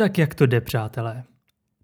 Tak 0.00 0.18
jak 0.18 0.34
to 0.34 0.46
jde, 0.46 0.60
přátelé? 0.60 1.24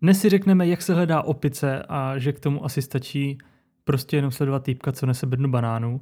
Dnes 0.02 0.20
si 0.20 0.28
řekneme, 0.28 0.66
jak 0.66 0.82
se 0.82 0.94
hledá 0.94 1.22
opice 1.22 1.82
a 1.88 2.18
že 2.18 2.32
k 2.32 2.40
tomu 2.40 2.64
asi 2.64 2.82
stačí 2.82 3.38
prostě 3.84 4.16
jenom 4.16 4.30
sledovat 4.30 4.62
týpka, 4.62 4.92
co 4.92 5.06
nese 5.06 5.26
bednu 5.26 5.50
banánů. 5.50 6.00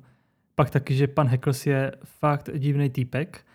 Pak 0.54 0.70
taky, 0.70 0.94
že 0.94 1.06
pan 1.06 1.28
Heckles 1.28 1.66
je 1.66 1.92
fakt 2.04 2.50
divný 2.58 2.90
týpek. 2.90 3.46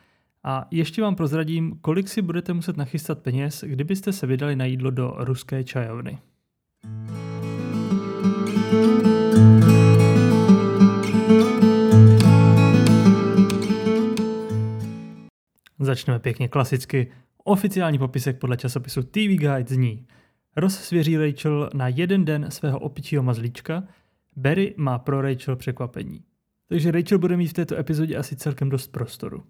A 0.44 0.68
ještě 0.72 1.02
vám 1.02 1.16
prozradím, 1.16 1.80
kolik 1.82 2.08
si 2.08 2.22
budete 2.22 2.54
muset 2.54 2.78
nachystat 2.78 3.20
peněz, 3.20 3.64
kdybyste 3.68 4.14
se 4.14 4.28
vydali 4.28 4.56
na 4.56 4.66
jídlo 4.66 4.92
do 4.92 5.16
ruské 5.18 5.64
čajovny. 5.64 6.20
Začneme 15.80 16.20
pěkně 16.20 16.48
klasicky. 16.48 17.12
Oficiální 17.44 17.98
popisek 17.98 18.40
podle 18.40 18.58
časopisu 18.58 19.04
TV 19.04 19.38
Guide 19.38 19.66
zní 19.68 20.08
Ross 20.56 20.80
svěří 20.80 21.18
Rachel 21.18 21.70
na 21.74 21.88
jeden 21.88 22.26
den 22.26 22.46
svého 22.50 22.80
opičího 22.80 23.24
mazlíčka, 23.24 23.84
Barry 24.36 24.74
má 24.78 25.00
pro 25.00 25.22
Rachel 25.22 25.56
překvapení. 25.56 26.24
Takže 26.70 26.92
Rachel 26.92 27.20
bude 27.20 27.38
mít 27.38 27.48
v 27.48 27.54
této 27.54 27.78
epizodě 27.78 28.18
asi 28.18 28.36
celkem 28.36 28.70
dost 28.70 28.88
prostoru. 28.88 29.44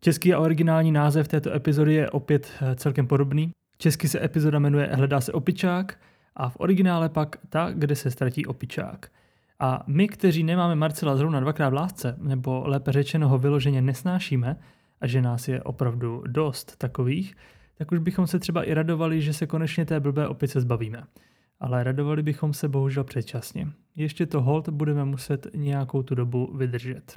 Český 0.00 0.34
a 0.34 0.38
originální 0.38 0.92
název 0.92 1.28
této 1.28 1.54
epizody 1.54 1.94
je 1.94 2.10
opět 2.10 2.52
eh, 2.60 2.74
celkem 2.74 3.06
podobný. 3.06 3.50
Česky 3.78 4.08
se 4.08 4.24
epizoda 4.24 4.58
jmenuje 4.58 4.90
Hledá 4.92 5.20
se 5.20 5.32
opičák 5.32 5.98
a 6.36 6.48
v 6.48 6.56
originále 6.58 7.08
pak 7.08 7.36
Ta, 7.48 7.70
kde 7.72 7.96
se 7.96 8.10
ztratí 8.10 8.46
opičák. 8.46 9.10
A 9.60 9.84
my, 9.86 10.08
kteří 10.08 10.42
nemáme 10.42 10.74
Marcela 10.74 11.16
zrovna 11.16 11.40
dvakrát 11.40 11.68
v 11.68 11.74
lásce, 11.74 12.16
nebo 12.18 12.62
lépe 12.66 12.92
řečeno 12.92 13.28
ho 13.28 13.38
vyloženě 13.38 13.82
nesnášíme, 13.82 14.56
a 15.00 15.06
že 15.06 15.22
nás 15.22 15.48
je 15.48 15.62
opravdu 15.62 16.22
dost 16.26 16.76
takových, 16.76 17.36
tak 17.78 17.92
už 17.92 17.98
bychom 17.98 18.26
se 18.26 18.38
třeba 18.38 18.64
i 18.64 18.74
radovali, 18.74 19.22
že 19.22 19.32
se 19.32 19.46
konečně 19.46 19.84
té 19.84 20.00
blbé 20.00 20.28
opice 20.28 20.60
zbavíme. 20.60 21.04
Ale 21.60 21.84
radovali 21.84 22.22
bychom 22.22 22.54
se 22.54 22.68
bohužel 22.68 23.04
předčasně. 23.04 23.68
Ještě 23.96 24.26
to 24.26 24.42
hold 24.42 24.68
budeme 24.68 25.04
muset 25.04 25.46
nějakou 25.54 26.02
tu 26.02 26.14
dobu 26.14 26.56
vydržet. 26.56 27.16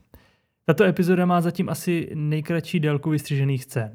Tato 0.66 0.84
epizoda 0.84 1.26
má 1.26 1.42
zatím 1.42 1.70
asi 1.70 2.12
nejkratší 2.14 2.80
délku 2.80 3.10
vystřižených 3.10 3.64
scén. 3.64 3.92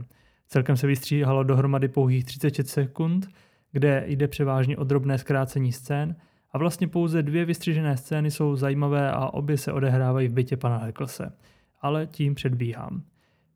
Celkem 0.49 0.77
se 0.77 0.87
vystříhalo 0.87 1.43
dohromady 1.43 1.89
pouhých 1.89 2.25
36 2.25 2.69
sekund, 2.69 3.29
kde 3.73 4.05
jde 4.07 4.29
převážně 4.29 4.77
o 4.77 4.85
drobné 4.85 5.19
zkrácení 5.19 5.73
scén 5.73 6.17
a 6.53 6.59
vlastně 6.59 6.89
pouze 6.89 7.23
dvě 7.23 7.45
vystřižené 7.45 7.97
scény 7.97 8.31
jsou 8.31 8.57
zajímavé 8.57 9.13
a 9.13 9.27
obě 9.27 9.59
se 9.59 9.73
odehrávají 9.73 10.29
v 10.29 10.33
bytě 10.33 10.57
pana 10.57 10.77
Heklse. 10.79 11.33
Ale 11.81 12.07
tím 12.07 12.35
předbíhám. 12.35 13.03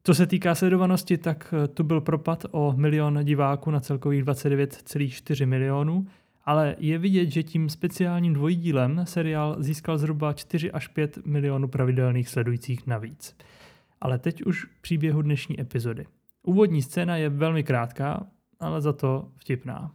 Co 0.09 0.15
se 0.15 0.27
týká 0.27 0.55
sledovanosti, 0.55 1.19
tak 1.19 1.55
eh, 1.65 1.69
tu 1.69 1.85
byl 1.85 2.01
propad 2.01 2.45
o 2.51 2.75
milion 2.77 3.19
diváků 3.23 3.71
na 3.71 3.81
celkových 3.81 4.25
29,4 4.25 5.47
milionů, 5.47 6.07
ale 6.45 6.77
je 6.79 6.99
vidět, 6.99 7.31
že 7.31 7.43
tím 7.43 7.69
speciálním 7.69 8.35
dvojdílem 8.35 9.01
seriál 9.05 9.57
získal 9.59 9.99
zhruba 9.99 10.33
4 10.33 10.73
až 10.73 10.89
5 10.89 11.27
milionů 11.27 11.69
pravidelných 11.69 12.29
sledujících 12.29 12.87
navíc. 12.87 13.37
Ale 14.01 14.19
teď 14.19 14.43
už 14.43 14.65
k 14.65 14.81
příběhu 14.81 15.23
dnešní 15.23 15.61
epizody. 15.61 16.07
Úvodní 16.43 16.83
scéna 16.83 17.17
je 17.17 17.29
velmi 17.29 17.63
krátká, 17.63 18.27
ale 18.61 18.81
za 18.81 18.93
to 18.93 19.29
vtipná. 19.37 19.91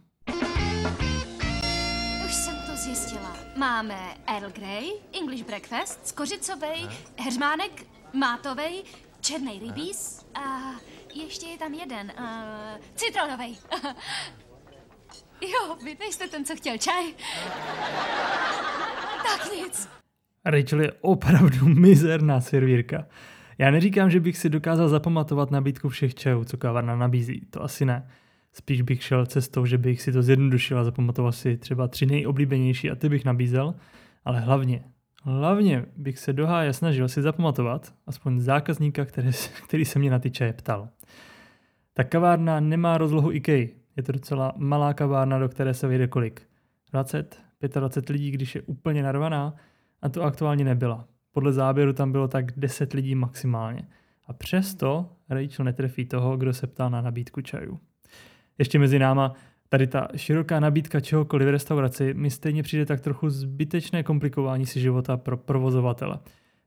Už 2.26 2.34
jsem 2.34 2.56
to 2.70 2.76
zjistila. 2.76 3.36
Máme 3.58 3.98
Earl 4.26 4.50
Grey, 4.54 4.92
English 5.20 5.46
breakfast, 5.46 6.06
skořicovej, 6.06 6.86
heřmánek, 7.18 7.86
mátovej, 8.12 8.82
černý 9.24 9.58
rybíz 9.58 10.26
a 10.34 10.72
ještě 11.14 11.46
je 11.46 11.58
tam 11.58 11.74
jeden, 11.74 12.12
uh, 12.18 12.24
citronovej. 12.94 13.56
jo, 15.40 15.76
vy 15.84 15.96
nejste 16.00 16.28
ten, 16.28 16.44
co 16.44 16.56
chtěl 16.56 16.78
čaj. 16.78 17.04
tak 19.26 19.52
nic. 19.56 19.88
Rachel 20.44 20.80
je 20.80 20.92
opravdu 21.00 21.68
mizerná 21.68 22.40
servírka. 22.40 23.06
Já 23.58 23.70
neříkám, 23.70 24.10
že 24.10 24.20
bych 24.20 24.36
si 24.36 24.48
dokázal 24.48 24.88
zapamatovat 24.88 25.50
nabídku 25.50 25.88
všech 25.88 26.14
čajů, 26.14 26.44
co 26.44 26.56
kavárna 26.56 26.96
nabízí. 26.96 27.40
To 27.50 27.62
asi 27.62 27.84
ne. 27.84 28.08
Spíš 28.52 28.82
bych 28.82 29.02
šel 29.02 29.26
cestou, 29.26 29.66
že 29.66 29.78
bych 29.78 30.02
si 30.02 30.12
to 30.12 30.22
zjednodušil 30.22 30.78
a 30.78 30.84
zapamatoval 30.84 31.32
si 31.32 31.56
třeba 31.56 31.88
tři 31.88 32.06
nejoblíbenější 32.06 32.90
a 32.90 32.94
ty 32.94 33.08
bych 33.08 33.24
nabízel. 33.24 33.74
Ale 34.24 34.40
hlavně, 34.40 34.84
hlavně 35.24 35.86
bych 35.96 36.18
se 36.18 36.32
do 36.32 36.46
háje 36.46 36.72
snažil 36.72 37.08
si 37.08 37.22
zapamatovat 37.22 37.94
aspoň 38.06 38.40
zákazníka, 38.40 39.04
který, 39.04 39.30
který 39.64 39.84
se 39.84 39.98
mě 39.98 40.10
na 40.10 40.18
ty 40.18 40.30
čaje 40.30 40.52
ptal. 40.52 40.88
Ta 41.94 42.04
kavárna 42.04 42.60
nemá 42.60 42.98
rozlohu 42.98 43.32
IKEA. 43.32 43.68
Je 43.96 44.02
to 44.02 44.12
docela 44.12 44.52
malá 44.56 44.94
kavárna, 44.94 45.38
do 45.38 45.48
které 45.48 45.74
se 45.74 45.86
vejde 45.86 46.06
kolik? 46.06 46.42
20, 46.90 47.42
25 47.60 48.12
lidí, 48.12 48.30
když 48.30 48.54
je 48.54 48.62
úplně 48.62 49.02
narvaná 49.02 49.54
a 50.02 50.08
to 50.08 50.22
aktuálně 50.22 50.64
nebyla. 50.64 51.08
Podle 51.32 51.52
záběru 51.52 51.92
tam 51.92 52.12
bylo 52.12 52.28
tak 52.28 52.58
10 52.58 52.92
lidí 52.92 53.14
maximálně. 53.14 53.88
A 54.26 54.32
přesto 54.32 55.12
Rachel 55.28 55.64
netrefí 55.64 56.06
toho, 56.06 56.36
kdo 56.36 56.52
se 56.54 56.66
ptal 56.66 56.90
na 56.90 57.00
nabídku 57.00 57.40
čajů. 57.40 57.80
Ještě 58.58 58.78
mezi 58.78 58.98
náma, 58.98 59.32
tady 59.68 59.86
ta 59.86 60.08
široká 60.16 60.60
nabídka 60.60 61.00
čehokoliv 61.00 61.48
v 61.48 61.50
restauraci 61.50 62.14
mi 62.14 62.30
stejně 62.30 62.62
přijde 62.62 62.86
tak 62.86 63.00
trochu 63.00 63.30
zbytečné 63.30 64.02
komplikování 64.02 64.66
si 64.66 64.80
života 64.80 65.16
pro 65.16 65.36
provozovatele. 65.36 66.18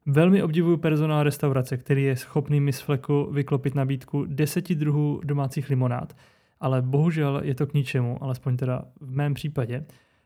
Velmi 0.05 0.43
obdivuju 0.43 0.77
personál 0.77 1.23
restaurace, 1.23 1.77
který 1.77 2.03
je 2.03 2.15
schopný 2.15 2.59
mi 2.59 2.73
z 2.73 2.79
fleku 2.79 3.29
vyklopit 3.31 3.75
nabídku 3.75 4.25
deseti 4.25 4.75
druhů 4.75 5.21
domácích 5.23 5.69
limonád, 5.69 6.15
ale 6.59 6.81
bohužel 6.81 7.41
je 7.43 7.55
to 7.55 7.67
k 7.67 7.73
ničemu, 7.73 8.23
alespoň 8.23 8.57
teda 8.57 8.85
v 9.01 9.11
mém 9.11 9.33
případě, 9.33 9.85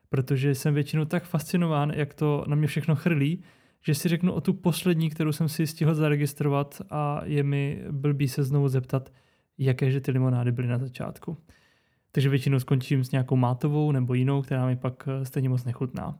protože 0.10 0.56
jsem 0.56 0.74
většinou 0.74 1.06
tak 1.06 1.24
fascinován, 1.24 1.92
jak 1.96 2.14
to 2.14 2.46
na 2.48 2.56
mě 2.56 2.68
všechno 2.68 2.96
chrlí, 2.96 3.44
že 3.82 3.96
si 3.96 4.10
řeknu 4.10 4.34
o 4.34 4.42
tu 4.42 4.54
poslední, 4.54 5.10
kterou 5.10 5.32
jsem 5.32 5.50
si 5.50 5.68
stihl 5.68 5.96
zaregistrovat 5.96 6.82
a 6.90 7.22
je 7.24 7.44
mi 7.44 7.84
blbý 7.92 8.28
se 8.28 8.44
znovu 8.44 8.68
zeptat, 8.68 9.12
jaké 9.58 9.92
že 9.92 10.02
ty 10.02 10.12
limonády 10.12 10.52
byly 10.52 10.68
na 10.68 10.78
začátku. 10.78 11.38
Takže 12.12 12.30
většinou 12.30 12.60
skončím 12.60 13.04
s 13.04 13.12
nějakou 13.12 13.36
mátovou 13.36 13.92
nebo 13.92 14.14
jinou, 14.14 14.42
která 14.42 14.66
mi 14.66 14.76
pak 14.76 15.08
eh, 15.08 15.26
stejně 15.26 15.50
moc 15.50 15.64
nechutná. 15.64 16.20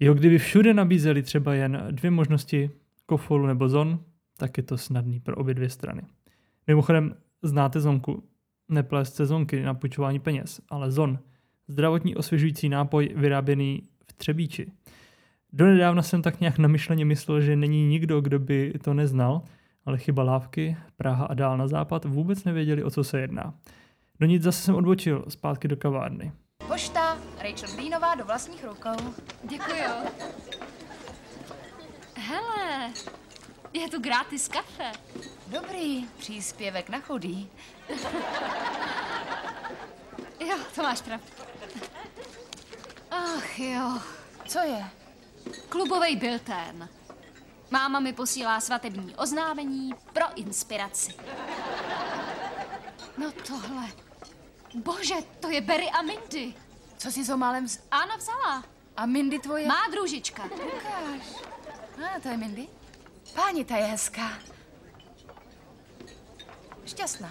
Jo, 0.00 0.14
kdyby 0.14 0.38
všude 0.38 0.74
nabízeli 0.74 1.22
třeba 1.22 1.54
jen 1.54 1.86
dvě 1.90 2.10
možnosti, 2.10 2.70
kofolu 3.06 3.46
nebo 3.46 3.68
zon, 3.68 4.00
tak 4.36 4.56
je 4.56 4.62
to 4.62 4.78
snadný 4.78 5.20
pro 5.20 5.36
obě 5.36 5.54
dvě 5.54 5.70
strany. 5.70 6.02
Mimochodem, 6.66 7.14
znáte 7.42 7.80
zonku? 7.80 8.22
Neplést 8.68 9.14
sezonky 9.14 9.62
na 9.62 9.74
půjčování 9.74 10.18
peněz, 10.18 10.60
ale 10.68 10.90
zon. 10.90 11.18
Zdravotní 11.68 12.16
osvěžující 12.16 12.68
nápoj 12.68 13.10
vyráběný 13.16 13.82
v 14.06 14.12
Třebíči. 14.12 14.72
Donedávna 15.52 16.02
jsem 16.02 16.22
tak 16.22 16.40
nějak 16.40 16.58
namyšleně 16.58 17.04
myslel, 17.04 17.40
že 17.40 17.56
není 17.56 17.88
nikdo, 17.88 18.20
kdo 18.20 18.38
by 18.38 18.72
to 18.84 18.94
neznal, 18.94 19.42
ale 19.84 19.98
chyba 19.98 20.22
lávky, 20.22 20.76
Praha 20.96 21.26
a 21.26 21.34
dál 21.34 21.58
na 21.58 21.68
západ 21.68 22.04
vůbec 22.04 22.44
nevěděli, 22.44 22.84
o 22.84 22.90
co 22.90 23.04
se 23.04 23.20
jedná. 23.20 23.54
Do 24.20 24.26
nic 24.26 24.42
zase 24.42 24.62
jsem 24.62 24.74
odbočil, 24.74 25.24
zpátky 25.28 25.68
do 25.68 25.76
kavárny. 25.76 26.32
Pošta, 26.68 27.18
Rachel 27.38 27.74
Greenová 27.76 28.14
do 28.14 28.24
vlastních 28.24 28.64
rukou. 28.64 29.14
Děkuju. 29.42 29.84
Hele, 32.16 32.92
je 33.72 33.88
tu 33.88 34.00
gratis 34.00 34.48
kafe. 34.48 34.92
Dobrý, 35.46 36.06
příspěvek 36.18 36.88
na 36.88 37.00
chudý. 37.00 37.48
jo, 40.40 40.56
to 40.74 40.82
máš 40.82 41.00
pravdu. 41.00 41.26
Ach 43.10 43.58
jo, 43.58 43.98
co 44.46 44.58
je? 44.58 44.84
Klubový 45.68 46.16
bilten. 46.16 46.88
Máma 47.70 48.00
mi 48.00 48.12
posílá 48.12 48.60
svatební 48.60 49.16
oznámení 49.16 49.94
pro 50.12 50.24
inspiraci. 50.36 51.14
No 53.18 53.32
tohle. 53.46 53.86
Bože, 54.74 55.14
to 55.40 55.50
je 55.50 55.60
Barry 55.60 55.90
a 55.90 56.02
Mindy. 56.02 56.54
Co 56.98 57.12
jsi 57.12 57.24
so 57.24 57.36
málem 57.36 57.68
z... 57.68 57.80
Ano, 57.90 58.16
vzala. 58.18 58.64
A 58.96 59.06
Mindy 59.06 59.38
tvoje? 59.38 59.66
Má 59.66 59.88
družička. 59.92 60.44
Ukáž. 60.44 61.42
A, 62.16 62.20
to 62.20 62.28
je 62.28 62.36
Mindy. 62.36 62.68
Páni, 63.34 63.64
ta 63.64 63.76
je 63.76 63.84
hezká. 63.84 64.30
Šťastná. 66.86 67.30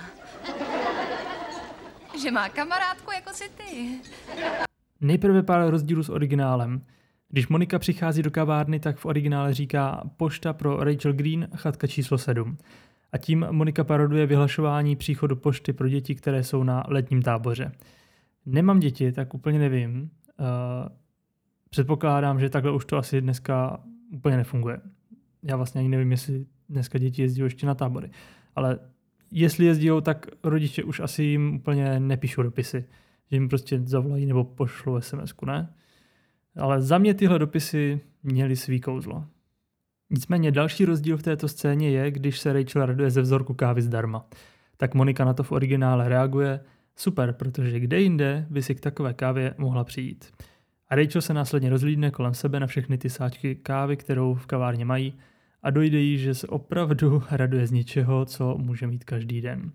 Že 2.22 2.32
má 2.32 2.50
kamarádku 2.50 3.12
jako 3.12 3.34
si 3.34 3.50
ty. 3.50 4.02
Nejprve 5.02 5.44
pár 5.44 5.70
rozdílů 5.70 6.04
s 6.04 6.10
originálem. 6.10 6.86
Když 7.30 7.48
Monika 7.48 7.80
přichází 7.80 8.22
do 8.22 8.32
kavárny, 8.32 8.80
tak 8.80 8.98
v 8.98 9.06
originále 9.06 9.54
říká 9.54 10.02
pošta 10.18 10.54
pro 10.54 10.84
Rachel 10.84 11.14
Green, 11.14 11.48
chatka 11.56 11.88
číslo 11.88 12.18
7. 12.18 12.58
A 13.14 13.18
tím 13.18 13.48
Monika 13.52 13.84
paroduje 13.84 14.26
vyhlašování 14.26 14.96
příchodu 14.96 15.36
pošty 15.36 15.74
pro 15.74 15.90
děti, 15.90 16.16
které 16.16 16.44
jsou 16.44 16.64
na 16.64 16.84
letním 16.88 17.22
táboře. 17.22 17.72
Nemám 18.46 18.80
děti, 18.80 19.12
tak 19.12 19.34
úplně 19.34 19.60
nevím. 19.60 20.02
Uh, 20.02 20.48
předpokládám, 21.70 22.40
že 22.40 22.50
takhle 22.50 22.72
už 22.72 22.86
to 22.86 22.98
asi 22.98 23.22
dneska 23.22 23.80
úplně 24.12 24.38
nefunguje. 24.38 24.82
Já 25.44 25.56
vlastně 25.56 25.80
ani 25.80 25.90
nevím, 25.90 26.12
jestli 26.12 26.46
dneska 26.70 26.98
děti 26.98 27.22
jezdí 27.22 27.42
ještě 27.42 27.66
na 27.66 27.76
tábory. 27.76 28.10
Ale 28.56 28.80
jestli 29.32 29.66
jezdí, 29.66 29.90
tak 30.02 30.26
rodiče 30.44 30.84
už 30.84 31.00
asi 31.00 31.24
jim 31.24 31.56
úplně 31.56 32.00
nepíšou 32.00 32.44
dopisy. 32.44 32.86
Že 33.32 33.36
jim 33.36 33.50
prostě 33.50 33.80
zavolají 33.80 34.26
nebo 34.26 34.44
pošlou 34.44 35.02
sms 35.02 35.34
ne? 35.46 35.74
Ale 36.56 36.82
za 36.82 36.98
mě 36.98 37.14
tyhle 37.14 37.40
dopisy 37.40 38.02
měly 38.24 38.56
svý 38.56 38.82
kouzlo. 38.82 39.26
Nicméně 40.14 40.52
další 40.52 40.86
rozdíl 40.86 41.18
v 41.18 41.24
této 41.24 41.48
scéně 41.48 41.90
je, 41.90 42.12
když 42.12 42.40
se 42.40 42.54
Rachel 42.54 42.86
raduje 42.86 43.12
ze 43.12 43.22
vzorku 43.22 43.54
kávy 43.54 43.82
zdarma. 43.82 44.26
Tak 44.78 44.94
Monika 44.94 45.26
na 45.26 45.34
to 45.34 45.44
v 45.44 45.52
originále 45.52 46.10
reaguje, 46.10 46.60
super, 46.96 47.34
protože 47.34 47.80
kde 47.80 48.02
jinde 48.02 48.46
by 48.50 48.64
si 48.64 48.76
k 48.76 48.80
takové 48.80 49.14
kávě 49.14 49.56
mohla 49.58 49.84
přijít. 49.84 50.32
A 50.90 50.96
Rachel 50.96 51.22
se 51.22 51.34
následně 51.34 51.70
rozlídne 51.70 52.12
kolem 52.12 52.34
sebe 52.34 52.60
na 52.60 52.68
všechny 52.68 52.98
ty 52.98 53.10
sáčky 53.10 53.56
kávy, 53.56 53.98
kterou 53.98 54.34
v 54.34 54.46
kavárně 54.46 54.86
mají 54.86 55.14
a 55.64 55.70
dojde 55.70 56.00
jí, 56.00 56.18
že 56.18 56.36
se 56.36 56.48
opravdu 56.48 57.24
raduje 57.32 57.68
z 57.68 57.72
něčeho, 57.72 58.26
co 58.26 58.58
může 58.58 58.88
mít 58.88 59.04
každý 59.04 59.42
den. 59.42 59.72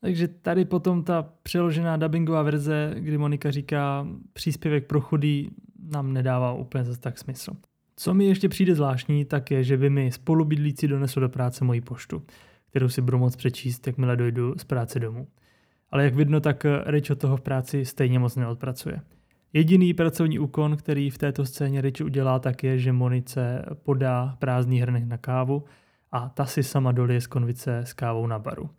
Takže 0.00 0.28
tady 0.28 0.64
potom 0.64 1.04
ta 1.04 1.28
přeložená 1.42 1.96
dubbingová 1.96 2.42
verze, 2.42 2.94
kdy 2.98 3.18
Monika 3.18 3.50
říká 3.50 4.06
příspěvek 4.32 4.86
pro 4.86 5.00
chudý, 5.00 5.50
nám 5.90 6.12
nedává 6.12 6.52
úplně 6.52 6.84
zase 6.84 7.00
tak 7.00 7.18
smysl. 7.18 7.52
Co 8.02 8.14
mi 8.14 8.24
ještě 8.24 8.48
přijde 8.48 8.74
zvláštní, 8.74 9.24
tak 9.24 9.50
je, 9.50 9.64
že 9.64 9.76
vy 9.76 9.90
mi 9.90 10.12
spolubydlící 10.12 10.88
donesou 10.88 11.20
do 11.20 11.28
práce 11.28 11.64
moji 11.64 11.80
poštu, 11.80 12.22
kterou 12.70 12.88
si 12.88 13.02
budu 13.02 13.18
moc 13.18 13.36
přečíst, 13.36 13.86
jakmile 13.86 14.16
dojdu 14.16 14.54
z 14.58 14.64
práce 14.64 15.00
domů. 15.00 15.28
Ale 15.90 16.04
jak 16.04 16.14
vidno, 16.14 16.40
tak 16.40 16.66
Rachel 16.84 17.16
toho 17.16 17.36
v 17.36 17.40
práci 17.40 17.84
stejně 17.84 18.18
moc 18.18 18.36
neodpracuje. 18.36 19.00
Jediný 19.52 19.94
pracovní 19.94 20.38
úkon, 20.38 20.76
který 20.76 21.10
v 21.10 21.18
této 21.18 21.44
scéně 21.44 21.80
Rich 21.80 22.04
udělá, 22.04 22.38
tak 22.38 22.64
je, 22.64 22.78
že 22.78 22.92
Monice 22.92 23.64
podá 23.82 24.36
prázdný 24.38 24.80
hrnek 24.80 25.04
na 25.04 25.18
kávu 25.18 25.64
a 26.12 26.28
ta 26.28 26.46
si 26.46 26.62
sama 26.62 26.92
dolije 26.92 27.20
z 27.20 27.26
konvice 27.26 27.78
s 27.78 27.92
kávou 27.92 28.26
na 28.26 28.38
baru. 28.38 28.70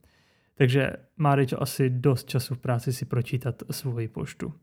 Takže 0.55 0.91
má 1.17 1.35
Rich 1.35 1.53
asi 1.61 1.89
dost 1.89 2.29
času 2.29 2.55
v 2.55 2.59
práci 2.59 2.93
si 2.93 3.05
pročítat 3.05 3.63
svoji 3.71 4.07
poštu. 4.07 4.53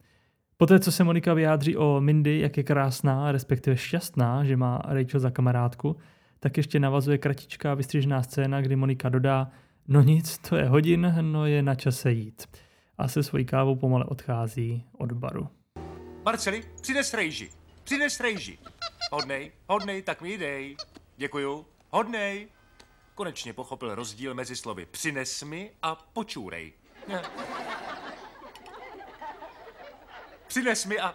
Poté, 0.61 0.81
co 0.81 0.93
se 0.93 1.05
Monika 1.05 1.35
vyjádří 1.35 1.77
o 1.77 2.01
Mindy, 2.01 2.39
jak 2.39 2.57
je 2.57 2.63
krásná, 2.63 3.33
respektive 3.33 3.77
šťastná, 3.77 4.45
že 4.45 4.57
má 4.57 4.83
Rachel 4.85 5.21
za 5.21 5.31
kamarádku, 5.31 5.97
tak 6.41 6.57
ještě 6.57 6.81
navazuje 6.81 7.19
kratičká 7.19 7.75
vystřižená 7.75 8.23
scéna, 8.23 8.61
kdy 8.61 8.77
Monika 8.77 9.09
dodá, 9.09 9.51
no 9.89 10.03
nic, 10.03 10.39
to 10.39 10.57
je 10.57 10.69
hodin, 10.69 11.15
no 11.21 11.47
je 11.47 11.63
na 11.63 11.75
čase 11.75 12.13
jít. 12.13 12.47
A 12.99 13.09
se 13.09 13.23
svojí 13.23 13.45
kávou 13.45 13.77
pomale 13.77 14.05
odchází 14.05 14.85
od 14.99 15.13
baru. 15.13 15.49
Marceli, 16.25 16.63
přines 16.83 17.15
rejži. 17.15 17.51
Přines 17.85 18.21
rejži. 18.21 18.59
Hodnej, 19.13 19.53
hodnej, 19.69 20.03
tak 20.03 20.23
mi 20.23 20.39
dej. 20.39 20.77
Děkuju. 21.17 21.67
Hodnej. 21.91 22.49
Konečně 23.15 23.53
pochopil 23.53 23.95
rozdíl 23.95 24.35
mezi 24.35 24.57
slovy 24.57 24.87
přines 24.91 25.43
mi 25.43 25.71
a 25.83 25.95
počůrej. 26.13 26.73
Přines 30.51 30.85
mi 30.85 30.99
a... 30.99 31.15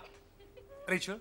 Rachel? 0.87 1.19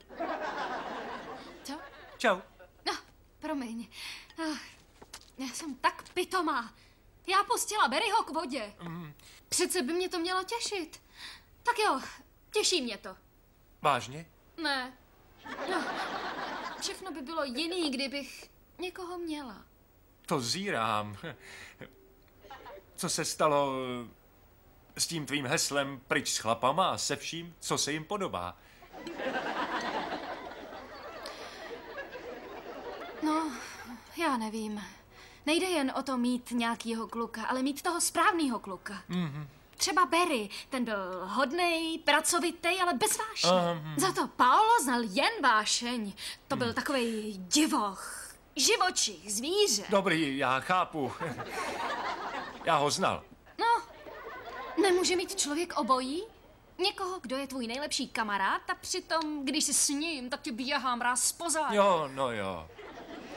Co? 1.65 1.73
Čau. 2.19 2.39
No, 2.87 2.93
promiň. 3.39 3.89
Ach, 4.53 4.63
já 5.39 5.47
jsem 5.47 5.75
tak 5.75 6.09
pitomá. 6.13 6.75
Já 7.27 7.45
pustila 7.45 7.89
Berryho 7.89 8.23
k 8.23 8.31
vodě. 8.31 8.75
Přece 9.49 9.83
by 9.83 9.93
mě 9.93 10.09
to 10.09 10.19
mělo 10.19 10.45
těšit. 10.45 11.03
Tak 11.63 11.79
jo, 11.79 12.01
těší 12.51 12.83
mě 12.83 12.99
to. 12.99 13.17
Vážně? 13.83 14.27
Ne. 14.63 14.93
No, 15.71 15.85
všechno 16.81 17.13
by 17.13 17.23
bylo 17.23 17.45
jiný, 17.45 17.91
kdybych 17.91 18.51
někoho 18.79 19.19
měla. 19.19 19.65
To 20.27 20.41
zírám. 20.41 21.17
Co 22.97 23.09
se 23.09 23.25
stalo 23.25 23.73
s 24.97 25.07
tím 25.07 25.27
tvým 25.27 25.47
heslem 25.47 26.01
pryč 26.09 26.31
s 26.33 26.39
chlapama 26.39 26.91
a 26.91 26.99
se 26.99 27.17
vším, 27.17 27.55
co 27.61 27.79
se 27.79 27.93
jim 27.93 28.05
podobá? 28.05 28.57
No, 33.23 33.51
já 34.17 34.37
nevím. 34.37 34.83
Nejde 35.47 35.67
jen 35.67 35.93
o 35.97 36.03
to 36.03 36.17
mít 36.17 36.51
nějakýho 36.51 37.09
kluka, 37.09 37.45
ale 37.45 37.63
mít 37.63 37.83
toho 37.83 38.01
správného 38.01 38.59
kluka. 38.59 39.03
Mm-hmm. 39.11 39.47
Třeba 39.77 40.07
Barry, 40.07 40.49
ten 40.71 40.85
byl 40.85 40.97
hodnej, 41.25 41.99
pracovitý, 41.99 42.69
ale 42.83 42.95
bez 42.95 43.19
vášně. 43.19 43.51
Um. 43.51 43.95
Za 43.97 44.13
to 44.13 44.29
Paolo 44.29 44.83
znal 44.83 45.01
jen 45.03 45.43
vášeň. 45.43 46.13
To 46.49 46.57
byl 46.57 46.73
takový 46.73 47.35
divoch, 47.39 48.29
živočich, 48.57 49.33
zvíře. 49.33 49.85
Dobrý, 49.89 50.39
já 50.39 50.61
chápu. 50.61 51.13
Já 52.65 52.77
ho 52.77 52.91
znal. 52.91 53.23
Nemůže 54.83 55.17
mít 55.17 55.35
člověk 55.35 55.73
obojí? 55.77 56.23
Někoho, 56.79 57.21
kdo 57.21 57.37
je 57.37 57.47
tvůj 57.47 57.67
nejlepší 57.67 58.09
kamarád 58.09 58.71
a 58.71 58.75
přitom, 58.75 59.45
když 59.45 59.65
jsi 59.65 59.75
s 59.75 59.89
ním, 59.89 60.31
tak 60.31 60.41
tě 60.41 60.53
běhá 60.53 60.97
mráz 60.97 61.25
spoza. 61.25 61.73
Jo, 61.73 62.11
no 62.15 62.33
jo. 62.33 62.69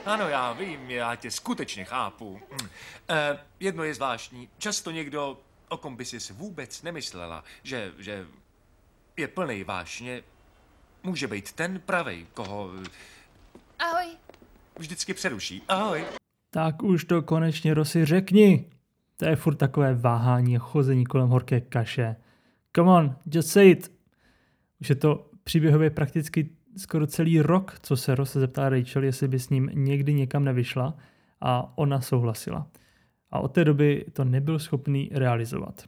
Ano, 0.06 0.28
já 0.28 0.52
vím, 0.52 0.90
já 0.90 1.16
tě 1.16 1.30
skutečně 1.30 1.84
chápu. 1.84 2.40
Hm. 2.50 2.68
Eh, 3.08 3.38
jedno 3.60 3.84
je 3.84 3.94
zvláštní. 3.94 4.48
Často 4.58 4.90
někdo, 4.90 5.40
o 5.68 5.76
kom 5.76 5.96
by 5.96 6.04
si 6.04 6.32
vůbec 6.32 6.82
nemyslela, 6.82 7.44
že, 7.62 7.92
že 7.98 8.26
je 9.16 9.28
plný 9.28 9.64
vášně, 9.64 10.22
může 11.02 11.26
být 11.26 11.52
ten 11.52 11.80
pravej, 11.80 12.26
koho 12.34 12.70
Ahoj. 13.78 14.06
vždycky 14.78 15.14
přeruší. 15.14 15.62
Ahoj. 15.68 16.04
Tak 16.50 16.82
už 16.82 17.04
to 17.04 17.22
konečně 17.22 17.74
Rosy 17.74 18.04
řekni. 18.04 18.70
To 19.20 19.24
je 19.24 19.36
furt 19.36 19.54
takové 19.54 19.94
váhání 19.94 20.56
a 20.56 20.60
chození 20.60 21.06
kolem 21.06 21.28
horké 21.28 21.60
kaše. 21.60 22.16
Come 22.76 22.90
on, 22.90 23.16
just 23.34 23.48
say 23.48 23.70
it. 23.70 23.92
Už 24.80 24.88
je 24.88 24.94
to 24.94 25.30
příběhově 25.44 25.90
prakticky 25.90 26.50
skoro 26.76 27.06
celý 27.06 27.40
rok, 27.40 27.78
co 27.82 27.96
se 27.96 28.14
Ross 28.14 28.32
zeptá 28.32 28.68
Rachel, 28.68 29.04
jestli 29.04 29.28
by 29.28 29.38
s 29.38 29.50
ním 29.50 29.70
někdy 29.74 30.14
někam 30.14 30.44
nevyšla 30.44 30.96
a 31.40 31.78
ona 31.78 32.00
souhlasila. 32.00 32.66
A 33.30 33.40
od 33.40 33.48
té 33.48 33.64
doby 33.64 34.04
to 34.12 34.24
nebyl 34.24 34.58
schopný 34.58 35.10
realizovat. 35.12 35.84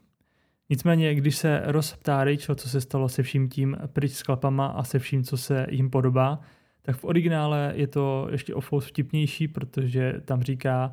Nicméně, 0.71 1.15
když 1.15 1.37
se 1.37 1.63
Ross 1.65 1.97
ptá 1.97 2.25
Rachel, 2.25 2.55
co 2.55 2.69
se 2.69 2.81
stalo 2.81 3.09
se 3.09 3.23
vším 3.23 3.49
tím 3.49 3.77
pryč 3.87 4.13
s 4.13 4.23
klapama 4.23 4.67
a 4.67 4.85
se 4.85 4.99
vším, 4.99 5.25
co 5.25 5.37
se 5.37 5.67
jim 5.71 5.91
podobá, 5.91 6.41
tak 6.83 6.97
v 6.97 7.05
originále 7.05 7.73
je 7.77 7.87
to 7.87 8.29
ještě 8.31 8.55
o 8.55 8.61
vtipnější, 8.61 9.49
protože 9.49 10.21
tam 10.25 10.43
říká, 10.43 10.93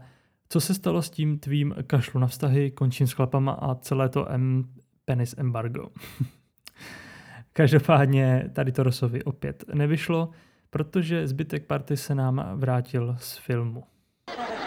co 0.50 0.62
se 0.62 0.74
stalo 0.74 1.02
s 1.02 1.10
tím 1.10 1.40
tvým 1.40 1.76
kašlu 1.88 2.20
na 2.20 2.28
vztahy, 2.28 2.72
končím 2.72 3.08
s 3.08 3.12
chlapama 3.14 3.52
a 3.52 3.76
celé 3.76 4.10
to 4.10 4.32
M 4.32 4.64
penis 5.06 5.36
embargo. 5.38 5.88
Každopádně 7.54 8.50
tady 8.56 8.72
to 8.72 8.84
Rosovi 8.84 9.24
opět 9.24 9.64
nevyšlo, 9.74 10.30
protože 10.70 11.28
zbytek 11.28 11.66
party 11.66 11.98
se 11.98 12.16
nám 12.16 12.46
vrátil 12.60 13.16
z 13.20 13.38
filmu. 13.38 13.84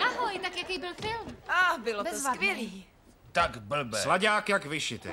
Ahoj, 0.07 0.39
tak 0.39 0.57
jaký 0.57 0.79
byl 0.79 0.95
film? 1.01 1.37
Ah, 1.49 1.79
bylo 1.85 2.05
to 2.05 2.11
Bezvadný. 2.11 2.37
skvělý. 2.37 2.85
Tak 3.33 3.59
blbé. 3.63 3.99
Sladák 3.99 4.49
jak 4.49 4.67
vyšité. 4.67 5.11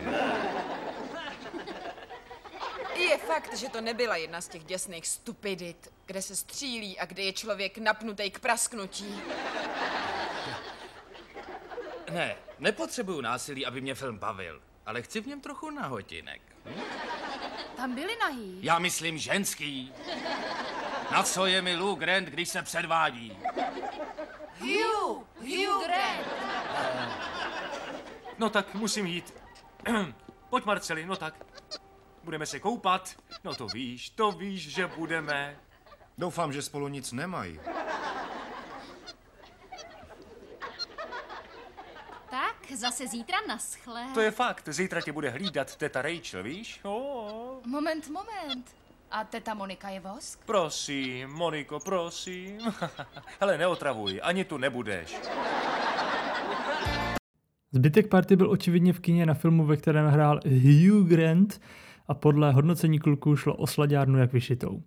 Je 3.10 3.18
fakt, 3.18 3.58
že 3.58 3.70
to 3.70 3.82
nebyla 3.82 4.16
jedna 4.16 4.42
z 4.42 4.48
těch 4.48 4.64
děsných 4.64 5.08
stupidit, 5.08 5.90
kde 6.06 6.22
se 6.22 6.36
střílí 6.36 7.00
a 7.00 7.06
kde 7.06 7.24
je 7.24 7.34
člověk 7.34 7.78
napnutý 7.78 8.32
k 8.32 8.40
prasknutí. 8.40 9.16
Ne, 12.12 12.36
nepotřebuju 12.60 13.22
násilí, 13.22 13.66
aby 13.66 13.82
mě 13.82 13.96
film 13.96 14.18
bavil. 14.18 14.62
Ale 14.86 15.02
chci 15.02 15.22
v 15.22 15.28
něm 15.28 15.42
trochu 15.42 15.70
nahotinek. 15.70 16.42
Tam 17.78 17.96
byli 17.96 18.18
nahý. 18.20 18.60
Já 18.62 18.80
myslím 18.80 19.18
ženský. 19.18 19.94
Na 21.12 21.24
co 21.24 21.46
je 21.46 21.62
mi 21.62 21.76
Lou 21.76 21.96
Grant, 21.96 22.28
když 22.28 22.50
se 22.50 22.62
předvádí? 22.62 23.38
Hugh! 24.60 25.24
Hugh 25.40 25.86
Grant! 25.86 26.28
No 28.38 28.50
tak 28.50 28.74
musím 28.74 29.06
jít. 29.06 29.34
Pojď, 30.50 30.66
Marceli, 30.66 31.06
no 31.06 31.16
tak. 31.16 31.34
Budeme 32.24 32.46
se 32.46 32.60
koupat. 32.60 33.16
No 33.44 33.56
to 33.56 33.68
víš, 33.68 34.10
to 34.10 34.32
víš, 34.32 34.70
že 34.70 34.88
budeme. 34.88 35.58
Doufám, 36.18 36.54
že 36.54 36.62
spolu 36.62 36.88
nic 36.88 37.12
nemají. 37.12 37.60
Tak, 42.70 42.78
zase 42.78 43.08
zítra 43.08 43.38
naschle. 43.48 44.02
To 44.14 44.22
je 44.22 44.32
fakt, 44.32 44.70
zítra 44.72 45.02
tě 45.02 45.12
bude 45.12 45.30
hlídat 45.30 45.76
teta 45.76 46.02
Rachel, 46.02 46.44
víš? 46.44 46.80
Oh, 46.84 47.66
Moment, 47.66 48.10
moment. 48.10 48.66
A 49.12 49.24
teta 49.24 49.54
Monika 49.54 49.90
je 49.90 50.00
vosk? 50.00 50.40
prosím, 50.46 51.30
Moniko, 51.30 51.80
prosím. 51.80 52.60
Hele, 53.40 53.58
neotravuj, 53.58 54.20
ani 54.24 54.44
tu 54.44 54.58
nebudeš. 54.58 55.18
Zbytek 57.72 58.08
party 58.08 58.36
byl 58.36 58.52
očividně 58.52 58.94
v 58.94 59.00
kině 59.00 59.26
na 59.26 59.34
filmu, 59.34 59.66
ve 59.66 59.78
kterém 59.78 60.08
hrál 60.08 60.40
Hugh 60.46 61.10
Grant 61.10 61.62
a 62.08 62.14
podle 62.14 62.52
hodnocení 62.52 63.00
kluků 63.00 63.36
šlo 63.36 63.56
o 63.56 63.68
slaďárnu 63.68 64.20
jak 64.20 64.34
vyšitou. 64.34 64.84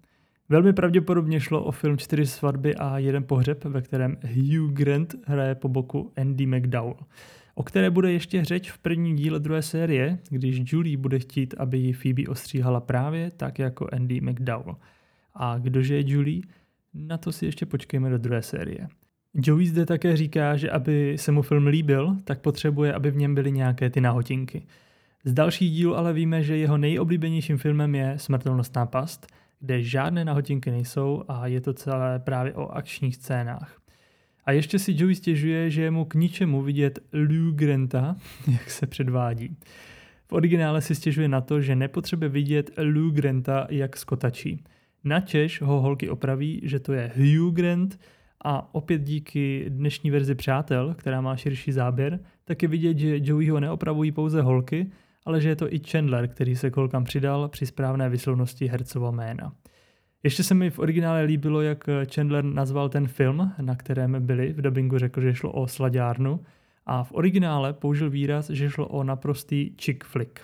Velmi 0.48 0.72
pravděpodobně 0.72 1.40
šlo 1.40 1.64
o 1.64 1.70
film 1.70 1.98
Čtyři 1.98 2.26
svatby 2.26 2.74
a 2.74 2.98
jeden 2.98 3.24
pohřeb, 3.24 3.64
ve 3.64 3.82
kterém 3.82 4.16
Hugh 4.22 4.72
Grant 4.72 5.14
hraje 5.26 5.54
po 5.54 5.68
boku 5.68 6.12
Andy 6.16 6.46
McDowell. 6.46 6.96
O 7.60 7.62
které 7.62 7.90
bude 7.90 8.12
ještě 8.12 8.44
řeč 8.44 8.70
v 8.70 8.78
prvním 8.78 9.16
díle 9.16 9.40
druhé 9.40 9.62
série, 9.62 10.18
když 10.30 10.72
Julie 10.72 10.96
bude 10.96 11.18
chtít, 11.18 11.54
aby 11.58 11.78
ji 11.78 11.92
Phoebe 11.92 12.22
ostříhala 12.28 12.80
právě 12.80 13.30
tak 13.30 13.58
jako 13.58 13.88
Andy 13.92 14.20
McDowell. 14.20 14.76
A 15.34 15.58
kdože 15.58 15.94
je 15.94 16.10
Julie? 16.10 16.42
Na 16.94 17.18
to 17.18 17.32
si 17.32 17.46
ještě 17.46 17.66
počkejme 17.66 18.10
do 18.10 18.18
druhé 18.18 18.42
série. 18.42 18.88
Joey 19.34 19.66
zde 19.66 19.86
také 19.86 20.16
říká, 20.16 20.56
že 20.56 20.70
aby 20.70 21.16
se 21.18 21.32
mu 21.32 21.42
film 21.42 21.66
líbil, 21.66 22.16
tak 22.24 22.40
potřebuje, 22.40 22.94
aby 22.94 23.10
v 23.10 23.16
něm 23.16 23.34
byly 23.34 23.52
nějaké 23.52 23.90
ty 23.90 24.00
nahotinky. 24.00 24.66
Z 25.24 25.32
dalších 25.32 25.70
dílů 25.70 25.96
ale 25.96 26.12
víme, 26.12 26.42
že 26.42 26.56
jeho 26.56 26.78
nejoblíbenějším 26.78 27.58
filmem 27.58 27.94
je 27.94 28.14
Smrtelnostná 28.16 28.86
past, 28.86 29.26
kde 29.60 29.82
žádné 29.82 30.24
nahotinky 30.24 30.70
nejsou 30.70 31.24
a 31.28 31.46
je 31.46 31.60
to 31.60 31.72
celé 31.72 32.18
právě 32.18 32.54
o 32.54 32.68
akčních 32.68 33.16
scénách. 33.16 33.80
A 34.44 34.52
ještě 34.52 34.78
si 34.78 34.94
Joey 34.96 35.14
stěžuje, 35.14 35.70
že 35.70 35.82
je 35.82 35.90
mu 35.90 36.04
k 36.04 36.14
ničemu 36.14 36.62
vidět 36.62 36.98
Lou 37.12 37.50
Granta, 37.52 38.16
jak 38.52 38.70
se 38.70 38.86
předvádí. 38.86 39.56
V 40.28 40.32
originále 40.32 40.82
si 40.82 40.94
stěžuje 40.94 41.28
na 41.28 41.40
to, 41.40 41.60
že 41.60 41.76
nepotřebuje 41.76 42.28
vidět 42.28 42.70
Lou 42.94 43.10
Granta, 43.10 43.66
jak 43.70 43.96
skotačí. 43.96 44.64
Načež 45.04 45.62
ho 45.62 45.80
holky 45.80 46.08
opraví, 46.08 46.60
že 46.64 46.80
to 46.80 46.92
je 46.92 47.12
Hugh 47.16 47.54
Grant 47.54 47.98
a 48.44 48.74
opět 48.74 49.02
díky 49.02 49.64
dnešní 49.68 50.10
verzi 50.10 50.34
Přátel, 50.34 50.94
která 50.98 51.20
má 51.20 51.36
širší 51.36 51.72
záběr, 51.72 52.20
tak 52.44 52.62
je 52.62 52.68
vidět, 52.68 52.98
že 52.98 53.18
Joeyho 53.22 53.60
neopravují 53.60 54.12
pouze 54.12 54.42
holky, 54.42 54.90
ale 55.24 55.40
že 55.40 55.48
je 55.48 55.56
to 55.56 55.74
i 55.74 55.78
Chandler, 55.78 56.28
který 56.28 56.56
se 56.56 56.70
kolkám 56.70 57.04
přidal 57.04 57.48
při 57.48 57.66
správné 57.66 58.08
vyslovnosti 58.08 58.66
hercova 58.66 59.10
jména. 59.10 59.52
Ještě 60.22 60.42
se 60.42 60.54
mi 60.54 60.70
v 60.70 60.78
originále 60.78 61.22
líbilo, 61.22 61.60
jak 61.60 61.84
Chandler 62.14 62.44
nazval 62.44 62.88
ten 62.88 63.08
film, 63.08 63.52
na 63.60 63.76
kterém 63.76 64.26
byli. 64.26 64.52
V 64.52 64.62
dubbingu 64.62 64.98
řekl, 64.98 65.20
že 65.20 65.34
šlo 65.34 65.52
o 65.52 65.68
slaďárnu 65.68 66.40
a 66.86 67.04
v 67.04 67.12
originále 67.12 67.72
použil 67.72 68.10
výraz, 68.10 68.50
že 68.50 68.70
šlo 68.70 68.88
o 68.88 69.04
naprostý 69.04 69.70
chick 69.80 70.04
flick. 70.04 70.40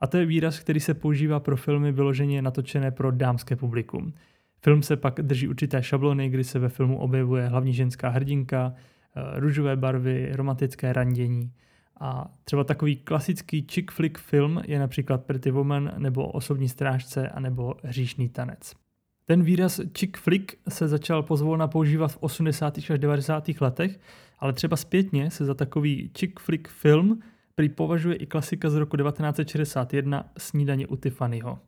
A 0.00 0.06
to 0.06 0.16
je 0.16 0.26
výraz, 0.26 0.58
který 0.58 0.80
se 0.80 0.94
používá 0.94 1.40
pro 1.40 1.56
filmy 1.56 1.92
vyloženě 1.92 2.42
natočené 2.42 2.90
pro 2.90 3.10
dámské 3.10 3.56
publikum. 3.56 4.14
Film 4.62 4.82
se 4.82 4.96
pak 4.96 5.14
drží 5.22 5.48
určité 5.48 5.82
šablony, 5.82 6.28
kdy 6.28 6.44
se 6.44 6.58
ve 6.58 6.68
filmu 6.68 6.98
objevuje 6.98 7.48
hlavní 7.48 7.72
ženská 7.72 8.08
hrdinka, 8.08 8.74
eh, 8.74 9.40
růžové 9.40 9.76
barvy, 9.76 10.30
romantické 10.32 10.92
randění. 10.92 11.52
A 12.00 12.34
třeba 12.44 12.64
takový 12.64 12.96
klasický 12.96 13.66
chick 13.70 13.90
flick 13.90 14.18
film 14.18 14.62
je 14.66 14.78
například 14.78 15.24
Pretty 15.24 15.50
Woman 15.50 15.92
nebo 15.98 16.26
Osobní 16.28 16.68
strážce 16.68 17.28
a 17.28 17.40
nebo 17.40 17.74
Hříšný 17.82 18.28
tanec. 18.28 18.83
Ten 19.26 19.42
výraz 19.42 19.80
chick 19.98 20.16
flick 20.16 20.52
se 20.68 20.88
začal 20.88 21.22
pozvolna 21.22 21.68
používat 21.68 22.08
v 22.08 22.16
80. 22.20 22.78
až 22.78 22.98
90. 22.98 23.44
letech, 23.60 24.00
ale 24.38 24.52
třeba 24.52 24.76
zpětně 24.76 25.30
se 25.30 25.44
za 25.44 25.54
takový 25.54 26.10
chick 26.18 26.40
flick 26.40 26.68
film 26.68 27.22
prý 27.54 27.68
považuje 27.68 28.16
i 28.16 28.26
klasika 28.26 28.70
z 28.70 28.74
roku 28.74 28.96
1961 28.96 30.24
Snídaně 30.38 30.86
u 30.86 30.96
Tiffanyho. 30.96 31.58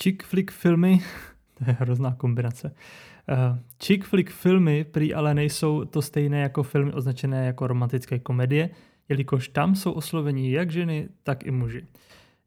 Chick 0.00 0.22
flick 0.22 0.50
filmy, 0.50 1.00
to 1.58 1.64
je 1.66 1.76
hrozná 1.80 2.14
kombinace, 2.14 2.74
uh, 3.28 3.58
chick 3.82 4.04
flick 4.04 4.30
filmy 4.30 4.84
prý 4.84 5.14
ale 5.14 5.34
nejsou 5.34 5.84
to 5.84 6.02
stejné 6.02 6.40
jako 6.40 6.62
filmy 6.62 6.92
označené 6.92 7.46
jako 7.46 7.66
romantické 7.66 8.18
komedie, 8.18 8.70
jelikož 9.08 9.48
tam 9.48 9.74
jsou 9.74 9.92
osloveni 9.92 10.52
jak 10.52 10.70
ženy, 10.70 11.08
tak 11.22 11.46
i 11.46 11.50
muži. 11.50 11.86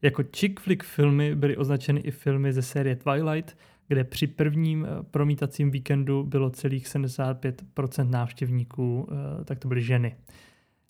Jako 0.02 0.22
chick 0.22 0.60
flick 0.60 0.82
filmy 0.84 1.34
byly 1.34 1.56
označeny 1.56 2.00
i 2.00 2.10
filmy 2.10 2.52
ze 2.52 2.62
série 2.62 2.96
Twilight, 2.96 3.56
kde 3.92 4.04
při 4.04 4.26
prvním 4.26 4.86
eh, 4.86 5.02
promítacím 5.10 5.70
víkendu 5.70 6.24
bylo 6.24 6.50
celých 6.50 6.86
75% 6.86 8.10
návštěvníků, 8.10 9.08
eh, 9.10 9.44
tak 9.44 9.58
to 9.58 9.68
byly 9.68 9.82
ženy. 9.82 10.16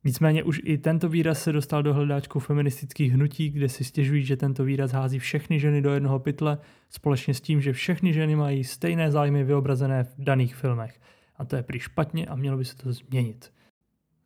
Nicméně 0.04 0.42
už 0.42 0.60
i 0.64 0.78
tento 0.78 1.08
výraz 1.08 1.42
se 1.42 1.52
dostal 1.52 1.82
do 1.82 1.94
hledáčku 1.94 2.38
feministických 2.38 3.12
hnutí, 3.12 3.50
kde 3.50 3.68
si 3.68 3.84
stěžují, 3.84 4.24
že 4.24 4.36
tento 4.36 4.64
výraz 4.64 4.92
hází 4.92 5.18
všechny 5.18 5.60
ženy 5.60 5.82
do 5.82 5.90
jednoho 5.90 6.18
pytle, 6.18 6.58
společně 6.90 7.34
s 7.34 7.40
tím, 7.40 7.60
že 7.60 7.72
všechny 7.72 8.12
ženy 8.12 8.36
mají 8.36 8.64
stejné 8.64 9.10
zájmy 9.10 9.44
vyobrazené 9.44 10.04
v 10.04 10.14
daných 10.18 10.54
filmech. 10.54 11.00
A 11.36 11.44
to 11.44 11.56
je 11.56 11.62
prý 11.62 11.78
špatně 11.78 12.26
a 12.26 12.34
mělo 12.34 12.56
by 12.56 12.64
se 12.64 12.76
to 12.76 12.92
změnit. 12.92 13.52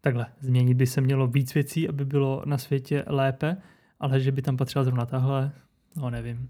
Takhle, 0.00 0.26
změnit 0.40 0.74
by 0.74 0.86
se 0.86 1.00
mělo 1.00 1.26
víc 1.26 1.54
věcí, 1.54 1.88
aby 1.88 2.04
bylo 2.04 2.42
na 2.46 2.58
světě 2.58 3.04
lépe, 3.06 3.56
ale 4.00 4.20
že 4.20 4.32
by 4.32 4.42
tam 4.42 4.56
patřila 4.56 4.84
zrovna 4.84 5.06
tahle, 5.06 5.52
no 5.96 6.10
nevím. 6.10 6.48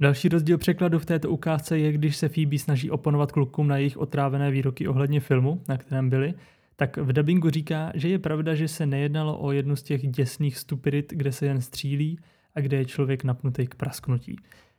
Další 0.00 0.28
rozdíl 0.28 0.58
překladu 0.58 0.98
v 0.98 1.06
této 1.06 1.30
ukázce 1.30 1.78
je, 1.78 1.92
když 1.92 2.16
se 2.16 2.28
Phoebe 2.28 2.58
snaží 2.58 2.90
oponovat 2.90 3.32
klukům 3.32 3.68
na 3.68 3.76
jejich 3.76 3.96
otrávené 3.96 4.50
výroky 4.50 4.88
ohledně 4.88 5.20
filmu, 5.20 5.62
na 5.68 5.76
kterém 5.76 6.10
byli, 6.10 6.34
tak 6.76 6.96
v 6.96 7.12
dubbingu 7.12 7.50
říká, 7.50 7.92
že 7.94 8.08
je 8.08 8.18
pravda, 8.18 8.54
že 8.54 8.68
se 8.68 8.86
nejednalo 8.86 9.38
o 9.38 9.52
jednu 9.52 9.76
z 9.76 9.82
těch 9.82 10.08
děsných 10.08 10.58
stupidit, 10.58 11.12
kde 11.16 11.32
se 11.32 11.46
jen 11.46 11.60
střílí 11.60 12.18
a 12.54 12.60
kde 12.60 12.76
je 12.76 12.84
člověk 12.84 13.24
napnutý 13.24 13.66
k 13.66 13.74
prasknutí. 13.74 14.36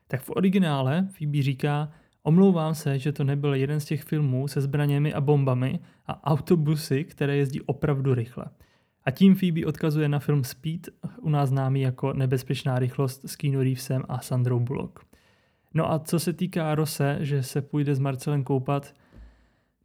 Tak 0.08 0.22
v 0.22 0.30
originále 0.30 1.08
Phoebe 1.18 1.42
říká, 1.42 1.92
omlouvám 2.24 2.76
se, 2.76 3.00
že 3.00 3.12
to 3.12 3.24
nebyl 3.24 3.54
jeden 3.54 3.80
z 3.80 3.86
těch 3.86 4.04
filmů 4.04 4.48
se 4.48 4.62
zbraněmi 4.62 5.14
a 5.14 5.22
bombami 5.22 5.80
a 6.06 6.32
autobusy, 6.32 7.04
které 7.04 7.38
jezdí 7.38 7.62
opravdu 7.62 8.14
rychle. 8.14 8.46
A 9.04 9.12
tím 9.12 9.36
Phoebe 9.36 9.66
odkazuje 9.66 10.10
na 10.10 10.20
film 10.20 10.44
Speed, 10.44 10.90
u 11.22 11.30
nás 11.30 11.50
známý 11.50 11.82
jako 11.82 12.14
Nebezpečná 12.14 12.80
rychlost 12.80 13.22
s 13.26 13.36
Keanu 13.36 13.60
Reevesem 13.60 14.04
a 14.10 14.20
Sandrou 14.20 14.60
Bullock. 14.60 15.11
No 15.74 15.92
a 15.92 16.00
co 16.00 16.20
se 16.20 16.34
týká 16.34 16.76
Rose, 16.76 17.18
že 17.20 17.44
se 17.44 17.62
půjde 17.62 17.96
s 17.96 18.00
Marcelem 18.00 18.44
koupat, 18.44 18.94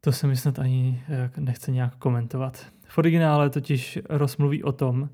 to 0.01 0.13
se 0.13 0.27
mi 0.27 0.37
snad 0.37 0.59
ani 0.59 1.03
eh, 1.09 1.31
nechce 1.39 1.73
nějak 1.73 1.97
komentovat. 1.97 2.67
V 2.89 2.99
originále 2.99 3.51
totiž 3.51 3.99
Ross 4.09 4.37
mluví 4.37 4.65
o 4.65 4.73
tom, 4.73 5.09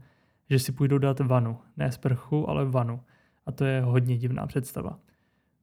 že 0.50 0.58
si 0.58 0.72
půjdou 0.72 0.98
dát 0.98 1.20
vanu. 1.20 1.58
Ne 1.76 1.92
sprchu, 1.92 2.50
ale 2.50 2.64
vanu. 2.64 3.00
A 3.46 3.52
to 3.52 3.64
je 3.64 3.80
hodně 3.80 4.18
divná 4.18 4.46
představa. 4.46 4.98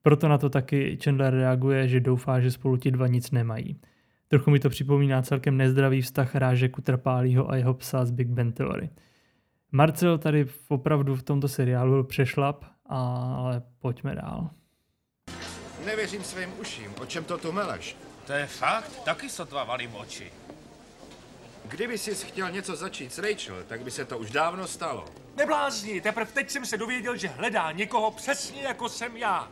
Proto 0.02 0.28
na 0.28 0.38
to 0.38 0.50
taky 0.50 0.98
Chandler 1.04 1.34
reaguje, 1.34 1.88
že 1.88 2.00
doufá, 2.00 2.40
že 2.40 2.52
spolu 2.52 2.78
ti 2.78 2.92
dva 2.92 3.08
nic 3.08 3.32
nemají. 3.32 3.80
Trochu 4.28 4.52
mi 4.52 4.60
to 4.60 4.70
připomíná 4.70 5.22
celkem 5.22 5.58
nezdravý 5.58 6.02
vztah 6.02 6.36
Rážeku 6.36 6.82
Trpálího 6.82 7.52
a 7.52 7.56
jeho 7.56 7.74
psa 7.74 8.06
z 8.06 8.12
Big 8.12 8.28
Ben 8.28 8.52
Theory. 8.52 8.90
Marcel 9.72 10.18
tady 10.18 10.46
opravdu 10.68 11.16
v 11.16 11.24
tomto 11.24 11.48
seriálu 11.48 11.92
byl 11.92 12.04
přešlap, 12.04 12.66
ale 12.86 13.62
pojďme 13.80 14.16
dál. 14.16 14.50
Nevěřím 15.90 16.24
svým 16.24 16.60
uším. 16.60 16.96
O 17.02 17.06
čem 17.06 17.24
to 17.24 17.38
tu 17.38 17.52
meleš? 17.52 17.98
To 18.28 18.34
je 18.34 18.48
fakt? 18.48 19.04
Taky 19.04 19.30
sotva 19.30 19.64
valím 19.64 19.96
oči. 19.96 20.34
Kdyby 21.66 21.98
jsi 21.98 22.16
chtěl 22.16 22.52
něco 22.52 22.76
začít 22.76 23.14
s 23.14 23.18
Rachel, 23.18 23.64
tak 23.68 23.82
by 23.82 23.92
se 23.92 24.06
to 24.06 24.18
už 24.18 24.30
dávno 24.30 24.68
stalo. 24.68 25.06
Neblázni, 25.36 26.02
teprve 26.02 26.32
teď 26.32 26.50
jsem 26.50 26.66
se 26.66 26.78
dověděl, 26.78 27.18
že 27.18 27.28
hledá 27.28 27.72
někoho 27.72 28.12
přesně 28.12 28.62
jako 28.62 28.90
jsem 28.90 29.18
já. 29.18 29.52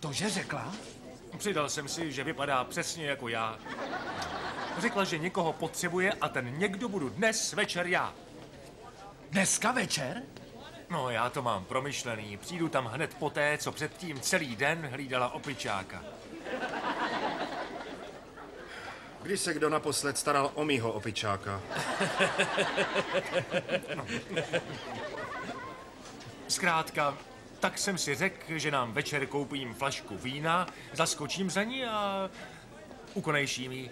To, 0.00 0.12
že 0.12 0.30
řekla? 0.30 0.74
Přidal 1.38 1.68
jsem 1.68 1.88
si, 1.88 2.12
že 2.12 2.24
vypadá 2.24 2.64
přesně 2.64 3.06
jako 3.06 3.28
já. 3.28 3.58
Řekla, 4.78 5.04
že 5.04 5.18
někoho 5.18 5.52
potřebuje 5.52 6.12
a 6.12 6.28
ten 6.28 6.58
někdo 6.58 6.88
budu 6.88 7.08
dnes 7.08 7.52
večer 7.52 7.86
já. 7.86 8.14
Dneska 9.30 9.72
večer? 9.72 10.22
No, 10.90 11.10
já 11.10 11.30
to 11.30 11.42
mám 11.42 11.64
promyšlený. 11.64 12.36
Přijdu 12.36 12.68
tam 12.68 12.86
hned 12.86 13.14
poté, 13.14 13.58
co 13.58 13.72
předtím 13.72 14.20
celý 14.20 14.56
den 14.56 14.88
hlídala 14.92 15.34
opičáka. 15.34 16.02
Kdy 19.22 19.36
se 19.36 19.54
kdo 19.54 19.70
naposled 19.70 20.18
staral 20.18 20.50
o 20.54 20.64
mýho 20.64 20.92
opičáka? 20.92 21.60
Zkrátka, 26.48 27.18
tak 27.60 27.78
jsem 27.78 27.98
si 27.98 28.14
řekl, 28.14 28.58
že 28.58 28.70
nám 28.70 28.92
večer 28.92 29.26
koupím 29.26 29.74
flašku 29.74 30.16
vína, 30.16 30.66
zaskočím 30.92 31.50
za 31.50 31.62
ní 31.62 31.84
a 31.84 32.30
ukonejším 33.14 33.72
ji. 33.72 33.90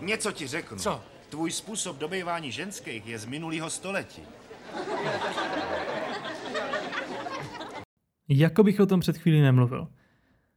Něco 0.00 0.32
ti 0.32 0.46
řeknu. 0.46 0.78
Co? 0.78 1.02
Tvůj 1.28 1.52
způsob 1.52 1.96
dobývání 1.96 2.52
ženských 2.52 3.06
je 3.06 3.18
z 3.18 3.24
minulého 3.24 3.70
století. 3.70 4.26
Jako 8.28 8.62
bych 8.62 8.80
o 8.80 8.86
tom 8.86 9.00
před 9.00 9.18
chvílí 9.18 9.40
nemluvil. 9.40 9.88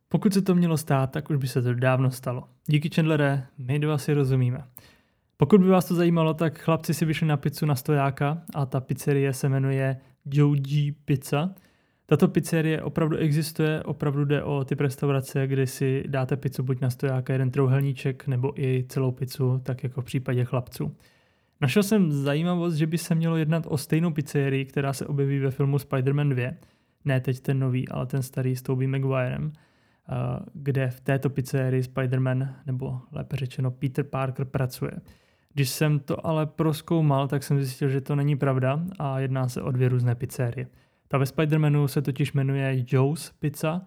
Pokud 0.10 0.34
se 0.34 0.42
to 0.42 0.56
mělo 0.56 0.78
stát, 0.78 1.12
tak 1.12 1.30
už 1.30 1.38
by 1.38 1.48
se 1.48 1.62
to 1.62 1.74
dávno 1.74 2.12
stalo. 2.12 2.44
Díky 2.66 2.90
Chandlere, 2.96 3.48
my 3.58 3.80
dva 3.80 3.98
si 3.98 4.14
rozumíme. 4.14 4.64
Pokud 5.38 5.62
by 5.62 5.68
vás 5.68 5.86
to 5.86 5.96
zajímalo, 5.96 6.34
tak 6.34 6.60
chlapci 6.60 6.94
si 6.94 7.06
vyšli 7.06 7.28
na 7.28 7.38
pizzu 7.38 7.66
na 7.66 7.76
stojáka 7.76 8.42
a 8.56 8.66
ta 8.66 8.80
pizzerie 8.80 9.34
se 9.34 9.50
jmenuje 9.50 9.98
Joji 10.26 10.92
Pizza. 10.92 11.50
Tato 12.06 12.28
pizzerie 12.28 12.82
opravdu 12.82 13.18
existuje, 13.18 13.84
opravdu 13.84 14.26
jde 14.26 14.44
o 14.44 14.64
typ 14.64 14.80
restaurace, 14.82 15.48
kdy 15.48 15.68
si 15.68 16.04
dáte 16.08 16.38
pizzu 16.38 16.64
buď 16.64 16.82
na 16.82 16.90
stojáka, 16.90 17.34
jeden 17.34 17.52
trouhelníček, 17.52 18.28
nebo 18.28 18.62
i 18.62 18.86
celou 18.90 19.12
pizzu, 19.12 19.60
tak 19.64 19.84
jako 19.84 20.02
v 20.02 20.06
případě 20.06 20.46
chlapců. 20.46 20.96
Našel 21.64 21.84
jsem 21.84 22.12
zajímavost, 22.12 22.76
že 22.76 22.88
by 22.88 22.98
se 22.98 23.16
mělo 23.16 23.38
jednat 23.38 23.64
o 23.68 23.78
stejnou 23.78 24.12
pizzerii, 24.12 24.66
která 24.66 24.94
se 24.94 25.06
objeví 25.06 25.40
ve 25.40 25.52
filmu 25.52 25.78
Spider-Man 25.78 26.30
2. 26.30 26.52
Ne 27.06 27.20
teď 27.22 27.40
ten 27.40 27.60
nový, 27.60 27.90
ale 27.90 28.06
ten 28.06 28.24
starý 28.24 28.56
s 28.56 28.62
Tobey 28.62 28.88
Maguirem, 28.88 29.52
eh, 29.54 30.14
kde 30.54 30.90
v 30.90 31.00
této 31.00 31.30
pizzerii 31.30 31.82
Spider-Man, 31.82 32.56
nebo 32.66 33.02
lépe 33.12 33.36
řečeno 33.36 33.72
Peter 33.72 34.06
Parker, 34.06 34.46
pracuje. 34.46 34.92
Když 35.54 35.70
jsem 35.70 36.00
to 36.00 36.28
ale 36.28 36.46
proskoumal, 36.46 37.28
tak 37.28 37.44
jsem 37.44 37.62
zjistil, 37.62 37.90
že 37.90 38.02
to 38.02 38.16
není 38.16 38.36
pravda 38.36 38.80
a 39.00 39.20
jedná 39.20 39.48
se 39.48 39.62
o 39.62 39.72
dvě 39.72 39.90
různé 39.90 40.16
pizzerie. 40.16 40.68
Ta 41.08 41.18
ve 41.18 41.26
Spider-Manu 41.26 41.86
se 41.86 42.02
totiž 42.02 42.34
jmenuje 42.34 42.86
Joe's 42.88 43.32
Pizza 43.40 43.82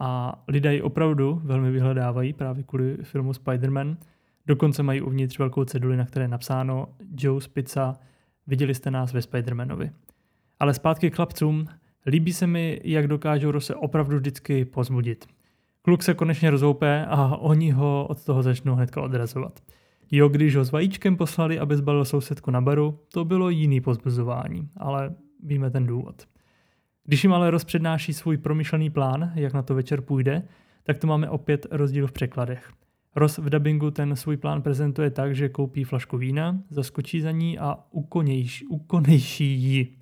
a 0.00 0.42
lidé 0.48 0.74
ji 0.74 0.82
opravdu 0.82 1.40
velmi 1.44 1.70
vyhledávají 1.70 2.32
právě 2.32 2.62
kvůli 2.62 2.96
filmu 3.02 3.32
Spider-Man. 3.32 3.96
Dokonce 4.46 4.82
mají 4.82 5.00
uvnitř 5.00 5.38
velkou 5.38 5.64
ceduli, 5.64 5.96
na 5.96 6.04
které 6.04 6.24
je 6.24 6.28
napsáno 6.28 6.88
Joe's 7.18 7.48
Pizza, 7.48 7.94
viděli 8.46 8.74
jste 8.74 8.90
nás 8.90 9.12
ve 9.12 9.20
Spider-Manovi. 9.20 9.90
Ale 10.60 10.74
zpátky 10.74 11.10
k 11.10 11.16
chlapcům, 11.16 11.66
líbí 12.06 12.32
se 12.32 12.46
mi, 12.46 12.80
jak 12.84 13.06
dokážou 13.06 13.50
Rose 13.50 13.74
opravdu 13.74 14.16
vždycky 14.16 14.64
pozbudit. 14.64 15.26
Kluk 15.82 16.02
se 16.02 16.14
konečně 16.14 16.50
rozhoupe 16.50 17.06
a 17.06 17.36
oni 17.36 17.70
ho 17.70 18.06
od 18.10 18.24
toho 18.24 18.42
začnou 18.42 18.74
hnedka 18.74 19.02
odrazovat. 19.02 19.60
Jo, 20.10 20.28
když 20.28 20.56
ho 20.56 20.64
s 20.64 20.72
vajíčkem 20.72 21.16
poslali, 21.16 21.58
aby 21.58 21.76
zbalil 21.76 22.04
sousedku 22.04 22.50
na 22.50 22.60
baru, 22.60 23.00
to 23.12 23.24
bylo 23.24 23.50
jiný 23.50 23.80
pozbuzování, 23.80 24.68
ale 24.76 25.14
víme 25.42 25.70
ten 25.70 25.86
důvod. 25.86 26.24
Když 27.04 27.24
jim 27.24 27.32
ale 27.32 27.50
rozpřednáší 27.50 28.12
svůj 28.12 28.36
promyšlený 28.36 28.90
plán, 28.90 29.32
jak 29.34 29.52
na 29.52 29.62
to 29.62 29.74
večer 29.74 30.00
půjde, 30.00 30.42
tak 30.82 30.98
to 30.98 31.06
máme 31.06 31.30
opět 31.30 31.66
rozdíl 31.70 32.06
v 32.06 32.12
překladech. 32.12 32.72
Ross 33.16 33.38
v 33.38 33.50
dubbingu 33.50 33.90
ten 33.90 34.16
svůj 34.16 34.36
plán 34.36 34.62
prezentuje 34.62 35.10
tak, 35.10 35.34
že 35.34 35.48
koupí 35.48 35.84
flašku 35.84 36.18
vína, 36.18 36.62
zaskočí 36.70 37.20
za 37.20 37.30
ní 37.30 37.58
a 37.58 37.78
ukonejší, 37.90 38.66
ukonejší 38.66 39.44
ji. 39.44 39.96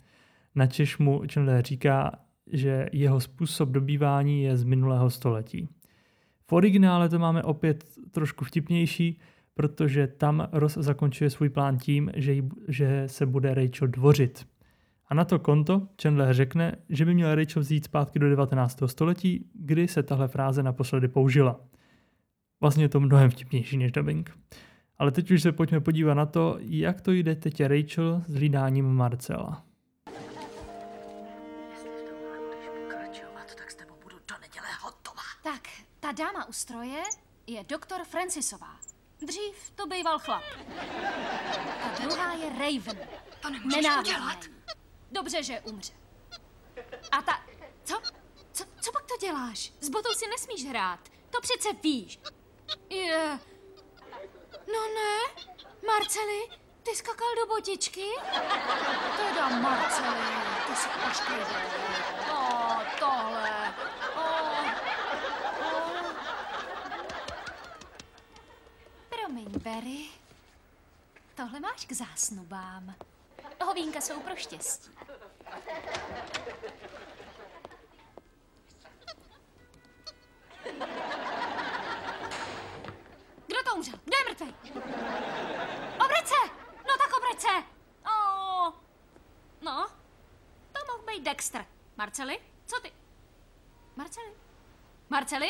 Načež 0.54 0.98
mu 0.98 1.22
Chandler 1.32 1.64
říká, 1.64 2.12
že 2.52 2.86
jeho 2.92 3.20
způsob 3.20 3.68
dobývání 3.68 4.42
je 4.42 4.56
z 4.56 4.64
minulého 4.64 5.10
století. 5.10 5.68
V 6.46 6.52
originále 6.52 7.08
to 7.08 7.18
máme 7.18 7.42
opět 7.42 7.84
trošku 8.10 8.44
vtipnější, 8.44 9.20
protože 9.54 10.06
tam 10.06 10.48
Ross 10.52 10.74
zakončuje 10.74 11.30
svůj 11.30 11.48
plán 11.48 11.78
tím, 11.78 12.10
že, 12.16 12.32
jí, 12.32 12.48
že 12.68 13.04
se 13.06 13.26
bude 13.26 13.54
Rachel 13.54 13.88
dvořit. 13.88 14.46
A 15.08 15.14
na 15.14 15.24
to 15.24 15.38
konto 15.38 15.88
Chandler 16.02 16.34
řekne, 16.34 16.76
že 16.88 17.04
by 17.04 17.14
měl 17.14 17.34
Rachel 17.34 17.62
vzít 17.62 17.84
zpátky 17.84 18.18
do 18.18 18.30
19. 18.30 18.82
století, 18.86 19.46
kdy 19.54 19.88
se 19.88 20.02
tahle 20.02 20.28
fráze 20.28 20.62
naposledy 20.62 21.08
použila. 21.08 21.60
Vlastně 22.64 22.84
je 22.84 22.88
to 22.88 23.00
mnohem 23.00 23.30
vtipnější 23.30 23.76
než 23.76 23.92
dubbing. 23.92 24.38
Ale 24.98 25.10
teď 25.10 25.30
už 25.30 25.42
se 25.42 25.52
pojďme 25.52 25.80
podívat 25.80 26.14
na 26.14 26.26
to, 26.26 26.56
jak 26.60 27.00
to 27.00 27.12
jde 27.12 27.34
teď 27.34 27.60
Rachel 27.60 28.22
s 28.28 28.34
hlídáním 28.34 28.84
Marcela. 28.84 29.64
Tak, 35.42 35.68
ta 36.00 36.12
dáma 36.12 36.48
u 36.48 36.52
stroje 36.52 37.02
je 37.46 37.64
doktor 37.64 38.04
Francisová. 38.04 38.78
Dřív 39.26 39.70
to 39.74 39.86
býval 39.86 40.18
chlap. 40.18 40.42
A 41.82 42.02
druhá 42.02 42.34
je 42.34 42.48
Raven. 42.48 43.08
To 43.40 43.50
nemůžeš 43.50 43.86
udělat. 44.00 44.44
Dobře, 45.12 45.42
že 45.42 45.60
umře. 45.60 45.92
A 47.12 47.22
ta... 47.22 47.32
Co? 47.84 48.00
Co, 48.52 48.64
co 48.80 48.92
pak 48.92 49.02
to 49.02 49.26
děláš? 49.26 49.72
S 49.80 49.88
botou 49.88 50.12
si 50.14 50.26
nesmíš 50.26 50.68
hrát. 50.68 51.08
To 51.30 51.40
přece 51.40 51.68
víš. 51.82 52.20
Je... 52.90 53.38
No 54.66 54.80
ne. 54.94 55.44
Marceli, 55.86 56.48
ty 56.82 56.96
skakal 56.96 57.34
do 57.36 57.46
botičky? 57.46 58.06
Teda 59.16 59.48
Marceli, 59.48 60.16
ty 60.66 60.76
jsi 60.76 60.88
ošklivý. 61.10 61.56
O, 62.32 62.80
tohle. 62.98 63.74
O, 64.16 64.20
o. 65.60 66.04
Promiň, 69.08 69.58
Barry. 69.58 70.08
Tohle 71.34 71.60
máš 71.60 71.86
k 71.86 71.92
zásnubám. 71.92 72.94
Hovínka 73.64 74.00
jsou 74.00 74.20
pro 74.20 74.36
štěstí. 74.36 74.90
Kdo 83.74 83.78
umřel? 83.78 83.98
Kdo 84.04 84.16
je 84.16 84.24
mrtvý? 84.30 84.54
Obrať 86.04 86.26
se! 86.26 86.40
No 86.88 86.94
tak 86.98 87.10
obrať 87.18 87.40
se! 87.40 87.64
O, 88.06 88.72
no, 89.64 89.86
to 90.72 90.80
mohl 90.92 91.06
být 91.06 91.24
Dexter. 91.24 91.64
Marceli, 91.96 92.38
co 92.66 92.80
ty? 92.80 92.90
Marceli? 93.96 94.26
Marceli? 95.10 95.46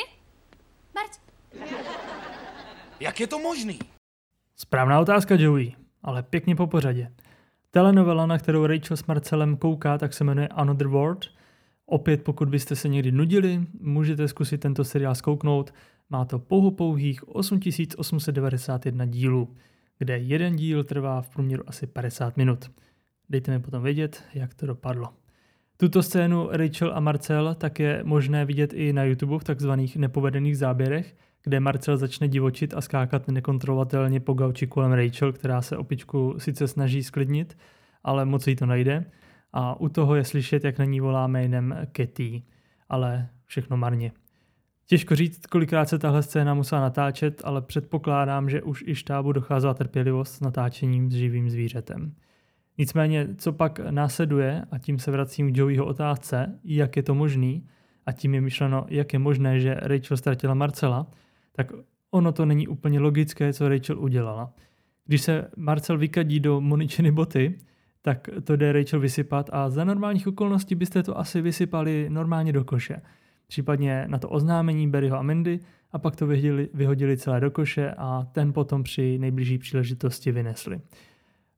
Marc... 0.95 1.19
Jak 2.99 3.19
je 3.19 3.27
to 3.27 3.39
možný? 3.39 3.79
Správná 4.55 4.99
otázka, 4.99 5.35
Joey, 5.35 5.75
ale 6.03 6.23
pěkně 6.23 6.55
po 6.55 6.67
pořadě. 6.67 7.11
Telenovela, 7.71 8.25
na 8.25 8.37
kterou 8.37 8.65
Rachel 8.65 8.97
s 8.97 9.05
Marcelem 9.05 9.57
kouká, 9.57 9.97
tak 9.97 10.13
se 10.13 10.23
jmenuje 10.23 10.47
Another 10.47 10.87
World. 10.87 11.25
Opět, 11.85 12.23
pokud 12.23 12.49
byste 12.49 12.75
se 12.75 12.89
někdy 12.89 13.11
nudili, 13.11 13.61
můžete 13.79 14.27
zkusit 14.27 14.57
tento 14.57 14.83
seriál 14.83 15.15
zkouknout. 15.15 15.73
Má 16.09 16.25
to 16.25 16.39
pouhopouhých 16.39 17.27
8891 17.27 19.05
dílů, 19.05 19.55
kde 19.97 20.17
jeden 20.17 20.55
díl 20.55 20.83
trvá 20.83 21.21
v 21.21 21.29
průměru 21.29 21.63
asi 21.67 21.87
50 21.87 22.37
minut. 22.37 22.71
Dejte 23.29 23.51
mi 23.51 23.59
potom 23.59 23.83
vědět, 23.83 24.23
jak 24.33 24.53
to 24.53 24.65
dopadlo. 24.65 25.09
Tuto 25.77 26.03
scénu 26.03 26.47
Rachel 26.51 26.91
a 26.95 26.99
Marcel 26.99 27.55
tak 27.55 27.79
je 27.79 28.01
možné 28.03 28.45
vidět 28.45 28.73
i 28.73 28.93
na 28.93 29.03
YouTube 29.03 29.39
v 29.39 29.43
takzvaných 29.43 29.97
nepovedených 29.97 30.57
záběrech, 30.57 31.15
kde 31.43 31.59
Marcel 31.59 31.97
začne 31.97 32.27
divočit 32.27 32.73
a 32.73 32.81
skákat 32.81 33.27
nekontrolovatelně 33.27 34.19
po 34.19 34.33
gauči 34.33 34.67
kolem 34.67 34.91
Rachel, 34.91 35.33
která 35.33 35.61
se 35.61 35.77
opičku 35.77 36.35
sice 36.37 36.67
snaží 36.67 37.03
sklidnit, 37.03 37.57
ale 38.03 38.25
moc 38.25 38.47
jí 38.47 38.55
to 38.55 38.65
najde. 38.65 39.05
A 39.57 39.79
u 39.79 39.89
toho 39.89 40.15
je 40.15 40.23
slyšet, 40.23 40.63
jak 40.63 40.79
na 40.79 40.85
ní 40.85 40.99
volá 40.99 41.27
jménem 41.27 41.75
Katy, 41.91 42.43
ale 42.89 43.29
všechno 43.45 43.77
marně. 43.77 44.11
Těžko 44.85 45.15
říct, 45.15 45.45
kolikrát 45.45 45.89
se 45.89 45.99
tahle 45.99 46.23
scéna 46.23 46.53
musela 46.53 46.81
natáčet, 46.81 47.41
ale 47.45 47.61
předpokládám, 47.61 48.49
že 48.49 48.61
už 48.61 48.83
i 48.87 48.95
štábu 48.95 49.31
docházela 49.31 49.73
trpělivost 49.73 50.33
s 50.33 50.41
natáčením 50.41 51.11
s 51.11 51.13
živým 51.13 51.49
zvířetem. 51.49 52.13
Nicméně, 52.77 53.27
co 53.37 53.53
pak 53.53 53.79
následuje, 53.79 54.65
a 54.71 54.77
tím 54.77 54.99
se 54.99 55.11
vracím 55.11 55.53
k 55.53 55.57
Joeyho 55.57 55.85
otázce, 55.85 56.59
jak 56.63 56.95
je 56.95 57.03
to 57.03 57.15
možný, 57.15 57.67
a 58.05 58.11
tím 58.11 58.33
je 58.33 58.41
myšleno, 58.41 58.85
jak 58.89 59.13
je 59.13 59.19
možné, 59.19 59.59
že 59.59 59.75
Rachel 59.81 60.17
ztratila 60.17 60.53
Marcela, 60.53 61.07
tak 61.51 61.71
ono 62.11 62.31
to 62.31 62.45
není 62.45 62.67
úplně 62.67 62.99
logické, 62.99 63.53
co 63.53 63.69
Rachel 63.69 63.99
udělala. 63.99 64.53
Když 65.05 65.21
se 65.21 65.47
Marcel 65.57 65.97
vykadí 65.97 66.39
do 66.39 66.61
Moničiny 66.61 67.11
boty, 67.11 67.57
tak 68.05 68.29
to 68.43 68.55
jde 68.55 68.71
Rachel 68.71 68.99
vysypat 68.99 69.49
a 69.53 69.69
za 69.69 69.83
normálních 69.83 70.27
okolností 70.27 70.75
byste 70.75 71.03
to 71.03 71.17
asi 71.17 71.41
vysypali 71.41 72.07
normálně 72.09 72.53
do 72.53 72.63
koše. 72.63 73.01
Případně 73.47 74.05
na 74.07 74.17
to 74.17 74.29
oznámení 74.29 74.89
Barryho 74.89 75.17
a 75.17 75.21
Mandy 75.21 75.59
a 75.91 75.99
pak 75.99 76.15
to 76.15 76.27
vyhodili, 76.27 76.69
vyhodili 76.73 77.17
celé 77.17 77.39
do 77.39 77.51
koše 77.51 77.91
a 77.97 78.27
ten 78.31 78.53
potom 78.53 78.83
při 78.83 79.17
nejbližší 79.17 79.57
příležitosti 79.57 80.31
vynesli. 80.31 80.81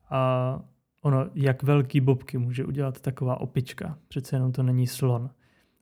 A 0.10 0.60
ono, 1.01 1.25
jak 1.36 1.63
velký 1.63 2.01
bobky 2.01 2.38
může 2.38 2.65
udělat 2.65 3.01
taková 3.01 3.41
opička, 3.41 3.97
přece 4.07 4.36
jenom 4.36 4.51
to 4.51 4.63
není 4.63 4.88
slon. 4.88 5.29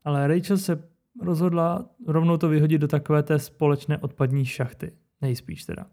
Ale 0.04 0.28
Rachel 0.28 0.58
se 0.58 0.84
rozhodla 1.21 1.86
rovnou 2.08 2.38
to 2.38 2.49
vyhodit 2.49 2.82
do 2.82 2.88
takové 2.88 3.23
té 3.23 3.39
společné 3.39 3.97
odpadní 3.97 4.45
šachty, 4.45 4.91
nejspíš 5.21 5.65
teda, 5.65 5.86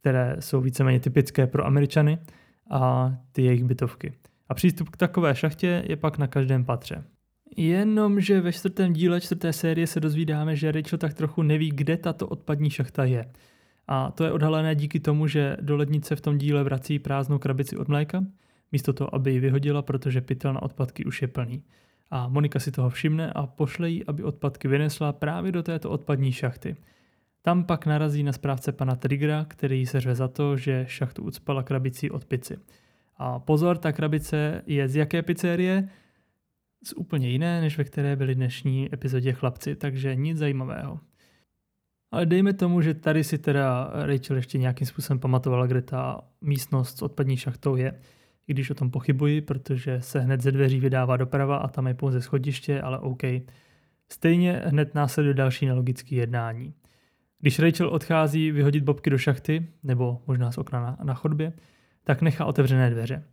které 0.00 0.36
jsou 0.40 0.60
víceméně 0.60 1.00
typické 1.00 1.46
pro 1.46 1.66
Američany 1.66 2.18
a 2.70 3.12
ty 3.32 3.42
jejich 3.42 3.64
bytovky. 3.64 4.12
A 4.48 4.54
přístup 4.54 4.88
k 4.88 4.96
takové 4.96 5.34
šachtě 5.34 5.84
je 5.88 5.96
pak 5.96 6.18
na 6.18 6.26
každém 6.26 6.64
patře. 6.64 7.04
Jenomže 7.56 8.40
ve 8.40 8.52
čtvrtém 8.52 8.92
díle 8.92 9.20
čtvrté 9.20 9.52
série 9.52 9.86
se 9.86 10.00
dozvídáme, 10.00 10.56
že 10.56 10.72
Rachel 10.72 10.98
tak 10.98 11.14
trochu 11.14 11.42
neví, 11.42 11.70
kde 11.70 11.96
tato 11.96 12.26
odpadní 12.26 12.70
šachta 12.70 13.04
je. 13.04 13.26
A 13.88 14.10
to 14.10 14.24
je 14.24 14.32
odhalené 14.32 14.74
díky 14.74 15.00
tomu, 15.00 15.26
že 15.26 15.56
do 15.60 15.76
lednice 15.76 16.16
v 16.16 16.20
tom 16.20 16.38
díle 16.38 16.64
vrací 16.64 16.98
prázdnou 16.98 17.38
krabici 17.38 17.76
od 17.76 17.88
mléka, 17.88 18.24
místo 18.72 18.92
toho, 18.92 19.14
aby 19.14 19.32
ji 19.32 19.40
vyhodila, 19.40 19.82
protože 19.82 20.20
pytel 20.20 20.52
na 20.52 20.62
odpadky 20.62 21.04
už 21.04 21.22
je 21.22 21.28
plný. 21.28 21.62
A 22.10 22.28
Monika 22.28 22.58
si 22.58 22.70
toho 22.72 22.90
všimne 22.90 23.32
a 23.32 23.46
pošle 23.46 23.90
jí, 23.90 24.06
aby 24.06 24.22
odpadky 24.22 24.68
vynesla 24.68 25.12
právě 25.12 25.52
do 25.52 25.62
této 25.62 25.90
odpadní 25.90 26.32
šachty. 26.32 26.76
Tam 27.46 27.64
pak 27.64 27.86
narazí 27.86 28.22
na 28.22 28.32
správce 28.32 28.72
pana 28.72 28.96
Triggera, 28.96 29.44
který 29.48 29.86
se 29.86 30.00
řve 30.00 30.14
za 30.14 30.28
to, 30.28 30.56
že 30.56 30.84
šachtu 30.88 31.22
ucpala 31.22 31.62
krabicí 31.62 32.10
od 32.10 32.24
pici. 32.24 32.56
A 33.16 33.38
pozor, 33.38 33.78
ta 33.78 33.92
krabice 33.92 34.62
je 34.66 34.88
z 34.88 34.96
jaké 34.96 35.22
pizzerie? 35.22 35.88
Z 36.84 36.92
úplně 36.92 37.28
jiné, 37.28 37.60
než 37.60 37.78
ve 37.78 37.84
které 37.84 38.16
byli 38.16 38.34
dnešní 38.34 38.94
epizodě 38.94 39.32
chlapci, 39.32 39.76
takže 39.76 40.14
nic 40.14 40.38
zajímavého. 40.38 41.00
Ale 42.10 42.26
dejme 42.26 42.52
tomu, 42.52 42.80
že 42.80 42.94
tady 42.94 43.24
si 43.24 43.38
teda 43.38 43.90
Rachel 43.92 44.36
ještě 44.36 44.58
nějakým 44.58 44.86
způsobem 44.86 45.18
pamatovala, 45.18 45.66
kde 45.66 45.82
ta 45.82 46.20
místnost 46.40 46.98
s 46.98 47.02
odpadní 47.02 47.36
šachtou 47.36 47.76
je. 47.76 48.00
I 48.46 48.52
když 48.52 48.70
o 48.70 48.74
tom 48.74 48.90
pochybuji, 48.90 49.40
protože 49.40 50.02
se 50.02 50.20
hned 50.20 50.40
ze 50.40 50.52
dveří 50.52 50.80
vydává 50.80 51.16
doprava 51.16 51.56
a 51.56 51.68
tam 51.68 51.86
je 51.86 51.94
pouze 51.94 52.22
schodiště, 52.22 52.82
ale 52.82 52.98
OK. 52.98 53.22
Stejně 54.12 54.62
hned 54.64 54.94
následuje 54.94 55.34
další 55.34 55.66
nelogické 55.66 56.14
jednání. 56.14 56.74
Když 57.40 57.58
Rachel 57.58 57.88
odchází 57.88 58.50
vyhodit 58.50 58.84
Bobky 58.84 59.10
do 59.10 59.18
šachty, 59.18 59.66
nebo 59.82 60.22
možná 60.26 60.52
z 60.52 60.58
okna 60.58 60.80
na, 60.80 60.98
na 61.02 61.14
chodbě, 61.14 61.52
tak 62.04 62.22
nechá 62.22 62.44
otevřené 62.44 62.90
dveře. 62.90 63.24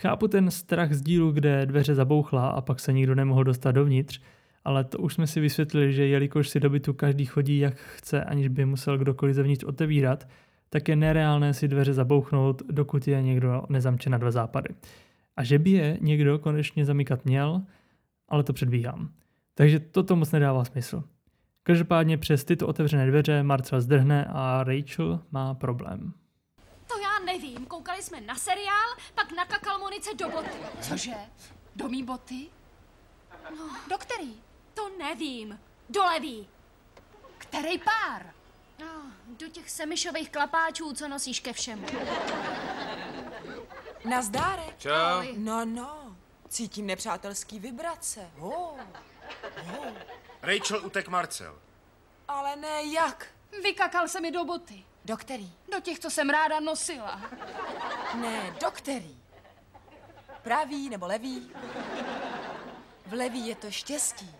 Chápu 0.00 0.28
ten 0.28 0.50
strach 0.50 0.92
z 0.92 1.02
dílu, 1.02 1.32
kde 1.32 1.66
dveře 1.66 1.94
zabouchla 1.94 2.48
a 2.48 2.60
pak 2.60 2.80
se 2.80 2.92
nikdo 2.92 3.14
nemohl 3.14 3.44
dostat 3.44 3.72
dovnitř, 3.72 4.20
ale 4.64 4.84
to 4.84 4.98
už 4.98 5.14
jsme 5.14 5.26
si 5.26 5.40
vysvětlili, 5.40 5.92
že 5.92 6.06
jelikož 6.06 6.48
si 6.48 6.60
do 6.60 6.70
bytu 6.70 6.92
každý 6.92 7.24
chodí 7.24 7.58
jak 7.58 7.76
chce, 7.76 8.24
aniž 8.24 8.48
by 8.48 8.64
musel 8.64 8.98
kdokoliv 8.98 9.34
zevnitř 9.34 9.64
otevírat, 9.64 10.28
tak 10.70 10.88
je 10.88 10.96
nereálné 10.96 11.54
si 11.54 11.68
dveře 11.68 11.94
zabouchnout, 11.94 12.62
dokud 12.70 13.08
je 13.08 13.22
někdo 13.22 13.62
nezamče 13.68 14.10
na 14.10 14.18
dva 14.18 14.30
západy. 14.30 14.74
A 15.36 15.44
že 15.44 15.58
by 15.58 15.70
je 15.70 15.98
někdo 16.00 16.38
konečně 16.38 16.84
zamykat 16.84 17.24
měl, 17.24 17.62
ale 18.28 18.42
to 18.42 18.52
předbíhám. 18.52 19.08
Takže 19.54 19.80
toto 19.80 20.16
moc 20.16 20.32
nedává 20.32 20.64
smysl. 20.64 21.02
Každopádně 21.68 22.18
přes 22.18 22.44
tyto 22.44 22.66
otevřené 22.66 23.06
dveře 23.06 23.42
Marcel 23.42 23.80
zdrhne 23.80 24.26
a 24.32 24.64
Rachel 24.64 25.20
má 25.30 25.54
problém. 25.54 26.12
To 26.86 26.98
já 26.98 27.18
nevím. 27.32 27.66
Koukali 27.66 28.02
jsme 28.02 28.20
na 28.20 28.34
seriál, 28.34 28.88
pak 29.14 29.32
nakakal 29.36 29.78
Monice 29.78 30.14
do 30.14 30.28
boty. 30.28 30.48
Cože? 30.80 31.14
Do 31.76 31.88
mý 31.88 32.02
boty? 32.02 32.46
No, 33.58 33.70
Do 33.90 33.98
který? 33.98 34.34
to 34.74 34.88
nevím. 34.98 35.60
Do 35.88 36.04
levý. 36.04 36.48
Který 37.38 37.78
pár? 37.78 38.26
No, 38.80 39.02
do 39.40 39.48
těch 39.48 39.70
semišových 39.70 40.30
klapáčů, 40.30 40.92
co 40.92 41.08
nosíš 41.08 41.40
ke 41.40 41.52
všemu. 41.52 41.86
Nazdárek. 44.10 44.78
Čau. 44.78 45.22
No, 45.36 45.64
no. 45.64 46.16
Cítím 46.48 46.86
nepřátelský 46.86 47.58
vibrace. 47.58 48.30
Oh. 48.38 48.80
Rachel 50.42 50.86
utek 50.86 51.08
Marcel. 51.08 51.58
Ale 52.28 52.56
ne 52.56 52.82
jak. 52.82 53.26
Vykakal 53.62 54.08
se 54.08 54.20
mi 54.20 54.30
do 54.30 54.44
boty. 54.44 54.84
Do 55.04 55.16
který? 55.16 55.52
Do 55.72 55.80
těch, 55.80 55.98
co 55.98 56.10
jsem 56.10 56.30
ráda 56.30 56.60
nosila. 56.60 57.20
Ne, 58.14 58.54
do 58.60 58.70
který? 58.70 59.18
Pravý 60.42 60.88
nebo 60.88 61.06
levý? 61.06 61.50
V 63.06 63.12
levý 63.12 63.46
je 63.46 63.54
to 63.54 63.70
štěstí. 63.70 64.36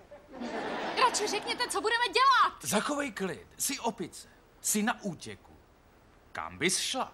Radši 1.03 1.27
řekněte, 1.27 1.69
co 1.69 1.81
budeme 1.81 2.05
dělat. 2.05 2.59
Zachovej 2.63 3.13
klid. 3.13 3.47
Jsi 3.59 3.79
opice. 3.79 4.29
Jsi 4.61 4.83
na 4.83 5.03
útěku. 5.03 5.57
Kam 6.33 6.59
bys 6.59 6.79
šla? 6.79 7.13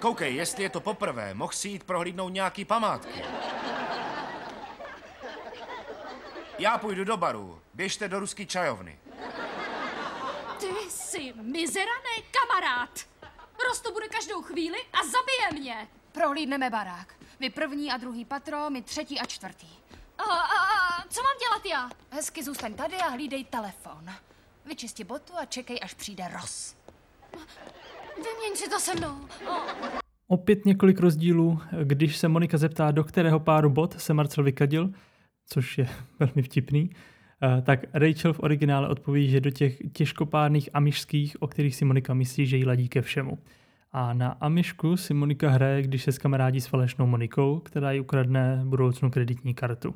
Koukej, 0.00 0.34
jestli 0.34 0.62
je 0.62 0.70
to 0.70 0.80
poprvé, 0.80 1.34
mohl 1.34 1.52
si 1.52 1.68
jít 1.68 1.84
prohlídnout 1.84 2.32
nějaký 2.32 2.64
památky. 2.64 3.24
Já 6.58 6.78
půjdu 6.78 7.04
do 7.04 7.16
baru, 7.16 7.60
běžte 7.74 8.08
do 8.08 8.20
ruský 8.20 8.46
čajovny. 8.46 8.98
Ty 10.60 10.66
jsi 10.88 11.32
mizeraný 11.42 12.16
kamarád. 12.30 12.90
Rosto 13.68 13.92
bude 13.92 14.08
každou 14.08 14.42
chvíli 14.42 14.78
a 14.92 14.98
zabije 15.04 15.62
mě. 15.62 15.88
Prohlídneme 16.12 16.70
barák. 16.70 17.14
Vy 17.40 17.50
první 17.50 17.92
a 17.92 17.96
druhý 17.96 18.24
patro, 18.24 18.70
my 18.70 18.82
třetí 18.82 19.20
a 19.20 19.26
čtvrtý. 19.26 19.66
A, 20.18 20.22
a, 20.22 20.42
a 20.42 21.04
co 21.08 21.22
mám 21.22 21.34
dělat 21.38 21.66
já? 21.66 21.90
Hezky 22.10 22.42
zůstaň 22.42 22.74
tady 22.74 22.96
a 22.96 23.08
hlídej 23.08 23.44
telefon. 23.44 24.10
Vyčisti 24.66 25.04
botu 25.04 25.32
a 25.38 25.44
čekej, 25.44 25.78
až 25.82 25.94
přijde 25.94 26.28
Ross. 26.32 26.76
Vyměň 28.16 28.56
si 28.56 28.70
to 28.70 28.80
se 28.80 28.94
mnou. 28.94 29.28
O, 29.48 29.60
Opět 30.28 30.64
několik 30.64 31.00
rozdílů, 31.00 31.60
když 31.82 32.16
se 32.16 32.28
Monika 32.28 32.58
zeptá, 32.58 32.90
do 32.90 33.04
kterého 33.04 33.40
páru 33.40 33.70
bot 33.70 34.00
se 34.00 34.14
Marcel 34.14 34.44
vykadil, 34.44 34.90
což 35.46 35.78
je 35.78 35.88
velmi 36.18 36.42
vtipný, 36.42 36.90
eh, 37.42 37.62
tak 37.62 37.84
Rachel 37.92 38.32
v 38.32 38.40
originále 38.40 38.88
odpoví, 38.88 39.28
že 39.30 39.40
do 39.40 39.50
těch 39.50 39.78
těžkopádných 39.92 40.68
amišských, 40.72 41.42
o 41.42 41.46
kterých 41.46 41.76
si 41.76 41.84
Monika 41.84 42.14
myslí, 42.14 42.46
že 42.46 42.56
jí 42.56 42.64
ladí 42.64 42.88
ke 42.88 43.02
všemu. 43.02 43.38
A 43.92 44.12
na 44.12 44.28
amišku 44.28 44.96
si 44.96 45.14
Monika 45.14 45.50
hraje, 45.50 45.82
když 45.82 46.02
se 46.02 46.12
skamarádí 46.12 46.60
s 46.60 46.66
falešnou 46.66 47.06
Monikou, 47.06 47.58
která 47.58 47.92
jí 47.92 48.00
ukradne 48.00 48.62
budoucnu 48.64 49.10
kreditní 49.10 49.54
kartu. 49.54 49.94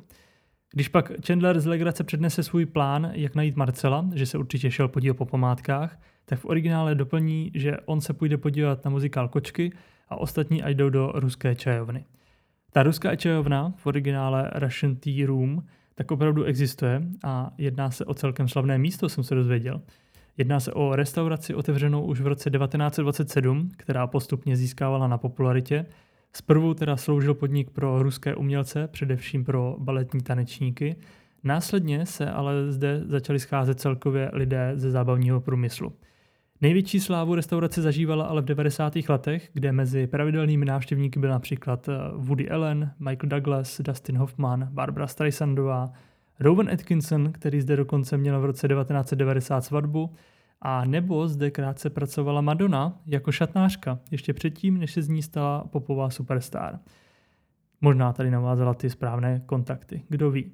Když 0.73 0.87
pak 0.87 1.11
Chandler 1.27 1.59
z 1.59 1.65
legrace 1.65 2.03
přednese 2.03 2.43
svůj 2.43 2.65
plán, 2.65 3.11
jak 3.13 3.35
najít 3.35 3.55
Marcela, 3.55 4.09
že 4.15 4.25
se 4.25 4.37
určitě 4.37 4.71
šel 4.71 4.87
podívat 4.87 5.17
po 5.17 5.25
památkách, 5.25 5.99
tak 6.25 6.39
v 6.39 6.45
originále 6.45 6.95
doplní, 6.95 7.51
že 7.55 7.77
on 7.85 8.01
se 8.01 8.13
půjde 8.13 8.37
podívat 8.37 8.85
na 8.85 8.91
muzikál 8.91 9.27
Kočky 9.27 9.71
a 10.09 10.15
ostatní 10.15 10.63
jdou 10.67 10.89
do 10.89 11.11
ruské 11.15 11.55
čajovny. 11.55 12.05
Ta 12.71 12.83
ruská 12.83 13.15
čajovna, 13.15 13.73
v 13.77 13.85
originále 13.85 14.51
Russian 14.55 14.95
Tea 14.95 15.27
Room, 15.27 15.63
tak 15.95 16.11
opravdu 16.11 16.43
existuje 16.43 17.01
a 17.23 17.51
jedná 17.57 17.91
se 17.91 18.05
o 18.05 18.13
celkem 18.13 18.47
slavné 18.47 18.77
místo, 18.77 19.09
jsem 19.09 19.23
se 19.23 19.35
dozvěděl. 19.35 19.81
Jedná 20.37 20.59
se 20.59 20.73
o 20.73 20.95
restauraci 20.95 21.55
otevřenou 21.55 22.05
už 22.05 22.21
v 22.21 22.27
roce 22.27 22.49
1927, 22.49 23.69
která 23.77 24.07
postupně 24.07 24.55
získávala 24.55 25.07
na 25.07 25.17
popularitě. 25.17 25.85
Zprvu 26.33 26.73
teda 26.73 26.97
sloužil 26.97 27.33
podnik 27.33 27.69
pro 27.69 28.03
ruské 28.03 28.35
umělce, 28.35 28.87
především 28.87 29.45
pro 29.45 29.75
baletní 29.79 30.21
tanečníky. 30.21 30.95
Následně 31.43 32.05
se 32.05 32.31
ale 32.31 32.71
zde 32.71 33.01
začali 33.05 33.39
scházet 33.39 33.79
celkově 33.79 34.29
lidé 34.33 34.71
ze 34.75 34.91
zábavního 34.91 35.41
průmyslu. 35.41 35.93
Největší 36.61 36.99
slávu 36.99 37.35
restaurace 37.35 37.81
zažívala 37.81 38.25
ale 38.25 38.41
v 38.41 38.45
90. 38.45 38.93
letech, 39.09 39.49
kde 39.53 39.71
mezi 39.71 40.07
pravidelnými 40.07 40.65
návštěvníky 40.65 41.19
byl 41.19 41.29
například 41.29 41.89
eh, 41.89 41.93
Woody 42.15 42.49
Allen, 42.49 42.91
Michael 42.99 43.29
Douglas, 43.29 43.81
Dustin 43.81 44.17
Hoffman, 44.17 44.67
Barbara 44.71 45.07
Streisandová, 45.07 45.91
Rowan 46.39 46.69
Atkinson, 46.69 47.31
který 47.31 47.61
zde 47.61 47.75
dokonce 47.75 48.17
měl 48.17 48.41
v 48.41 48.45
roce 48.45 48.67
1990 48.67 49.61
svatbu, 49.61 50.13
a 50.61 50.85
nebo 50.85 51.27
zde 51.27 51.51
krátce 51.51 51.89
pracovala 51.89 52.41
Madonna 52.41 52.99
jako 53.05 53.31
šatnářka, 53.31 53.99
ještě 54.11 54.33
předtím, 54.33 54.77
než 54.77 54.91
se 54.91 55.01
z 55.01 55.09
ní 55.09 55.21
stala 55.21 55.63
popová 55.63 56.09
superstar. 56.09 56.79
Možná 57.81 58.13
tady 58.13 58.31
navázala 58.31 58.73
ty 58.73 58.89
správné 58.89 59.41
kontakty, 59.45 60.03
kdo 60.09 60.31
ví. 60.31 60.51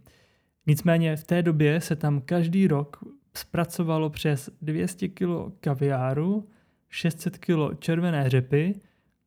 Nicméně 0.68 1.16
v 1.16 1.24
té 1.24 1.42
době 1.42 1.82
se 1.82 1.96
tam 1.96 2.22
každý 2.22 2.68
rok 2.68 2.98
zpracovalo 3.38 4.10
přes 4.10 4.50
200 4.62 5.08
kg 5.08 5.30
kaviáru, 5.60 6.50
600 6.90 7.38
kg 7.38 7.80
červené 7.80 8.30
řepy, 8.30 8.80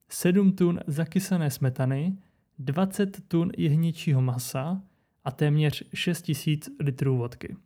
7 0.09 0.53
tun 0.53 0.81
zakysané 0.87 1.51
smetany, 1.51 2.17
20 2.59 3.29
tun 3.29 3.51
jehněčího 3.57 4.23
masa 4.23 4.83
a 5.25 5.31
téměř 5.31 5.85
6000 5.95 6.71
litrů 6.81 7.17
vodky. 7.17 7.57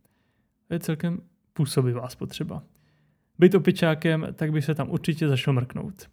To 0.69 0.75
je 0.75 0.81
celkem 0.81 1.21
působivá 1.53 2.09
spotřeba. 2.09 2.63
Být 3.39 3.55
opičákem, 3.55 4.27
tak 4.35 4.53
by 4.53 4.63
se 4.63 4.75
tam 4.75 4.91
určitě 4.91 5.29
zašlo 5.29 5.53
mrknout. 5.53 6.11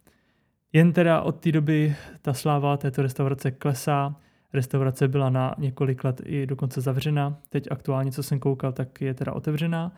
Jen 0.72 0.92
teda 0.92 1.20
od 1.20 1.40
té 1.40 1.52
doby 1.52 1.96
ta 2.22 2.34
sláva 2.34 2.76
této 2.76 3.02
restaurace 3.02 3.50
klesá, 3.50 4.16
Restaurace 4.52 5.08
byla 5.08 5.30
na 5.30 5.54
několik 5.58 6.04
let 6.04 6.22
i 6.24 6.46
dokonce 6.46 6.80
zavřena. 6.80 7.38
Teď 7.48 7.68
aktuálně, 7.70 8.12
co 8.12 8.22
jsem 8.22 8.38
koukal, 8.38 8.72
tak 8.72 9.00
je 9.00 9.14
teda 9.14 9.32
otevřená. 9.32 9.92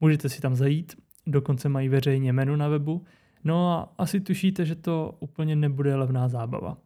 Můžete 0.00 0.28
si 0.28 0.40
tam 0.40 0.54
zajít, 0.54 0.96
dokonce 1.26 1.68
mají 1.68 1.88
veřejně 1.88 2.32
menu 2.32 2.56
na 2.56 2.68
webu. 2.68 3.04
No 3.44 3.72
a 3.72 3.94
asi 3.98 4.20
tušíte, 4.20 4.64
že 4.64 4.74
to 4.74 5.16
úplně 5.20 5.56
nebude 5.56 5.96
levná 5.96 6.28
zábava. 6.28 6.76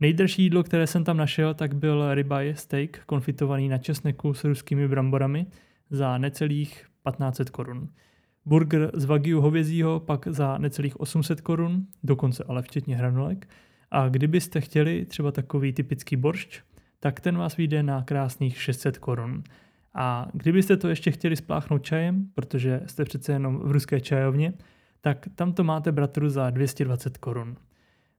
Nejdražší 0.00 0.42
jídlo, 0.42 0.62
které 0.62 0.86
jsem 0.86 1.04
tam 1.04 1.16
našel, 1.16 1.54
tak 1.54 1.74
byl 1.74 2.14
ribeye 2.14 2.56
steak 2.56 3.04
konfitovaný 3.06 3.68
na 3.68 3.78
česneku 3.78 4.34
s 4.34 4.44
ruskými 4.44 4.88
bramborami 4.88 5.46
za 5.90 6.18
necelých 6.18 6.86
1500 7.08 7.50
korun. 7.50 7.88
Burger 8.46 8.90
z 8.94 9.04
wagyu 9.04 9.40
hovězího 9.40 10.00
pak 10.00 10.28
za 10.28 10.58
necelých 10.58 11.00
800 11.00 11.40
korun, 11.40 11.86
dokonce 12.02 12.44
ale 12.48 12.62
včetně 12.62 12.96
hranolek. 12.96 13.48
A 13.90 14.08
kdybyste 14.08 14.60
chtěli 14.60 15.04
třeba 15.04 15.32
takový 15.32 15.72
typický 15.72 16.16
boršč, 16.16 16.60
tak 17.00 17.20
ten 17.20 17.38
vás 17.38 17.56
vyjde 17.56 17.82
na 17.82 18.02
krásných 18.02 18.62
600 18.62 18.98
korun. 18.98 19.42
A 19.94 20.28
kdybyste 20.32 20.76
to 20.76 20.88
ještě 20.88 21.10
chtěli 21.10 21.36
spláchnout 21.36 21.82
čajem, 21.84 22.30
protože 22.34 22.80
jste 22.86 23.04
přece 23.04 23.32
jenom 23.32 23.58
v 23.58 23.70
ruské 23.70 24.00
čajovně, 24.00 24.52
tak 25.00 25.26
tam 25.34 25.52
to 25.52 25.64
máte 25.64 25.92
bratru 25.92 26.28
za 26.28 26.50
220 26.50 27.18
korun. 27.18 27.56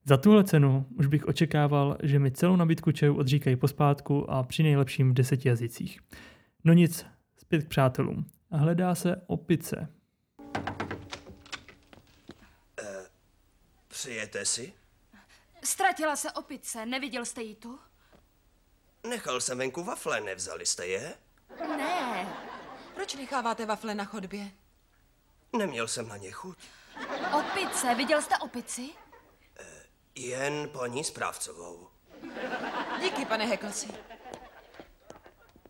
Za 0.06 0.18
tuhle 0.18 0.44
cenu 0.44 0.86
už 1.00 1.08
bych 1.08 1.26
očekával, 1.26 1.98
že 2.04 2.20
mi 2.20 2.32
celou 2.32 2.56
nabídku 2.56 2.92
čajů 2.92 3.16
odříkají 3.18 3.56
pospátku 3.56 4.32
a 4.32 4.44
při 4.44 4.64
nejlepším 4.64 5.12
v 5.12 5.14
deseti 5.14 5.48
jazycích. 5.48 6.00
No 6.64 6.74
nic, 6.74 7.06
zpět 7.38 7.64
k 7.64 7.68
přátelům. 7.68 8.26
Hledá 8.52 8.96
se 8.96 9.16
opice. 9.28 9.88
Přijete 13.88 14.46
si? 14.46 14.74
Ztratila 15.64 16.16
se 16.16 16.32
opice, 16.32 16.86
neviděl 16.86 17.26
jste 17.26 17.42
ji 17.42 17.56
tu? 17.56 17.80
Nechal 19.10 19.42
jsem 19.42 19.58
venku 19.58 19.84
wafle, 19.84 20.22
nevzali 20.22 20.66
jste 20.66 20.88
je? 20.88 21.14
Ne. 21.68 22.28
Proč 22.96 23.16
necháváte 23.16 23.66
wafle 23.66 23.96
na 23.96 24.06
chodbě? 24.06 24.52
Neměl 25.58 25.88
jsem 25.88 26.08
na 26.08 26.18
ně 26.18 26.32
chuť. 26.32 26.58
Opice, 27.40 27.96
viděl 27.96 28.22
jste 28.22 28.38
opici? 28.38 28.90
Jen 30.16 30.70
paní 30.70 31.04
správcovou. 31.04 31.88
Díky, 33.04 33.26
pane 33.26 33.46
Heklsi. 33.46 33.88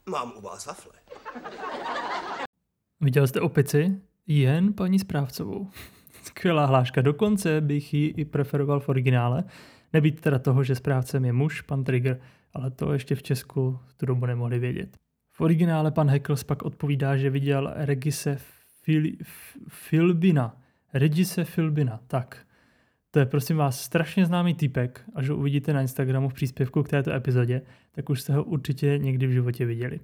Mám 0.06 0.34
u 0.38 0.42
vás 0.42 0.66
wafle. 0.66 0.94
Viděl 3.02 3.28
jste 3.28 3.42
opici? 3.42 4.02
jen 4.28 4.74
paní 4.74 5.00
správcovou. 5.00 5.70
Skvělá 6.24 6.66
hláška, 6.66 7.02
dokonce 7.02 7.62
bych 7.62 7.94
ji 7.94 8.08
i 8.08 8.26
preferoval 8.26 8.80
v 8.80 8.90
originále, 8.90 9.44
nebýt 9.94 10.22
teda 10.22 10.40
toho, 10.40 10.64
že 10.64 10.76
správcem 10.76 11.26
je 11.26 11.34
muž, 11.34 11.62
pan 11.62 11.84
Trigger, 11.84 12.22
ale 12.54 12.72
to 12.72 12.94
ještě 12.94 13.16
v 13.16 13.24
Česku 13.24 13.80
tu 13.98 14.06
dobu 14.06 14.26
nemohli 14.26 14.60
vědět. 14.60 14.98
Originále 15.42 15.92
pan 15.92 16.10
Heckles 16.10 16.44
pak 16.44 16.64
odpovídá, 16.64 17.18
že 17.18 17.30
viděl 17.30 17.74
Regise 17.76 18.38
Fil- 18.86 19.18
Filbina. 19.68 20.58
Regise 20.94 21.44
Filbina, 21.44 22.00
tak. 22.08 22.46
To 23.12 23.20
je 23.20 23.26
prosím 23.26 23.58
vás 23.58 23.82
strašně 23.82 24.26
známý 24.26 24.54
týpek, 24.54 25.02
až 25.16 25.30
ho 25.30 25.38
uvidíte 25.38 25.74
na 25.74 25.82
Instagramu 25.82 26.30
v 26.30 26.34
příspěvku 26.34 26.84
k 26.84 26.90
této 26.90 27.14
epizodě, 27.14 27.62
tak 27.92 28.10
už 28.10 28.22
jste 28.22 28.34
ho 28.34 28.44
určitě 28.44 28.98
někdy 28.98 29.28
v 29.28 29.32
životě 29.32 29.66
viděli. 29.66 30.00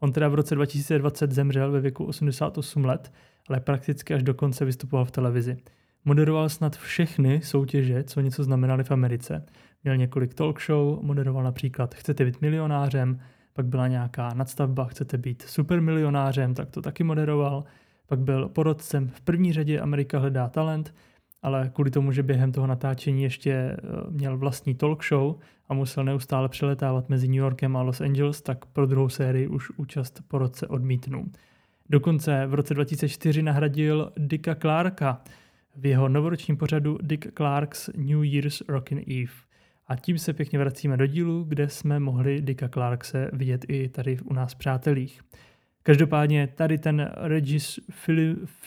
On 0.00 0.12
teda 0.12 0.28
v 0.28 0.34
roce 0.34 0.54
2020 0.54 1.32
zemřel 1.32 1.72
ve 1.72 1.80
věku 1.80 2.04
88 2.04 2.84
let, 2.84 3.12
ale 3.48 3.60
prakticky 3.60 4.14
až 4.14 4.22
do 4.22 4.34
konce 4.34 4.64
vystupoval 4.64 5.04
v 5.04 5.10
televizi. 5.10 5.56
Moderoval 6.04 6.48
snad 6.48 6.76
všechny 6.76 7.40
soutěže, 7.44 8.04
co 8.04 8.20
něco 8.20 8.44
znamenaly 8.44 8.84
v 8.84 8.90
Americe. 8.90 9.44
Měl 9.84 9.96
několik 9.96 10.34
talk 10.34 10.62
show, 10.62 11.02
moderoval 11.02 11.44
například 11.44 11.94
Chcete 11.94 12.24
být 12.24 12.40
milionářem, 12.40 13.20
pak 13.60 13.66
byla 13.66 13.88
nějaká 13.88 14.34
nadstavba 14.34 14.84
Chcete 14.84 15.18
být 15.18 15.42
supermilionářem, 15.42 16.54
tak 16.54 16.70
to 16.70 16.82
taky 16.82 17.04
moderoval. 17.04 17.64
Pak 18.06 18.18
byl 18.18 18.48
porodcem 18.48 19.08
v 19.08 19.20
první 19.20 19.52
řadě 19.52 19.80
Amerika 19.80 20.18
hledá 20.18 20.48
talent, 20.48 20.94
ale 21.42 21.70
kvůli 21.74 21.90
tomu, 21.90 22.12
že 22.12 22.22
během 22.22 22.52
toho 22.52 22.66
natáčení 22.66 23.22
ještě 23.22 23.52
eh, 23.52 23.76
měl 24.10 24.38
vlastní 24.38 24.74
talk 24.74 25.04
show 25.04 25.34
a 25.68 25.74
musel 25.74 26.04
neustále 26.04 26.48
přeletávat 26.48 27.08
mezi 27.08 27.28
New 27.28 27.36
Yorkem 27.36 27.76
a 27.76 27.82
Los 27.82 28.00
Angeles, 28.00 28.42
tak 28.42 28.66
pro 28.66 28.86
druhou 28.86 29.08
sérii 29.08 29.48
už 29.48 29.70
účast 29.70 30.20
po 30.28 30.38
roce 30.38 30.66
odmítnul. 30.66 31.24
Dokonce 31.88 32.46
v 32.46 32.54
roce 32.54 32.74
2004 32.74 33.42
nahradil 33.42 34.12
Dicka 34.16 34.54
Clarka 34.54 35.22
v 35.76 35.86
jeho 35.86 36.08
novoročním 36.08 36.56
pořadu 36.56 36.98
Dick 37.02 37.26
Clark's 37.36 37.90
New 37.96 38.24
Year's 38.24 38.62
Rockin' 38.68 39.04
Eve. 39.22 39.49
A 39.90 39.96
tím 39.96 40.18
se 40.18 40.32
pěkně 40.32 40.58
vracíme 40.58 40.96
do 40.96 41.06
dílu, 41.06 41.44
kde 41.44 41.68
jsme 41.68 42.00
mohli 42.00 42.42
Dicka 42.42 42.68
Clarkse 42.68 43.30
vidět 43.32 43.64
i 43.68 43.88
tady 43.88 44.18
u 44.20 44.34
nás 44.34 44.54
Přátelích. 44.54 45.20
Každopádně 45.82 46.46
tady 46.46 46.78
ten 46.78 47.10
Regis 47.16 47.80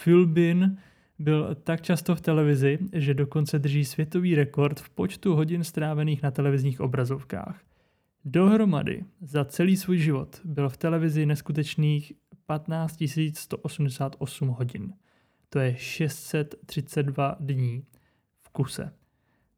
Philbin 0.04 0.78
byl 1.20 1.56
tak 1.56 1.82
často 1.82 2.16
v 2.16 2.22
televizi, 2.22 2.80
že 2.94 3.14
dokonce 3.14 3.60
drží 3.60 3.86
světový 3.86 4.36
rekord 4.36 4.80
v 4.80 4.90
počtu 4.90 5.36
hodin 5.36 5.64
strávených 5.64 6.24
na 6.24 6.32
televizních 6.32 6.82
obrazovkách. 6.82 7.62
Dohromady 8.26 9.04
za 9.22 9.46
celý 9.46 9.78
svůj 9.78 9.98
život 9.98 10.42
byl 10.44 10.70
v 10.70 10.78
televizi 10.78 11.26
neskutečných 11.26 12.14
15 12.46 13.04
188 13.34 14.48
hodin. 14.48 14.94
To 15.50 15.60
je 15.60 15.76
632 15.78 17.36
dní 17.40 17.84
v 18.42 18.50
kuse. 18.50 18.92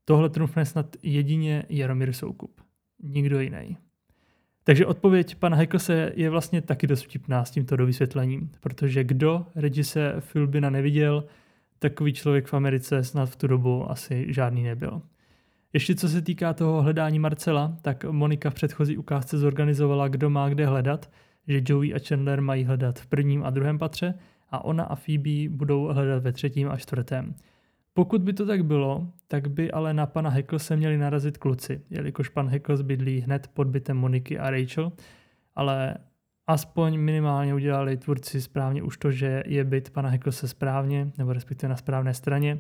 Tohle 0.06 0.30
trumfne 0.30 0.65
snad 0.65 0.96
jedině 1.04 1.63
Jaromír 1.70 2.13
Soukup. 2.13 2.62
Nikdo 3.04 3.39
jiný. 3.39 3.78
Takže 4.63 4.86
odpověď 4.86 5.36
pana 5.36 5.58
Heiklse 5.58 6.12
je 6.15 6.30
vlastně 6.30 6.62
taky 6.62 6.88
dost 6.88 7.04
vtipná 7.04 7.46
s 7.46 7.52
tímto 7.52 7.76
dovysvětlením, 7.76 8.52
protože 8.60 9.04
kdo 9.04 9.46
Regise 9.56 10.15
Filbina 10.20 10.70
neviděl, 10.70 11.24
takový 11.80 12.13
člověk 12.13 12.48
v 12.48 12.54
Americe 12.54 13.04
snad 13.04 13.30
v 13.30 13.36
tu 13.36 13.48
dobu 13.48 13.91
asi 13.91 14.26
žádný 14.30 14.63
nebyl. 14.63 15.02
Ještě 15.74 15.96
co 15.96 16.10
se 16.10 16.22
týká 16.22 16.54
toho 16.54 16.82
hledání 16.82 17.20
Marcela, 17.20 17.78
tak 17.82 18.04
Monika 18.04 18.50
v 18.50 18.54
předchozí 18.54 18.98
ukázce 18.98 19.38
zorganizovala, 19.38 20.08
kdo 20.08 20.30
má 20.30 20.50
kde 20.50 20.65
hledat, 20.65 21.10
že 21.48 21.62
Joey 21.65 21.96
a 21.96 22.00
Chandler 22.08 22.41
mají 22.41 22.63
hledat 22.63 23.00
v 23.00 23.08
prvním 23.08 23.44
a 23.44 23.50
druhém 23.50 23.80
patře 23.80 24.13
a 24.50 24.65
ona 24.65 24.84
a 24.84 24.96
Phoebe 24.96 25.50
budou 25.50 25.84
hledat 25.94 26.24
ve 26.24 26.32
třetím 26.32 26.70
a 26.70 26.78
čtvrtém. 26.78 27.36
Pokud 27.97 28.21
by 28.21 28.34
to 28.34 28.45
tak 28.45 28.65
bylo, 28.65 29.08
tak 29.27 29.47
by 29.47 29.71
ale 29.71 29.93
na 29.93 30.05
pana 30.05 30.34
se 30.58 30.75
měli 30.75 30.97
narazit 30.97 31.38
kluci, 31.38 31.81
jelikož 31.89 32.29
pan 32.29 32.49
Heckles 32.49 32.81
bydlí 32.81 33.19
hned 33.19 33.47
pod 33.47 33.67
bytem 33.67 33.97
Moniky 33.97 34.39
a 34.39 34.49
Rachel, 34.49 34.91
ale 35.55 35.97
aspoň 36.47 36.99
minimálně 36.99 37.55
udělali 37.55 37.97
tvůrci 37.97 38.41
správně 38.41 38.84
už 38.84 38.97
to, 38.97 39.12
že 39.12 39.43
je 39.45 39.63
byt 39.63 39.89
pana 39.89 40.12
se 40.29 40.47
správně, 40.47 41.12
nebo 41.17 41.34
respektive 41.34 41.69
na 41.69 41.75
správné 41.75 42.13
straně. 42.13 42.60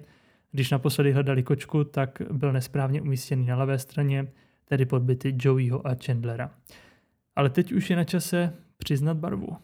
Když 0.51 0.71
naposledy 0.71 1.11
hledali 1.11 1.43
kočku, 1.43 1.83
tak 1.83 2.21
byl 2.31 2.51
nesprávně 2.53 3.01
umístěný 3.01 3.45
na 3.45 3.55
levé 3.55 3.79
straně, 3.79 4.27
tedy 4.65 4.85
pod 4.85 5.01
byty 5.01 5.35
Joeyho 5.39 5.87
a 5.87 5.95
Chandlera. 6.05 6.51
Ale 7.35 7.49
teď 7.49 7.71
už 7.71 7.89
je 7.89 7.95
na 7.95 8.03
čase 8.03 8.53
přiznat 8.77 9.17
barvu. 9.17 9.57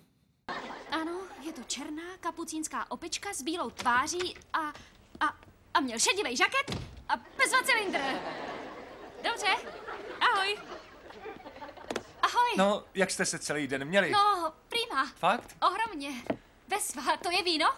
Ano, 0.91 1.19
je 1.45 1.53
to 1.53 1.62
černá 1.67 2.17
kapucínská 2.19 2.91
opička 2.91 3.34
s 3.34 3.43
bílou 3.43 3.69
tváří 3.69 4.34
a, 4.53 4.60
a, 5.25 5.51
a 5.73 5.79
měl 5.79 5.99
šedivý 5.99 6.36
žaket 6.38 6.77
a 7.10 7.17
bezva 7.38 7.63
cylindr. 7.63 7.99
Dobře, 9.23 9.47
ahoj. 10.21 10.57
Ahoj. 12.21 12.51
No, 12.57 12.84
jak 12.93 13.12
jste 13.12 13.25
se 13.25 13.39
celý 13.39 13.67
den 13.67 13.86
měli? 13.86 14.12
No, 14.12 14.53
prima. 14.69 15.12
Fakt? 15.15 15.55
Ohromně. 15.62 16.12
Bezva, 16.67 17.17
to 17.17 17.31
je 17.31 17.43
víno? 17.43 17.75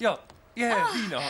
Jo, 0.00 0.18
je 0.56 0.84
víno. 0.94 1.22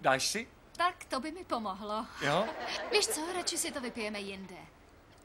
Dáš 0.00 0.26
si? 0.26 0.48
Tak 0.76 1.04
to 1.04 1.20
by 1.20 1.32
mi 1.32 1.44
pomohlo. 1.44 2.06
Jo? 2.20 2.46
Víš 2.92 3.06
co, 3.06 3.32
radši 3.34 3.58
si 3.58 3.72
to 3.72 3.80
vypijeme 3.80 4.20
jinde. 4.20 4.56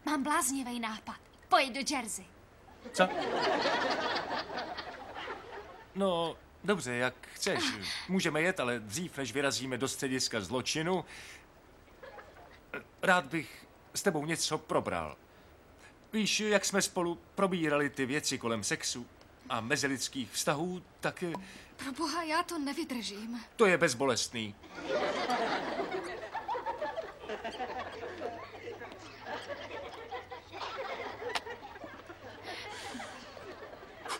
Mám 0.06 0.24
bláznivý 0.24 0.80
nápad. 0.80 1.16
Pojď 1.50 1.74
do 1.74 1.96
Jersey. 1.96 2.26
Co? 2.94 3.08
No, 5.96 6.38
dobře, 6.64 6.94
jak 6.96 7.14
chceš. 7.34 7.64
Můžeme 8.10 8.42
jet, 8.42 8.60
ale 8.60 8.80
dřív, 8.80 9.18
než 9.18 9.34
vyrazíme 9.34 9.78
do 9.78 9.88
střediska 9.88 10.42
zločinu, 10.42 11.06
rád 13.02 13.26
bych 13.26 13.66
s 13.94 14.02
tebou 14.02 14.26
něco 14.26 14.58
probral. 14.58 15.18
Víš, 16.14 16.40
jak 16.40 16.66
jsme 16.66 16.82
spolu 16.82 17.20
probírali 17.36 17.90
ty 17.90 18.06
věci 18.06 18.38
kolem 18.38 18.64
sexu 18.64 19.08
a 19.50 19.62
mezilidských 19.62 20.32
vztahů, 20.32 20.84
tak 21.00 21.24
Pro 21.76 21.92
boha, 21.92 22.24
já 22.24 22.44
to 22.44 22.60
nevydržím. 22.60 23.40
to 23.56 23.66
je 23.66 23.78
bezbolestný. 23.78 24.56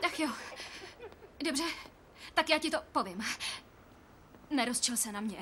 Tak 0.02 0.20
jo. 0.20 0.30
Dobře, 1.46 1.64
tak 2.34 2.50
já 2.50 2.60
ti 2.60 2.72
to 2.72 2.78
povím. 2.92 3.24
Nerozčil 4.50 4.98
se 4.98 5.12
na 5.12 5.22
mě. 5.22 5.38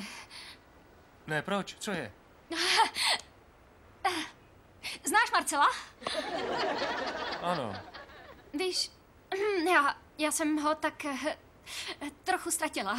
Ne, 1.28 1.42
proč? 1.42 1.76
Co 1.80 1.92
je? 1.92 2.12
Znáš 5.06 5.32
Marcela? 5.34 5.66
Ano. 7.42 7.74
Víš, 8.60 8.92
já, 9.74 9.96
já 10.18 10.32
jsem 10.32 10.58
ho 10.58 10.76
tak 10.76 11.06
eh, 11.06 11.36
trochu 12.24 12.52
ztratila. 12.52 12.98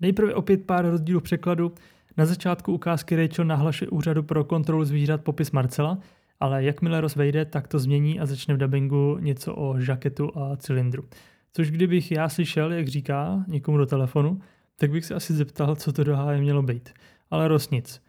Nejprve 0.00 0.34
opět 0.34 0.66
pár 0.66 0.90
rozdílů 0.90 1.20
překladu. 1.20 1.74
Na 2.16 2.26
začátku 2.26 2.72
ukázky 2.72 3.16
Rachel 3.16 3.44
nahlašuje 3.44 3.88
úřadu 3.88 4.22
pro 4.22 4.44
kontrolu 4.44 4.84
zvířat 4.84 5.24
popis 5.24 5.50
Marcela, 5.50 5.98
ale 6.40 6.64
jakmile 6.64 7.00
rozvejde, 7.00 7.44
tak 7.44 7.68
to 7.68 7.78
změní 7.78 8.20
a 8.20 8.26
začne 8.26 8.54
v 8.54 8.58
dubbingu 8.58 9.18
něco 9.20 9.54
o 9.54 9.80
žaketu 9.80 10.38
a 10.38 10.56
cylindru. 10.56 11.08
Což 11.52 11.70
kdybych 11.70 12.12
já 12.12 12.28
slyšel, 12.28 12.72
jak 12.72 12.88
říká 12.88 13.44
někomu 13.48 13.78
do 13.78 13.86
telefonu, 13.86 14.40
tak 14.76 14.90
bych 14.90 15.04
se 15.04 15.14
asi 15.14 15.32
zeptal, 15.32 15.76
co 15.76 15.92
to 15.92 16.04
do 16.04 16.16
háje 16.16 16.40
mělo 16.40 16.62
být. 16.62 16.90
Ale 17.30 17.48
roz 17.48 17.70
nic. 17.70 18.02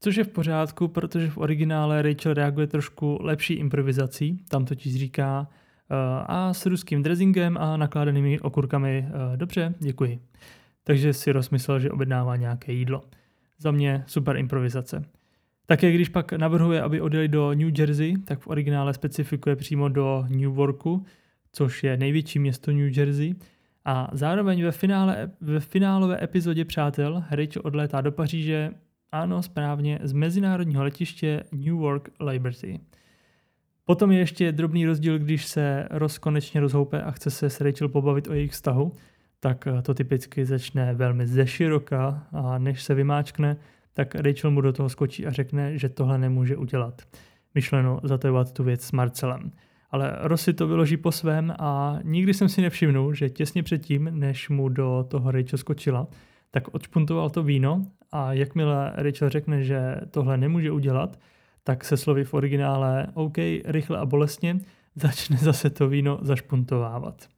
Což 0.00 0.16
je 0.16 0.24
v 0.24 0.28
pořádku, 0.28 0.88
protože 0.88 1.30
v 1.30 1.38
originále 1.38 2.02
Rachel 2.02 2.34
reaguje 2.34 2.66
trošku 2.66 3.18
lepší 3.20 3.54
improvizací, 3.54 4.44
tam 4.48 4.64
totiž 4.64 4.96
říká 4.96 5.40
uh, 5.40 5.96
a 6.26 6.54
s 6.54 6.66
ruským 6.66 7.02
dressingem 7.02 7.58
a 7.58 7.76
nakládanými 7.76 8.40
okurkami 8.40 9.06
uh, 9.08 9.36
dobře, 9.36 9.74
děkuji. 9.78 10.20
Takže 10.84 11.12
si 11.12 11.32
rozmyslel, 11.32 11.80
že 11.80 11.90
objednává 11.90 12.36
nějaké 12.36 12.72
jídlo. 12.72 13.02
Za 13.58 13.70
mě 13.70 14.04
super 14.06 14.36
improvizace. 14.36 15.04
Také 15.66 15.92
když 15.92 16.08
pak 16.08 16.32
navrhuje, 16.32 16.82
aby 16.82 17.00
odjeli 17.00 17.28
do 17.28 17.54
New 17.54 17.78
Jersey, 17.78 18.16
tak 18.24 18.38
v 18.38 18.48
originále 18.48 18.94
specifikuje 18.94 19.56
přímo 19.56 19.88
do 19.88 20.24
Newarku, 20.28 21.04
což 21.56 21.84
je 21.84 21.96
největší 21.96 22.38
město 22.38 22.72
New 22.72 22.98
Jersey. 22.98 23.34
A 23.84 24.10
zároveň 24.12 24.64
ve, 24.64 24.72
finále, 24.72 25.30
ve 25.40 25.60
finálové 25.60 26.24
epizodě 26.24 26.64
Přátel 26.64 27.24
Rachel 27.30 27.62
odlétá 27.64 28.00
do 28.00 28.12
Paříže, 28.12 28.70
ano, 29.12 29.42
správně, 29.42 29.98
z 30.02 30.12
mezinárodního 30.12 30.84
letiště 30.84 31.42
Newark 31.52 32.08
Liberty. 32.20 32.80
Potom 33.84 34.12
je 34.12 34.18
ještě 34.18 34.52
drobný 34.52 34.86
rozdíl, 34.86 35.18
když 35.18 35.46
se 35.46 35.88
Ross 35.90 36.18
konečně 36.18 36.60
rozhoupe 36.60 37.02
a 37.02 37.10
chce 37.10 37.30
se 37.30 37.50
s 37.50 37.60
Rachel 37.60 37.88
pobavit 37.88 38.28
o 38.28 38.32
jejich 38.32 38.52
vztahu, 38.52 38.94
tak 39.40 39.68
to 39.82 39.94
typicky 39.94 40.46
začne 40.46 40.94
velmi 40.94 41.26
zeširoka 41.26 42.26
a 42.32 42.58
než 42.58 42.82
se 42.82 42.94
vymáčkne, 42.94 43.56
tak 43.92 44.14
Rachel 44.14 44.50
mu 44.50 44.60
do 44.60 44.72
toho 44.72 44.88
skočí 44.88 45.26
a 45.26 45.30
řekne, 45.30 45.78
že 45.78 45.88
tohle 45.88 46.18
nemůže 46.18 46.56
udělat. 46.56 47.02
Myšleno 47.54 48.00
zatajovat 48.02 48.52
tu 48.52 48.64
věc 48.64 48.84
s 48.84 48.92
Marcelem. 48.92 49.52
Ale 49.90 50.16
Ross 50.20 50.42
si 50.42 50.52
to 50.52 50.66
vyloží 50.66 50.96
po 50.96 51.12
svém 51.12 51.54
a 51.58 51.98
nikdy 52.02 52.34
jsem 52.34 52.48
si 52.48 52.62
nevšimnul, 52.62 53.14
že 53.14 53.30
těsně 53.30 53.62
předtím, 53.62 54.10
než 54.12 54.48
mu 54.48 54.68
do 54.68 55.04
toho 55.08 55.30
Rachel 55.30 55.58
skočila, 55.58 56.06
tak 56.50 56.74
odšpuntoval 56.74 57.30
to 57.30 57.42
víno 57.42 57.86
a 58.12 58.32
jakmile 58.32 58.92
Rachel 58.94 59.28
řekne, 59.28 59.64
že 59.64 59.96
tohle 60.10 60.36
nemůže 60.36 60.70
udělat, 60.70 61.18
tak 61.64 61.84
se 61.84 61.96
slovy 61.96 62.24
v 62.24 62.34
originále 62.34 63.06
OK, 63.14 63.36
rychle 63.64 63.98
a 63.98 64.06
bolestně, 64.06 64.58
začne 64.94 65.36
zase 65.36 65.70
to 65.70 65.88
víno 65.88 66.18
zašpuntovávat. 66.22 67.28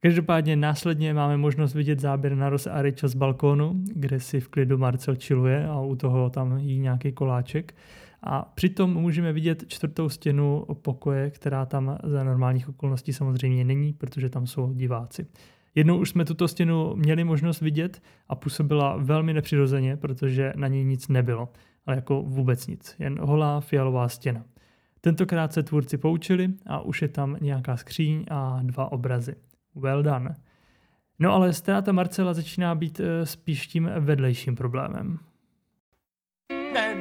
Každopádně 0.00 0.56
následně 0.56 1.14
máme 1.14 1.36
možnost 1.36 1.74
vidět 1.74 2.00
záběr 2.00 2.34
na 2.34 2.48
Ross 2.48 2.66
a 2.66 2.82
Rachel 2.82 3.08
z 3.08 3.14
balkónu, 3.14 3.72
kde 3.94 4.20
si 4.20 4.40
v 4.40 4.48
klidu 4.48 4.78
Marcel 4.78 5.14
chilluje 5.20 5.66
a 5.66 5.80
u 5.80 5.96
toho 5.96 6.30
tam 6.30 6.58
jí 6.58 6.78
nějaký 6.78 7.12
koláček. 7.12 7.74
A 8.22 8.52
přitom 8.54 8.94
můžeme 8.94 9.32
vidět 9.32 9.64
čtvrtou 9.68 10.08
stěnu 10.08 10.66
pokoje, 10.82 11.30
která 11.30 11.66
tam 11.66 11.98
za 12.04 12.24
normálních 12.24 12.68
okolností 12.68 13.12
samozřejmě 13.12 13.64
není, 13.64 13.92
protože 13.92 14.28
tam 14.28 14.46
jsou 14.46 14.72
diváci. 14.72 15.26
Jednou 15.74 15.98
už 15.98 16.10
jsme 16.10 16.24
tuto 16.24 16.48
stěnu 16.48 16.94
měli 16.96 17.24
možnost 17.24 17.60
vidět 17.60 18.02
a 18.28 18.34
působila 18.34 18.96
velmi 18.96 19.34
nepřirozeně, 19.34 19.96
protože 19.96 20.52
na 20.56 20.68
ní 20.68 20.84
nic 20.84 21.08
nebylo, 21.08 21.48
ale 21.86 21.96
jako 21.96 22.22
vůbec 22.22 22.66
nic, 22.66 22.96
jen 22.98 23.18
holá 23.20 23.60
fialová 23.60 24.08
stěna. 24.08 24.44
Tentokrát 25.00 25.52
se 25.52 25.62
tvůrci 25.62 25.98
poučili 25.98 26.48
a 26.66 26.80
už 26.80 27.02
je 27.02 27.08
tam 27.08 27.36
nějaká 27.40 27.76
skříň 27.76 28.24
a 28.30 28.60
dva 28.62 28.92
obrazy. 28.92 29.34
Well 29.74 30.02
done. 30.02 30.36
No 31.18 31.32
ale 31.32 31.52
ztráta 31.52 31.92
Marcela 31.92 32.34
začíná 32.34 32.74
být 32.74 33.00
eh, 33.00 33.26
spíš 33.26 33.66
tím 33.66 33.90
vedlejším 34.00 34.54
problémem. 34.54 35.18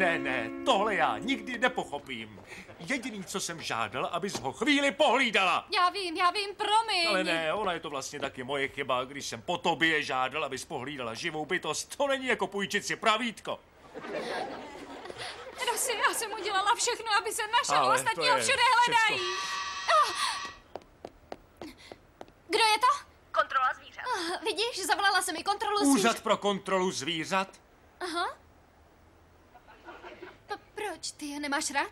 Ne, 0.01 0.19
ne, 0.19 0.49
tohle 0.65 0.95
já 0.95 1.17
nikdy 1.17 1.57
nepochopím. 1.57 2.41
Jediný, 2.79 3.23
co 3.23 3.39
jsem 3.39 3.61
žádal, 3.61 4.05
abys 4.05 4.33
ho 4.39 4.51
chvíli 4.53 4.91
pohlídala. 4.91 5.67
Já 5.75 5.89
vím, 5.89 6.17
já 6.17 6.31
vím, 6.31 6.55
promiň. 6.55 7.07
Ale 7.07 7.23
ne, 7.23 7.53
ona 7.53 7.73
je 7.73 7.79
to 7.79 7.89
vlastně 7.89 8.19
taky 8.19 8.43
moje 8.43 8.67
chyba, 8.67 9.03
když 9.03 9.25
jsem 9.25 9.41
po 9.41 9.57
tobě 9.57 10.03
žádal, 10.03 10.45
abys 10.45 10.65
pohlídala 10.65 11.13
živou 11.13 11.45
bytost. 11.45 11.95
To 11.95 12.07
není 12.07 12.25
jako 12.27 12.47
půjčit 12.47 12.85
si 12.85 12.95
pravítko. 12.95 13.59
Rosy, 15.71 15.91
já 16.07 16.13
jsem 16.13 16.31
udělala 16.31 16.75
všechno, 16.75 17.05
aby 17.17 17.31
se 17.31 17.41
našel. 17.47 17.77
Ale 17.83 17.95
Ostatní 17.95 18.29
ho 18.29 18.37
všude 18.37 18.63
hledají. 18.77 19.27
Ah. 19.89 20.13
Kdo 22.47 22.59
je 22.63 22.79
to? 22.79 23.05
Kontrola 23.31 23.69
zvířat. 23.77 24.03
Ah, 24.05 24.43
Vidíš, 24.45 24.85
zavolala 24.85 25.21
se 25.21 25.33
mi 25.33 25.43
kontrolu 25.43 25.79
Úřad 25.79 26.21
pro 26.21 26.37
kontrolu 26.37 26.91
zvířat? 26.91 27.47
Aha. 27.99 28.40
Proč? 30.87 31.11
Ty 31.11 31.25
je 31.25 31.39
nemáš 31.39 31.71
rád? 31.71 31.91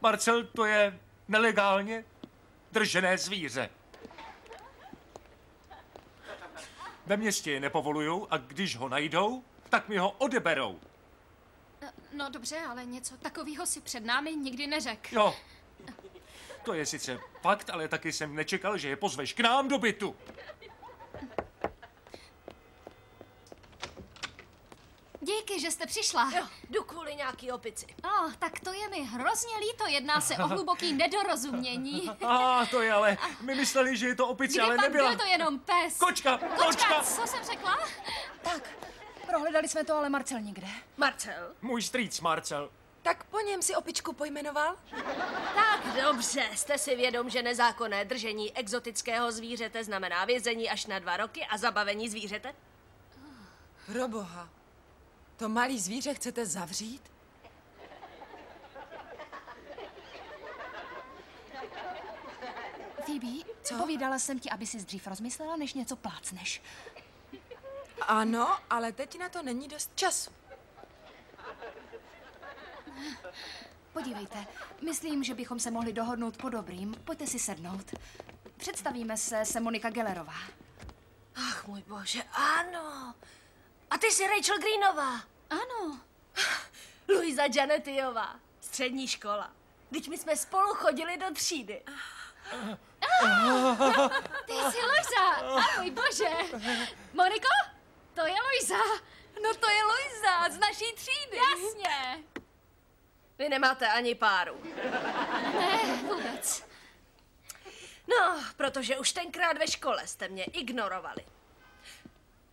Marcel, 0.00 0.44
to 0.44 0.64
je 0.64 1.00
nelegálně 1.28 2.04
držené 2.72 3.18
zvíře. 3.18 3.70
Ve 7.06 7.16
městě 7.16 7.52
je 7.52 7.60
nepovolujou 7.60 8.26
a 8.30 8.36
když 8.36 8.76
ho 8.76 8.88
najdou, 8.88 9.44
tak 9.68 9.88
mi 9.88 9.98
ho 9.98 10.10
odeberou. 10.10 10.80
No 12.12 12.30
dobře, 12.30 12.58
ale 12.68 12.84
něco 12.84 13.16
takového 13.16 13.66
si 13.66 13.80
před 13.80 14.04
námi 14.04 14.36
nikdy 14.36 14.66
neřekl. 14.66 15.14
Jo. 15.14 15.36
To 16.64 16.74
je 16.74 16.86
sice 16.86 17.18
fakt, 17.42 17.70
ale 17.70 17.88
taky 17.88 18.12
jsem 18.12 18.34
nečekal, 18.34 18.78
že 18.78 18.88
je 18.88 18.96
pozveš 18.96 19.32
k 19.32 19.40
nám 19.40 19.68
do 19.68 19.78
bytu. 19.78 20.16
Díky, 25.48 25.60
že 25.60 25.70
jste 25.70 25.86
přišla. 25.86 26.30
Jo, 26.38 26.46
jdu 26.70 26.82
kvůli 26.82 27.14
nějaký 27.14 27.52
opici. 27.52 27.86
Oh, 28.04 28.32
tak 28.38 28.60
to 28.60 28.72
je 28.72 28.88
mi 28.88 29.00
hrozně 29.04 29.56
líto, 29.58 29.86
jedná 29.86 30.20
se 30.20 30.36
o 30.36 30.46
hluboký 30.46 30.92
nedorozumění. 31.02 32.10
A 32.26 32.66
to 32.66 32.82
je 32.82 32.92
ale, 32.92 33.18
my 33.40 33.54
mysleli, 33.54 33.96
že 33.96 34.06
je 34.06 34.14
to 34.14 34.28
opice, 34.28 34.52
Kdy 34.52 34.60
ale 34.60 34.76
pak 34.76 34.84
nebyla. 34.84 35.08
byl 35.08 35.18
to 35.18 35.24
jenom 35.24 35.58
pes. 35.58 35.98
Kočka, 35.98 36.38
Kočka, 36.38 36.64
kočka. 36.66 37.02
co 37.02 37.26
jsem 37.26 37.44
řekla? 37.44 37.78
Tak, 38.42 38.70
prohledali 39.26 39.68
jsme 39.68 39.84
to, 39.84 39.94
ale 39.96 40.08
Marcel 40.08 40.40
nikde. 40.40 40.66
Marcel. 40.96 41.52
Můj 41.62 41.82
strýc 41.82 42.20
Marcel. 42.20 42.70
Tak 43.02 43.24
po 43.24 43.40
něm 43.40 43.62
si 43.62 43.74
opičku 43.74 44.12
pojmenoval? 44.12 44.76
Tak 45.54 46.02
dobře, 46.02 46.48
jste 46.54 46.78
si 46.78 46.96
vědom, 46.96 47.30
že 47.30 47.42
nezákonné 47.42 48.04
držení 48.04 48.56
exotického 48.56 49.32
zvířete 49.32 49.84
znamená 49.84 50.24
vězení 50.24 50.70
až 50.70 50.86
na 50.86 50.98
dva 50.98 51.16
roky 51.16 51.46
a 51.50 51.56
zabavení 51.58 52.08
zvířete? 52.08 52.54
Proboha. 53.92 54.48
To 55.36 55.48
malý 55.48 55.80
zvíře 55.80 56.14
chcete 56.14 56.46
zavřít? 56.46 57.02
Phoebe, 63.04 63.52
Co? 63.62 63.74
povídala 63.78 64.18
jsem 64.18 64.38
ti, 64.38 64.50
aby 64.50 64.66
si 64.66 64.78
dřív 64.78 65.06
rozmyslela, 65.06 65.56
než 65.56 65.74
něco 65.74 65.96
plácneš. 65.96 66.62
Ano, 68.00 68.58
ale 68.70 68.92
teď 68.92 69.18
na 69.18 69.28
to 69.28 69.42
není 69.42 69.68
dost 69.68 69.90
času. 69.94 70.30
Podívejte, 73.92 74.46
myslím, 74.84 75.24
že 75.24 75.34
bychom 75.34 75.60
se 75.60 75.70
mohli 75.70 75.92
dohodnout 75.92 76.36
po 76.36 76.48
dobrým. 76.48 76.94
Pojďte 77.04 77.26
si 77.26 77.38
sednout. 77.38 77.94
Představíme 78.56 79.16
se, 79.16 79.44
jsem 79.44 79.62
Monika 79.62 79.90
Gellerová. 79.90 80.34
Ach, 81.34 81.66
můj 81.66 81.82
bože, 81.82 82.22
ano. 82.22 83.14
A 83.90 83.98
ty 83.98 84.06
jsi 84.12 84.26
Rachel 84.26 84.58
Greenová. 84.58 85.20
Ano, 85.50 86.00
Luisa 87.08 87.42
Janetiová. 87.56 88.40
Střední 88.60 89.08
škola. 89.08 89.52
Teď 89.92 90.08
my 90.08 90.18
jsme 90.18 90.36
spolu 90.36 90.74
chodili 90.74 91.16
do 91.16 91.34
třídy. 91.34 91.82
ty 94.46 94.52
jsi 94.52 94.82
Luisa. 94.86 95.24
A 95.56 95.80
můj 95.80 95.90
bože. 95.90 96.28
Moniko, 97.14 97.48
to 98.14 98.26
je 98.26 98.34
Luisa. 98.42 98.78
No 99.42 99.54
to 99.54 99.68
je 99.70 99.82
Luisa 99.84 100.50
z 100.50 100.58
naší 100.58 100.92
třídy. 100.94 101.36
Jasně. 101.36 102.24
Vy 103.38 103.48
nemáte 103.48 103.88
ani 103.88 104.14
páru. 104.14 104.60
Ne, 105.54 105.78
vůbec. 106.02 106.64
No, 108.08 108.44
protože 108.56 108.98
už 108.98 109.12
tenkrát 109.12 109.58
ve 109.58 109.66
škole 109.68 110.06
jste 110.06 110.28
mě 110.28 110.44
ignorovali. 110.44 111.24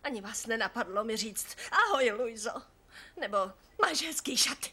Ani 0.04 0.20
vás 0.20 0.46
nenapadlo 0.46 1.04
mi 1.04 1.16
říct 1.16 1.56
ahoj, 1.72 2.10
Luizo. 2.10 2.62
Nebo 3.20 3.38
máš 3.82 4.02
hezký 4.02 4.36
šaty. 4.36 4.70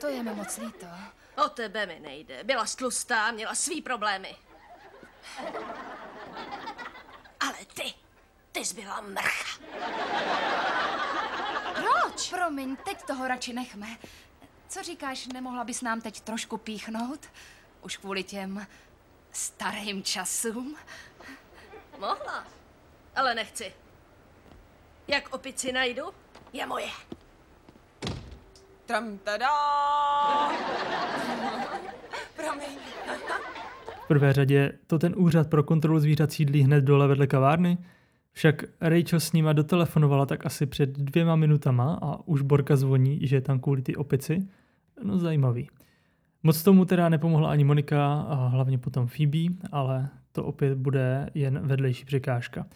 To 0.00 0.08
je 0.08 0.22
mi 0.22 0.34
moc 0.34 0.56
líto. 0.56 0.86
O 1.44 1.48
tebe 1.48 1.86
mi 1.86 2.00
nejde. 2.00 2.44
Byla 2.44 2.66
stlustá, 2.66 3.30
měla 3.30 3.54
svý 3.54 3.82
problémy. 3.82 4.36
Ale 7.40 7.58
ty, 7.74 7.94
ty 8.52 8.64
jsi 8.64 8.74
byla 8.74 9.00
mrcha. 9.00 9.58
Proč? 11.74 12.30
Promiň, 12.30 12.76
teď 12.76 13.02
toho 13.02 13.28
radši 13.28 13.52
nechme. 13.52 13.86
Co 14.68 14.82
říkáš, 14.82 15.26
nemohla 15.26 15.64
bys 15.64 15.82
nám 15.82 16.00
teď 16.00 16.20
trošku 16.20 16.56
píchnout? 16.56 17.26
Už 17.82 17.96
kvůli 17.96 18.22
těm 18.22 18.66
starým 19.32 20.02
časům? 20.02 20.76
Mohla, 22.00 22.46
ale 23.16 23.34
nechci. 23.34 23.72
Jak 25.08 25.34
opici 25.34 25.72
najdu, 25.72 26.02
je 26.52 26.66
moje. 26.66 26.88
Tram 28.86 29.18
tada! 29.18 29.48
Promiň. 32.36 32.78
V 34.04 34.08
prvé 34.08 34.32
řadě 34.32 34.78
to 34.86 34.98
ten 34.98 35.14
úřad 35.16 35.50
pro 35.50 35.62
kontrolu 35.62 36.00
zvířat 36.00 36.32
sídlí 36.32 36.62
hned 36.62 36.84
dole 36.84 37.08
vedle 37.08 37.26
kavárny, 37.26 37.78
však 38.32 38.64
Rachel 38.80 39.20
s 39.20 39.32
nima 39.32 39.52
dotelefonovala 39.52 40.26
tak 40.26 40.46
asi 40.46 40.66
před 40.66 40.90
dvěma 40.90 41.36
minutama 41.36 41.98
a 42.02 42.28
už 42.28 42.42
Borka 42.42 42.76
zvoní, 42.76 43.26
že 43.26 43.36
je 43.36 43.40
tam 43.40 43.60
kvůli 43.60 43.82
ty 43.82 43.96
opici. 43.96 44.48
No 45.02 45.18
zajímavý. 45.18 45.68
Moc 46.42 46.62
tomu 46.62 46.84
teda 46.84 47.08
nepomohla 47.08 47.50
ani 47.50 47.64
Monika 47.64 48.20
a 48.28 48.34
hlavně 48.46 48.78
potom 48.78 49.06
Phoebe, 49.06 49.68
ale 49.72 50.08
to 50.32 50.44
opět 50.44 50.78
bude 50.78 51.30
jen 51.34 51.60
vedlejší 51.62 52.04
překážka. 52.04 52.66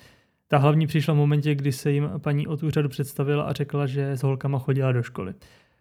Ta 0.48 0.58
hlavní 0.58 0.86
přišla 0.86 1.14
v 1.14 1.16
momentě, 1.16 1.54
kdy 1.54 1.72
se 1.72 1.90
jim 1.90 2.10
paní 2.18 2.46
od 2.46 2.62
úřadu 2.62 2.88
představila 2.88 3.44
a 3.44 3.52
řekla, 3.52 3.86
že 3.86 4.10
s 4.10 4.22
holkama 4.22 4.58
chodila 4.58 4.92
do 4.92 5.02
školy. 5.02 5.34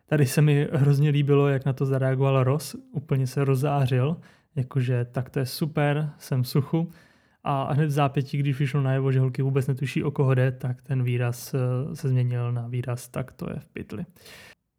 Tady 0.06 0.26
se 0.26 0.42
mi 0.42 0.68
hrozně 0.74 1.10
líbilo, 1.10 1.48
jak 1.48 1.66
na 1.66 1.74
to 1.74 1.86
zareagoval 1.86 2.44
Ross, 2.44 2.76
úplně 2.92 3.28
se 3.28 3.46
rozářil, 3.46 4.18
jakože 4.56 5.06
tak 5.12 5.30
to 5.30 5.40
je 5.40 5.46
super, 5.46 6.10
jsem 6.18 6.44
suchu. 6.44 6.92
A 7.44 7.74
hned 7.74 7.86
v 7.86 7.92
zápětí, 7.92 8.38
když 8.38 8.60
vyšlo 8.60 8.82
najevo, 8.82 9.12
že 9.12 9.20
holky 9.20 9.42
vůbec 9.42 9.68
netuší, 9.68 10.04
o 10.04 10.12
koho 10.12 10.34
jde, 10.34 10.52
tak 10.52 10.82
ten 10.82 11.04
výraz 11.04 11.54
eh, 11.54 11.96
se 11.96 12.10
změnil 12.10 12.52
na 12.52 12.68
výraz 12.68 13.10
tak 13.10 13.32
to 13.32 13.50
je 13.50 13.60
v 13.60 13.68
pytli. 13.68 14.06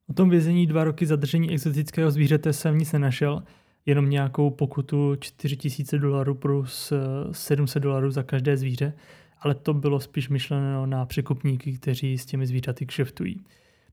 O 0.08 0.12
tom 0.12 0.30
vězení 0.30 0.66
dva 0.66 0.84
roky 0.84 1.06
zadržení 1.06 1.50
exotického 1.50 2.10
zvířete 2.10 2.52
jsem 2.52 2.78
nic 2.78 2.92
nenašel, 2.92 3.42
jenom 3.86 4.10
nějakou 4.10 4.50
pokutu 4.50 5.16
4000 5.16 5.98
dolarů 5.98 6.34
plus 6.34 6.92
700 7.32 7.82
dolarů 7.82 8.10
za 8.10 8.22
každé 8.22 8.56
zvíře. 8.56 8.92
ale 9.40 9.54
to 9.54 9.74
bylo 9.74 10.00
spíš 10.00 10.28
myšleno 10.28 10.86
na 10.86 11.06
překupníky, 11.06 11.72
kteří 11.72 12.18
s 12.18 12.26
těmi 12.26 12.46
zvířaty 12.46 12.86
kšeftují. 12.86 13.44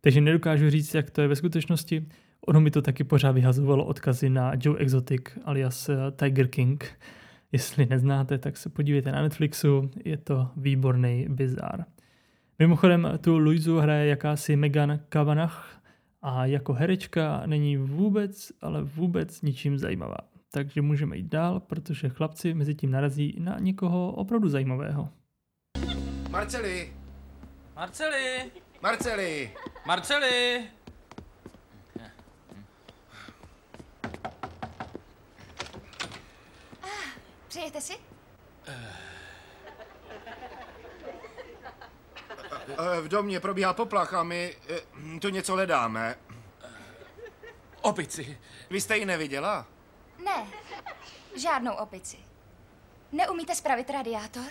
Takže 0.01 0.21
nedokážu 0.21 0.69
říct, 0.69 0.93
jak 0.93 1.09
to 1.09 1.21
je 1.21 1.27
ve 1.27 1.35
skutečnosti. 1.35 2.05
Ono 2.47 2.61
mi 2.61 2.71
to 2.71 2.81
taky 2.81 3.03
pořád 3.03 3.31
vyhazovalo 3.31 3.85
odkazy 3.85 4.29
na 4.29 4.51
Joe 4.61 4.79
Exotic 4.79 5.21
alias 5.45 5.89
eh, 5.89 5.95
Tiger 6.15 6.47
King. 6.47 6.99
Jestli 7.51 7.85
neznáte, 7.85 8.37
tak 8.37 8.57
se 8.57 8.69
podívejte 8.69 9.11
na 9.11 9.21
Netflixu, 9.21 9.91
je 10.05 10.17
to 10.17 10.47
výborný 10.57 11.25
bizár. 11.29 11.85
Mimochodem 12.59 13.07
tu 13.21 13.37
Luizu 13.37 13.77
hraje 13.77 14.07
jakási 14.07 14.55
Megan 14.55 14.99
Kavanagh 15.09 15.82
a 16.23 16.45
jako 16.45 16.73
herečka 16.73 17.43
není 17.45 17.77
vůbec, 17.77 18.51
ale 18.61 18.83
vůbec 18.83 19.41
ničím 19.41 19.77
zajímavá. 19.77 20.17
Takže 20.51 20.81
můžeme 20.81 21.17
jít 21.17 21.27
dál, 21.27 21.59
protože 21.59 22.09
chlapci 22.09 22.53
mezi 22.53 22.75
tím 22.75 22.91
narazí 22.91 23.35
na 23.39 23.59
někoho 23.59 24.11
opravdu 24.11 24.49
zajímavého. 24.49 25.09
Marceli! 26.29 26.93
Marceli! 27.75 28.51
Marceli! 28.81 29.51
Marceli! 29.85 30.63
Přejete 37.47 37.81
si? 37.81 37.93
Eh, 38.67 39.12
V 43.01 43.07
domě 43.07 43.39
probíhá 43.39 43.73
poplach 43.73 44.13
a 44.13 44.23
my 44.23 44.55
eh, 45.15 45.19
tu 45.19 45.29
něco 45.29 45.53
hledáme. 45.53 46.15
Opici. 47.81 48.37
Vy 48.69 48.81
jste 48.81 48.97
ji 48.97 49.05
neviděla? 49.05 49.65
Ne, 50.25 50.47
žádnou 51.35 51.73
opici. 51.73 52.17
Neumíte 53.11 53.55
spravit 53.55 53.89
radiátor? 53.89 54.43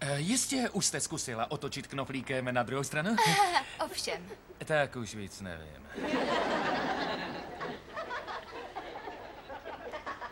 E, 0.00 0.18
jistě 0.20 0.70
už 0.72 0.86
jste 0.86 1.00
zkusila 1.00 1.50
otočit 1.50 1.86
knoflíkem 1.86 2.54
na 2.54 2.62
druhou 2.62 2.84
stranu? 2.84 3.16
Ovšem. 3.84 4.28
tak 4.64 4.96
už 4.96 5.14
víc 5.14 5.40
nevím. 5.40 5.88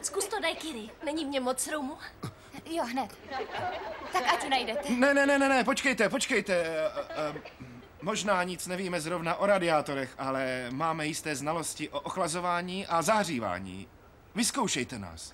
Zkus 0.02 0.28
to, 0.28 0.40
Daiquiri. 0.40 0.90
Není 1.04 1.24
mě 1.24 1.40
moc 1.40 1.66
rumu. 1.72 1.98
Jo, 2.66 2.84
hned. 2.84 3.18
Tak 4.12 4.22
ať 4.34 4.44
ji 4.44 4.50
najdete. 4.50 4.92
Ne, 4.92 5.14
ne, 5.14 5.26
ne, 5.26 5.38
ne, 5.38 5.48
ne, 5.48 5.64
počkejte, 5.64 6.08
počkejte. 6.08 6.54
Eh, 6.54 6.90
eh, 7.10 7.34
Možná 8.02 8.42
nic 8.42 8.66
nevíme 8.66 9.00
zrovna 9.00 9.34
o 9.34 9.46
radiátorech, 9.46 10.14
ale 10.18 10.66
máme 10.70 11.06
jisté 11.06 11.36
znalosti 11.36 11.88
o 11.88 12.00
ochlazování 12.00 12.86
a 12.86 13.02
zahřívání. 13.02 13.88
Vyzkoušejte 14.34 14.98
nás. 14.98 15.32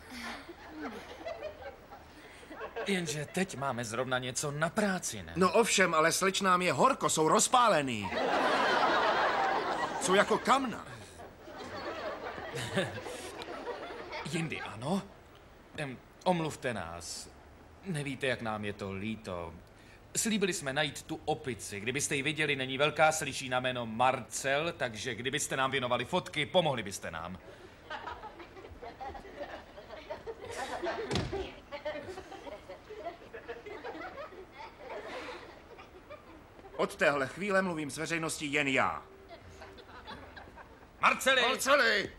Jenže 2.86 3.26
teď 3.32 3.56
máme 3.56 3.84
zrovna 3.84 4.18
něco 4.18 4.50
na 4.50 4.68
práci, 4.68 5.22
ne? 5.22 5.32
No 5.36 5.52
ovšem, 5.52 5.94
ale 5.94 6.12
slečnám 6.12 6.62
je 6.62 6.72
horko, 6.72 7.10
jsou 7.10 7.28
rozpálený. 7.28 8.10
Jsou 10.00 10.14
jako 10.14 10.38
kamna. 10.38 10.86
Jindy 14.32 14.60
ano. 14.60 15.02
Em, 15.76 15.98
omluvte 16.24 16.74
nás. 16.74 17.28
Nevíte, 17.84 18.26
jak 18.26 18.42
nám 18.42 18.64
je 18.64 18.72
to 18.72 18.92
líto. 18.92 19.54
Slíbili 20.16 20.52
jsme 20.52 20.72
najít 20.72 21.02
tu 21.02 21.20
opici. 21.24 21.80
Kdybyste 21.80 22.16
ji 22.16 22.22
viděli, 22.22 22.56
není 22.56 22.78
velká, 22.78 23.12
slyší 23.12 23.48
na 23.48 23.60
jméno 23.60 23.86
Marcel, 23.86 24.72
takže 24.76 25.14
kdybyste 25.14 25.56
nám 25.56 25.70
věnovali 25.70 26.04
fotky, 26.04 26.46
pomohli 26.46 26.82
byste 26.82 27.10
nám. 27.10 27.38
Od 36.76 36.96
téhle 36.96 37.26
chvíle 37.26 37.62
mluvím 37.62 37.90
s 37.90 37.98
veřejností 37.98 38.52
jen 38.52 38.68
já. 38.68 39.02
Marceli! 41.00 41.42
Marceli! 41.42 42.10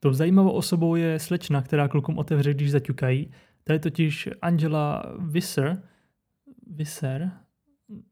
Tou 0.00 0.12
zajímavou 0.12 0.50
osobou 0.50 0.94
je 0.94 1.18
slečna, 1.18 1.62
která 1.62 1.88
klukům 1.88 2.18
otevře, 2.18 2.54
když 2.54 2.70
zaťukají. 2.70 3.30
To 3.64 3.72
je 3.72 3.78
totiž 3.78 4.28
Angela 4.42 5.02
Visser. 5.18 5.82
Visser? 6.66 7.30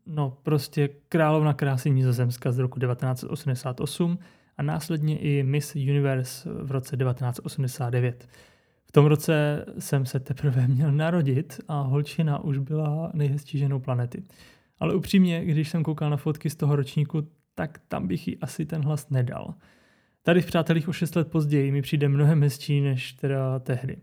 No, 0.07 0.39
prostě 0.43 0.89
královna 1.09 1.55
krásy 1.55 1.91
Nizozemska 1.91 2.53
z 2.53 2.59
roku 2.59 2.81
1988 2.81 4.19
a 4.57 4.63
následně 4.63 5.19
i 5.19 5.43
Miss 5.43 5.75
Universe 5.75 6.51
v 6.63 6.71
roce 6.71 6.97
1989. 6.97 8.29
V 8.87 8.93
tom 8.93 9.07
roce 9.07 9.65
jsem 9.79 10.07
se 10.07 10.21
teprve 10.21 10.69
měl 10.69 10.93
narodit 10.93 11.61
a 11.69 11.81
holčina 11.81 12.45
už 12.45 12.59
byla 12.59 13.11
nejhezčí 13.15 13.59
ženou 13.59 13.79
planety. 13.79 14.23
Ale 14.81 14.95
upřímně, 14.95 15.45
když 15.45 15.69
jsem 15.69 15.83
koukal 15.83 16.11
na 16.11 16.17
fotky 16.17 16.51
z 16.51 16.57
toho 16.57 16.77
ročníku, 16.77 17.29
tak 17.55 17.81
tam 17.89 18.07
bych 18.07 18.29
jí 18.29 18.39
asi 18.39 18.67
ten 18.67 18.83
hlas 18.83 19.11
nedal. 19.11 19.55
Tady 20.29 20.41
v 20.41 20.47
Přátelích 20.47 20.89
o 20.89 20.93
6 20.93 21.17
let 21.17 21.31
později 21.31 21.73
mi 21.73 21.83
přijde 21.83 22.09
mnohem 22.09 22.43
hezčí 22.43 22.81
než 22.81 23.13
teda 23.13 23.59
tehdy. 23.59 23.97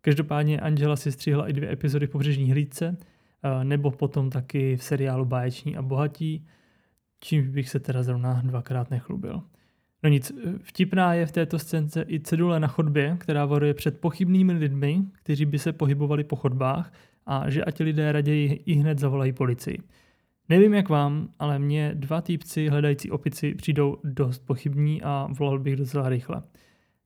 Každopádně 0.00 0.60
Angela 0.60 0.96
si 0.96 1.12
střihla 1.12 1.48
i 1.48 1.52
dvě 1.52 1.72
epizody 1.72 2.06
pobřežní 2.06 2.52
hlídce, 2.52 2.96
eh, 3.42 3.64
nebo 3.64 3.90
potom 3.90 4.30
taky 4.30 4.76
v 4.76 4.84
seriálu 4.84 5.24
Báječní 5.24 5.76
a 5.76 5.82
bohatí, 5.82 6.46
čímž 7.20 7.48
bych 7.48 7.68
se 7.68 7.80
teda 7.80 8.02
zrovna 8.02 8.42
dvakrát 8.44 8.90
nechlubil. 8.90 9.42
No 10.02 10.10
nic, 10.10 10.32
vtipná 10.62 11.14
je 11.14 11.26
v 11.26 11.32
této 11.32 11.58
scénce 11.58 12.04
i 12.08 12.20
cedule 12.20 12.60
na 12.60 12.68
chodbě, 12.68 13.16
která 13.20 13.46
varuje 13.46 13.74
před 13.74 14.00
pochybnými 14.00 14.52
lidmi, 14.52 15.02
kteří 15.12 15.44
by 15.44 15.58
se 15.58 15.72
pohybovali 15.72 16.24
po 16.24 16.36
chodbách 16.36 16.92
a 17.26 17.50
že 17.50 17.64
ať 17.64 17.80
lidé 17.80 18.12
raději 18.12 18.62
i 18.66 18.72
hned 18.72 18.98
zavolají 18.98 19.32
policii. 19.32 19.78
Nevím 20.50 20.74
jak 20.74 20.88
vám, 20.88 21.28
ale 21.38 21.58
mě 21.58 21.92
dva 21.94 22.20
týpci 22.20 22.68
hledající 22.68 23.10
opici 23.10 23.54
přijdou 23.54 23.96
dost 24.04 24.46
pochybní 24.46 25.02
a 25.02 25.28
volal 25.38 25.58
bych 25.58 25.76
docela 25.76 26.08
rychle. 26.08 26.42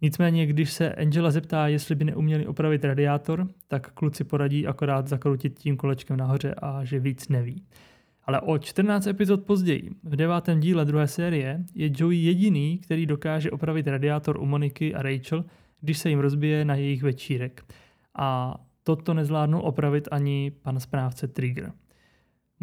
Nicméně, 0.01 0.47
když 0.47 0.73
se 0.73 0.95
Angela 0.95 1.31
zeptá, 1.31 1.69
jestli 1.69 1.95
by 1.95 2.05
neuměli 2.05 2.47
opravit 2.47 2.85
radiátor, 2.85 3.49
tak 3.69 3.93
kluci 3.93 4.25
poradí 4.25 4.67
akorát 4.67 5.09
zakroutit 5.09 5.59
tím 5.59 5.77
kolečkem 5.77 6.17
nahoře 6.17 6.55
a 6.55 6.85
že 6.85 7.01
víc 7.01 7.29
neví. 7.29 7.65
Ale 8.25 8.41
o 8.41 8.59
14 8.59 9.07
epizod 9.07 9.45
později, 9.45 9.91
v 10.03 10.17
devátém 10.17 10.61
díle 10.61 10.85
druhé 10.85 11.09
série, 11.09 11.65
je 11.75 11.91
Joey 11.97 12.25
jediný, 12.25 12.79
který 12.79 13.07
dokáže 13.07 13.51
opravit 13.51 13.87
radiátor 13.87 14.41
u 14.41 14.47
Moniky 14.47 14.95
a 14.95 15.03
Rachel, 15.03 15.45
když 15.81 15.99
se 15.99 16.09
jim 16.09 16.19
rozbije 16.19 16.65
na 16.65 16.75
jejich 16.75 17.03
večírek. 17.03 17.65
A 18.15 18.55
toto 18.83 19.15
nezvládnul 19.15 19.61
opravit 19.65 20.09
ani 20.11 20.53
pan 20.63 20.81
správce 20.81 21.29
Trigger. 21.29 21.73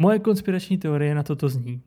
Moje 0.02 0.18
konspirační 0.18 0.78
teorie 0.78 1.14
na 1.14 1.22
toto 1.22 1.48
zní. 1.48 1.82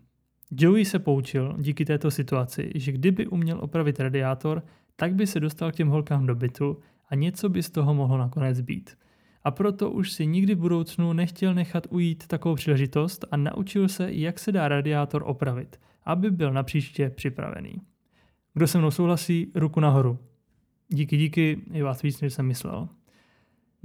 Joey 0.51 0.85
se 0.85 0.99
poučil 0.99 1.55
díky 1.57 1.85
této 1.85 2.11
situaci, 2.11 2.71
že 2.75 2.91
kdyby 2.91 3.27
uměl 3.27 3.59
opravit 3.61 3.99
radiátor, 3.99 4.63
tak 4.95 5.15
by 5.15 5.27
se 5.27 5.39
dostal 5.39 5.71
k 5.71 5.75
těm 5.75 5.87
holkám 5.87 6.25
do 6.25 6.35
bytu 6.35 6.79
a 7.09 7.15
něco 7.15 7.49
by 7.49 7.63
z 7.63 7.69
toho 7.69 7.93
mohlo 7.93 8.17
nakonec 8.17 8.61
být. 8.61 8.97
A 9.43 9.51
proto 9.51 9.91
už 9.91 10.11
si 10.11 10.25
nikdy 10.25 10.55
v 10.55 10.59
budoucnu 10.59 11.13
nechtěl 11.13 11.53
nechat 11.53 11.87
ujít 11.89 12.27
takovou 12.27 12.55
příležitost 12.55 13.25
a 13.31 13.37
naučil 13.37 13.87
se, 13.87 14.13
jak 14.13 14.39
se 14.39 14.51
dá 14.51 14.67
radiátor 14.67 15.23
opravit, 15.25 15.79
aby 16.03 16.31
byl 16.31 16.53
na 16.53 16.63
příště 16.63 17.09
připravený. 17.09 17.81
Kdo 18.53 18.67
se 18.67 18.77
mnou 18.77 18.91
souhlasí, 18.91 19.51
ruku 19.55 19.79
nahoru. 19.79 20.19
Díky, 20.89 21.17
díky, 21.17 21.61
je 21.71 21.83
vás 21.83 22.01
víc, 22.01 22.21
než 22.21 22.33
jsem 22.33 22.45
myslel. 22.45 22.89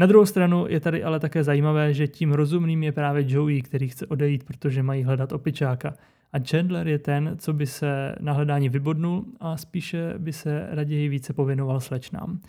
Na 0.01 0.07
druhou 0.07 0.27
stranu 0.27 0.67
je 0.69 0.81
tady 0.81 1.05
ale 1.05 1.21
také 1.21 1.45
zajímavé, 1.45 1.95
že 1.95 2.09
tím 2.09 2.33
rozumným 2.33 2.83
je 2.83 2.93
právě 2.93 3.25
Joey, 3.27 3.63
který 3.63 3.89
chce 3.89 4.07
odejít, 4.07 4.45
protože 4.45 4.83
mají 4.83 5.03
hledat 5.03 5.33
opičáka. 5.33 5.95
A 6.33 6.39
Chandler 6.51 6.89
je 6.89 6.99
ten, 6.99 7.37
co 7.39 7.53
by 7.53 7.67
se 7.67 8.15
na 8.21 8.33
hledání 8.33 8.69
vybodnul 8.69 9.25
a 9.41 9.57
spíše 9.57 10.15
by 10.19 10.33
se 10.33 10.67
raději 10.71 11.09
více 11.09 11.33
pověnoval 11.33 11.81
slečnám. 11.81 12.41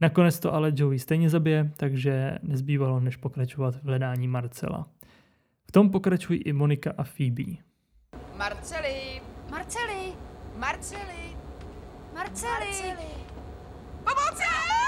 Nakonec 0.00 0.38
to 0.38 0.54
ale 0.54 0.72
Joey 0.74 0.98
stejně 0.98 1.30
zabije, 1.30 1.70
takže 1.76 2.38
nezbývalo 2.42 3.00
než 3.00 3.16
pokračovat 3.16 3.74
v 3.74 3.84
hledání 3.84 4.28
Marcela. 4.28 4.86
V 5.68 5.72
tom 5.72 5.90
pokračují 5.90 6.42
i 6.42 6.52
Monika 6.52 6.92
a 6.98 7.04
Phoebe. 7.04 7.52
Marceli! 8.38 9.20
Marceli! 9.50 10.12
Marceli! 10.58 11.36
Marceli! 12.14 13.06
Pomoci! 14.04 14.81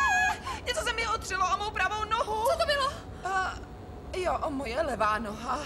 Něco 0.67 0.81
se 0.81 0.93
mi 0.93 1.07
otřelo 1.09 1.55
o 1.55 1.57
mou 1.59 1.71
pravou 1.71 2.05
nohu. 2.05 2.45
Co 2.51 2.59
to 2.59 2.67
bylo? 2.67 2.87
Uh, 3.25 4.21
jo, 4.23 4.39
o 4.43 4.51
moje 4.51 4.83
levá 4.83 5.19
noha. 5.19 5.59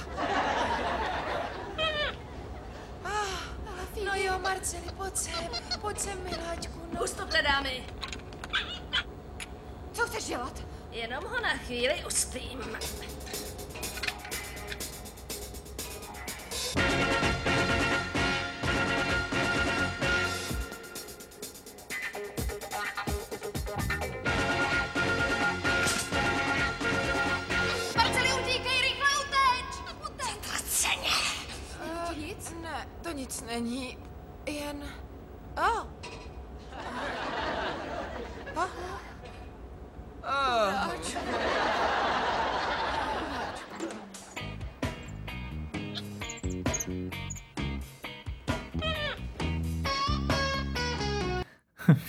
No 4.04 4.14
jo, 4.14 4.38
Marceli, 4.38 4.92
pojď 4.96 5.16
sem, 5.16 5.48
pojď 5.80 5.98
sem, 5.98 6.18
miláčku, 6.24 6.80
no. 6.92 7.04
Ustupte, 7.04 7.42
dámy. 7.42 7.84
Co 9.92 10.02
chceš 10.06 10.24
dělat? 10.24 10.52
Jenom 10.90 11.24
ho 11.24 11.40
na 11.40 11.48
chvíli 11.56 12.04
ustým. 12.06 12.78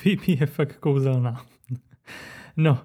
Phoebe 0.02 0.24
je 0.28 0.46
fakt 0.46 0.78
kouzelná. 0.78 1.46
no, 2.58 2.78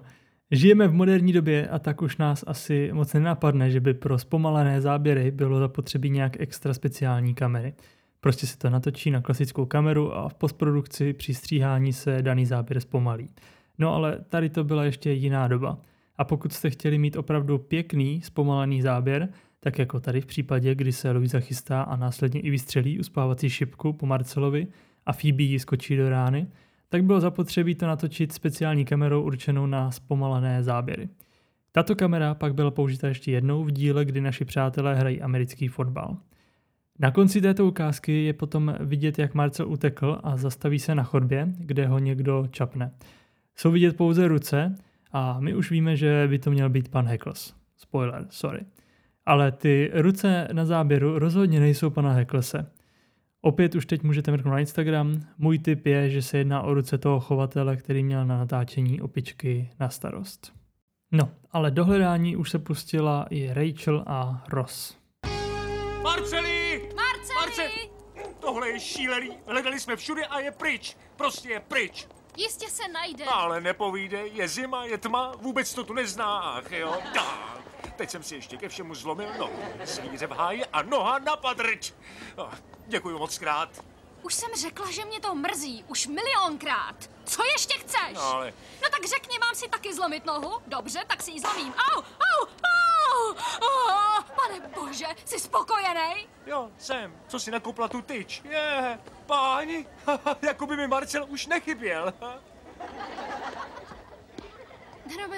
žijeme 0.51 0.87
v 0.87 0.93
moderní 0.93 1.33
době 1.33 1.67
a 1.67 1.79
tak 1.79 2.01
už 2.01 2.17
nás 2.17 2.43
asi 2.47 2.89
moc 2.93 3.13
nenapadne, 3.13 3.71
že 3.71 3.79
by 3.79 3.93
pro 3.93 4.17
zpomalené 4.17 4.81
záběry 4.81 5.31
bylo 5.31 5.59
zapotřebí 5.59 6.09
nějak 6.09 6.39
extra 6.39 6.73
speciální 6.73 7.33
kamery. 7.33 7.73
Prostě 8.19 8.47
se 8.47 8.57
to 8.57 8.69
natočí 8.69 9.11
na 9.11 9.21
klasickou 9.21 9.65
kameru 9.65 10.15
a 10.15 10.29
v 10.29 10.33
postprodukci 10.33 11.13
při 11.13 11.33
stříhání 11.33 11.93
se 11.93 12.21
daný 12.21 12.45
záběr 12.45 12.79
zpomalí. 12.79 13.29
No 13.77 13.93
ale 13.93 14.19
tady 14.29 14.49
to 14.49 14.63
byla 14.63 14.83
ještě 14.83 15.11
jiná 15.11 15.47
doba. 15.47 15.77
A 16.17 16.23
pokud 16.23 16.53
jste 16.53 16.69
chtěli 16.69 16.97
mít 16.97 17.15
opravdu 17.15 17.57
pěkný, 17.57 18.21
zpomalený 18.21 18.81
záběr, 18.81 19.29
tak 19.59 19.79
jako 19.79 19.99
tady 19.99 20.21
v 20.21 20.25
případě, 20.25 20.75
kdy 20.75 20.91
se 20.91 21.11
Louisa 21.11 21.39
chystá 21.39 21.81
a 21.81 21.95
následně 21.95 22.41
i 22.41 22.49
vystřelí 22.49 22.99
uspávací 22.99 23.49
šipku 23.49 23.93
po 23.93 24.05
Marcelovi 24.05 24.67
a 25.05 25.13
Phoebe 25.13 25.43
ji 25.43 25.59
skočí 25.59 25.97
do 25.97 26.09
rány, 26.09 26.47
tak 26.89 27.03
bylo 27.03 27.21
zapotřebí 27.21 27.75
to 27.75 27.87
natočit 27.87 28.33
speciální 28.33 28.85
kamerou 28.85 29.21
určenou 29.21 29.65
na 29.65 29.91
zpomalené 29.91 30.63
záběry. 30.63 31.09
Tato 31.71 31.95
kamera 31.95 32.35
pak 32.35 32.55
byla 32.55 32.71
použita 32.71 33.07
ještě 33.07 33.31
jednou 33.31 33.63
v 33.63 33.71
díle, 33.71 34.05
kdy 34.05 34.21
naši 34.21 34.45
přátelé 34.45 34.95
hrají 34.95 35.21
americký 35.21 35.67
fotbal. 35.67 36.17
Na 36.99 37.11
konci 37.11 37.41
této 37.41 37.65
ukázky 37.65 38.23
je 38.23 38.33
potom 38.33 38.75
vidět, 38.79 39.19
jak 39.19 39.33
Marcel 39.33 39.67
utekl 39.67 40.19
a 40.23 40.37
zastaví 40.37 40.79
se 40.79 40.95
na 40.95 41.03
chodbě, 41.03 41.47
kde 41.57 41.87
ho 41.87 41.99
někdo 41.99 42.47
čapne. 42.51 42.91
Jsou 43.55 43.71
vidět 43.71 43.97
pouze 43.97 44.27
ruce 44.27 44.75
a 45.11 45.39
my 45.39 45.55
už 45.55 45.71
víme, 45.71 45.95
že 45.95 46.27
by 46.29 46.39
to 46.39 46.51
měl 46.51 46.69
být 46.69 46.89
pan 46.89 47.07
Heckles. 47.07 47.53
Spoiler, 47.77 48.25
sorry. 48.29 48.59
Ale 49.25 49.51
ty 49.51 49.91
ruce 49.93 50.47
na 50.51 50.65
záběru 50.65 51.19
rozhodně 51.19 51.59
nejsou 51.59 51.89
pana 51.89 52.11
Hecklese. 52.13 52.71
Opět 53.45 53.75
už 53.75 53.85
teď 53.85 54.03
můžete 54.03 54.31
mrknout 54.31 54.51
na 54.51 54.59
Instagram. 54.59 55.21
Můj 55.37 55.59
tip 55.59 55.85
je, 55.85 56.09
že 56.09 56.21
se 56.21 56.37
jedná 56.37 56.61
o 56.61 56.73
ruce 56.73 56.97
toho 56.97 57.19
chovatele, 57.19 57.77
který 57.77 58.03
měl 58.03 58.25
na 58.25 58.37
natáčení 58.37 59.01
opičky 59.01 59.69
na 59.79 59.89
starost. 59.89 60.53
No, 61.11 61.31
ale 61.51 61.71
do 61.71 61.85
hledání 61.85 62.35
už 62.35 62.49
se 62.49 62.59
pustila 62.59 63.25
i 63.29 63.53
Rachel 63.53 64.03
a 64.07 64.43
Ross. 64.49 64.97
Marceli! 66.03 66.89
Marceli! 66.95 67.35
Marce! 67.35 67.61
Tohle 68.39 68.69
je 68.69 68.79
šílený. 68.79 69.29
Hledali 69.47 69.79
jsme 69.79 69.95
všude 69.95 70.25
a 70.25 70.39
je 70.39 70.51
pryč. 70.51 70.97
Prostě 71.15 71.49
je 71.49 71.59
pryč. 71.59 72.07
Jistě 72.37 72.69
se 72.69 72.87
najde. 72.87 73.25
Ale 73.25 73.61
nepovídej, 73.61 74.31
je 74.33 74.47
zima, 74.47 74.85
je 74.85 74.97
tma, 74.97 75.31
vůbec 75.37 75.73
to 75.73 75.83
tu 75.83 75.93
nezná, 75.93 76.39
ach 76.39 76.71
jo. 76.71 76.97
Tak. 77.13 77.55
Teď 77.95 78.09
jsem 78.09 78.23
si 78.23 78.35
ještě 78.35 78.57
ke 78.57 78.69
všemu 78.69 78.95
zlomil 78.95 79.33
nohu. 79.39 79.59
Zvíře 79.83 80.27
v 80.27 80.31
háji 80.31 80.65
a 80.65 80.81
noha 80.81 81.19
na 81.19 81.35
padrč. 81.35 81.93
Oh, 82.35 82.53
děkuji 82.87 83.17
moc 83.19 83.37
krát. 83.37 83.69
Už 84.21 84.33
jsem 84.33 84.49
řekla, 84.55 84.91
že 84.91 85.05
mě 85.05 85.19
to 85.19 85.35
mrzí. 85.35 85.83
Už 85.87 86.07
milionkrát. 86.07 86.95
Co 87.25 87.43
ještě 87.43 87.77
chceš? 87.79 88.13
No 88.13 88.21
ale 88.21 88.53
No 88.83 88.89
tak 88.91 89.05
řekni, 89.05 89.39
mám 89.39 89.55
si 89.55 89.69
taky 89.69 89.93
zlomit 89.93 90.25
nohu? 90.25 90.61
Dobře, 90.67 91.03
tak 91.07 91.23
si 91.23 91.31
ji 91.31 91.39
zlomím. 91.39 91.73
Au, 91.73 92.01
au, 92.01 92.45
au! 92.45 92.94
Oh, 93.61 94.21
pane 94.23 94.59
bože, 94.75 95.05
jsi 95.25 95.39
spokojený? 95.39 96.27
jo, 96.45 96.71
jsem. 96.77 97.15
Co 97.27 97.39
si 97.39 97.51
nakopla 97.51 97.87
tu 97.87 98.01
tyč? 98.01 98.41
Je, 98.45 98.99
páni, 99.25 99.87
jako 100.41 100.67
by 100.67 100.77
mi 100.77 100.87
Marcel 100.87 101.25
už 101.29 101.47
nechyběl. 101.47 102.13
Hrome, 105.13 105.37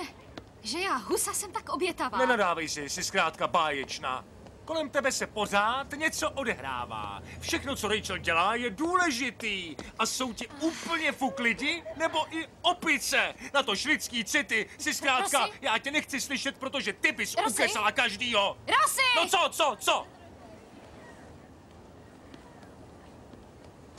že 0.62 0.80
já 0.80 0.96
husa 0.96 1.34
jsem 1.34 1.52
tak 1.52 1.70
obětavá. 1.70 2.18
Nenadávej 2.18 2.70
si, 2.70 2.90
jsi 2.90 3.04
zkrátka 3.04 3.48
báječná. 3.48 4.26
Kolem 4.68 4.90
tebe 4.90 5.12
se 5.12 5.28
pořád 5.28 5.92
něco 5.96 6.30
odehrává. 6.32 7.22
Všechno, 7.40 7.76
co 7.76 7.88
Rachel 7.88 8.18
dělá, 8.18 8.56
je 8.56 8.70
důležitý. 8.70 9.76
A 10.00 10.06
jsou 10.06 10.34
ti 10.34 10.48
úplně 10.48 11.12
fuk 11.12 11.40
lidi, 11.40 11.84
nebo 11.96 12.36
i 12.38 12.48
opice. 12.62 13.34
Na 13.54 13.64
to 13.64 13.76
švický 13.76 14.26
city 14.26 14.70
si 14.78 14.94
zkrátka, 14.94 15.40
Rosy? 15.46 15.58
já 15.62 15.78
tě 15.78 15.92
nechci 15.92 16.22
slyšet, 16.22 16.58
protože 16.58 16.94
ty 16.94 17.12
bys 17.12 17.36
Rosy? 17.36 17.54
ukesala 17.54 17.92
každýho. 17.92 18.58
Rosy! 18.68 19.02
No 19.16 19.28
co, 19.28 19.50
co, 19.52 19.76
co? 19.80 20.08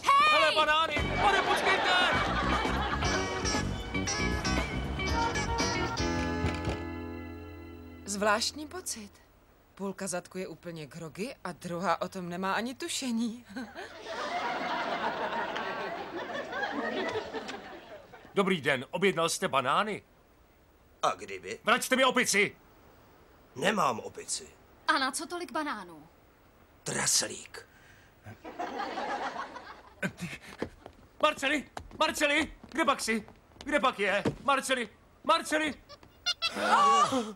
Hej! 0.03 0.29
Hele, 0.41 0.55
banány, 0.55 0.95
pane, 1.23 1.43
počkejte! 1.43 1.93
Zvláštní 8.05 8.67
pocit. 8.67 9.28
Půlka 9.79 10.07
zadku 10.07 10.39
je 10.39 10.49
úplně 10.49 10.87
grogy 10.87 11.35
a 11.45 11.53
druhá 11.53 12.03
o 12.03 12.09
tom 12.09 12.29
nemá 12.29 12.53
ani 12.53 12.75
tušení. 12.75 13.47
Dobrý 18.35 18.61
den, 18.61 18.87
objednal 18.91 19.29
jste 19.29 19.49
banány? 19.49 20.03
A 21.03 21.11
kdyby? 21.11 21.61
Vraťte 21.65 21.97
mi 21.97 22.05
opici! 22.05 22.57
Nemám 23.57 24.01
opici. 24.01 24.49
A 24.89 24.99
na 24.99 25.11
co 25.11 25.27
tolik 25.27 25.53
banánů? 25.53 26.09
Traslík. 26.83 27.69
Marceli, 31.23 31.71
Marceli, 31.99 32.53
kde 32.69 32.85
pak 32.85 33.01
jsi? 33.01 33.29
Kde 33.65 33.81
pak 33.81 33.99
je? 33.99 34.23
Marceli, 34.43 34.89
Marceli! 35.25 35.75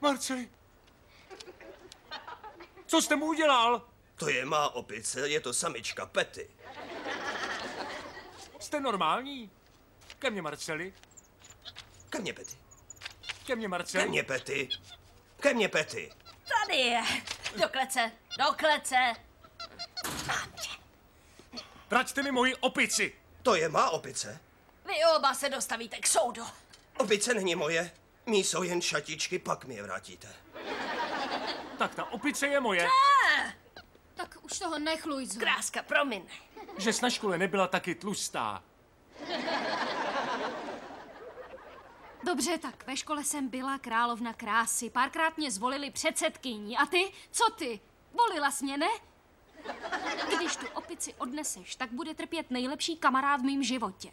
Marceli! 0.00 0.57
Co 2.88 3.02
jste 3.02 3.16
mu 3.16 3.26
udělal? 3.26 3.88
To 4.16 4.28
je 4.28 4.44
má 4.44 4.68
opice, 4.68 5.28
je 5.28 5.40
to 5.40 5.52
samička 5.54 6.06
Pety. 6.06 6.50
Jste 8.60 8.80
normální? 8.80 9.50
Ke 10.18 10.30
mně, 10.30 10.42
Marceli. 10.42 10.94
Ke 12.10 12.18
mně 12.18 12.32
Pety. 12.32 12.56
Ke 13.46 13.56
mně, 13.56 13.64
Ke 13.64 13.68
Marceli. 13.68 14.08
mně 14.08 14.22
Pety. 14.22 14.68
Ke 15.40 15.54
mně 15.54 15.68
Pety. 15.68 16.12
Tady 16.66 16.76
je. 16.78 17.02
Do 17.56 17.68
klece, 17.68 18.12
do 18.38 18.44
klece. 18.56 19.14
Vraťte 21.90 22.22
mi 22.22 22.30
moji 22.32 22.54
opici. 22.56 23.14
To 23.42 23.54
je 23.54 23.68
má 23.68 23.90
opice. 23.90 24.40
Vy 24.84 24.94
oba 25.16 25.34
se 25.34 25.48
dostavíte 25.48 25.98
k 25.98 26.06
soudu. 26.06 26.42
Opice 26.98 27.34
není 27.34 27.54
moje. 27.54 27.90
Mí 28.26 28.44
jsou 28.44 28.62
jen 28.62 28.80
šatičky, 28.82 29.38
pak 29.38 29.64
mi 29.64 29.74
je 29.74 29.82
vrátíte. 29.82 30.28
Tak 31.78 31.94
ta 31.94 32.04
opice 32.04 32.46
je 32.46 32.60
moje. 32.60 32.88
Tak 34.14 34.38
už 34.42 34.58
toho 34.58 34.78
nech, 34.78 35.06
Luizu. 35.06 35.40
Kráska, 35.40 35.82
promiň. 35.82 36.22
Že 36.78 36.92
jsi 36.92 37.02
na 37.02 37.10
škole 37.10 37.38
nebyla 37.38 37.66
taky 37.66 37.94
tlustá. 37.94 38.62
Dobře, 42.24 42.58
tak 42.58 42.86
ve 42.86 42.96
škole 42.96 43.24
jsem 43.24 43.48
byla 43.48 43.78
královna 43.78 44.32
krásy. 44.32 44.90
Párkrát 44.90 45.36
mě 45.36 45.50
zvolili 45.50 45.90
předsedkyní. 45.90 46.76
A 46.76 46.86
ty? 46.86 47.12
Co 47.30 47.50
ty? 47.50 47.80
Volila 48.12 48.50
jsi 48.50 48.64
mě, 48.64 48.76
ne? 48.76 48.88
Když 50.36 50.56
tu 50.56 50.66
opici 50.74 51.14
odneseš, 51.14 51.76
tak 51.76 51.92
bude 51.92 52.14
trpět 52.14 52.50
nejlepší 52.50 52.96
kamarád 52.96 53.40
v 53.40 53.44
mém 53.44 53.62
životě. 53.62 54.10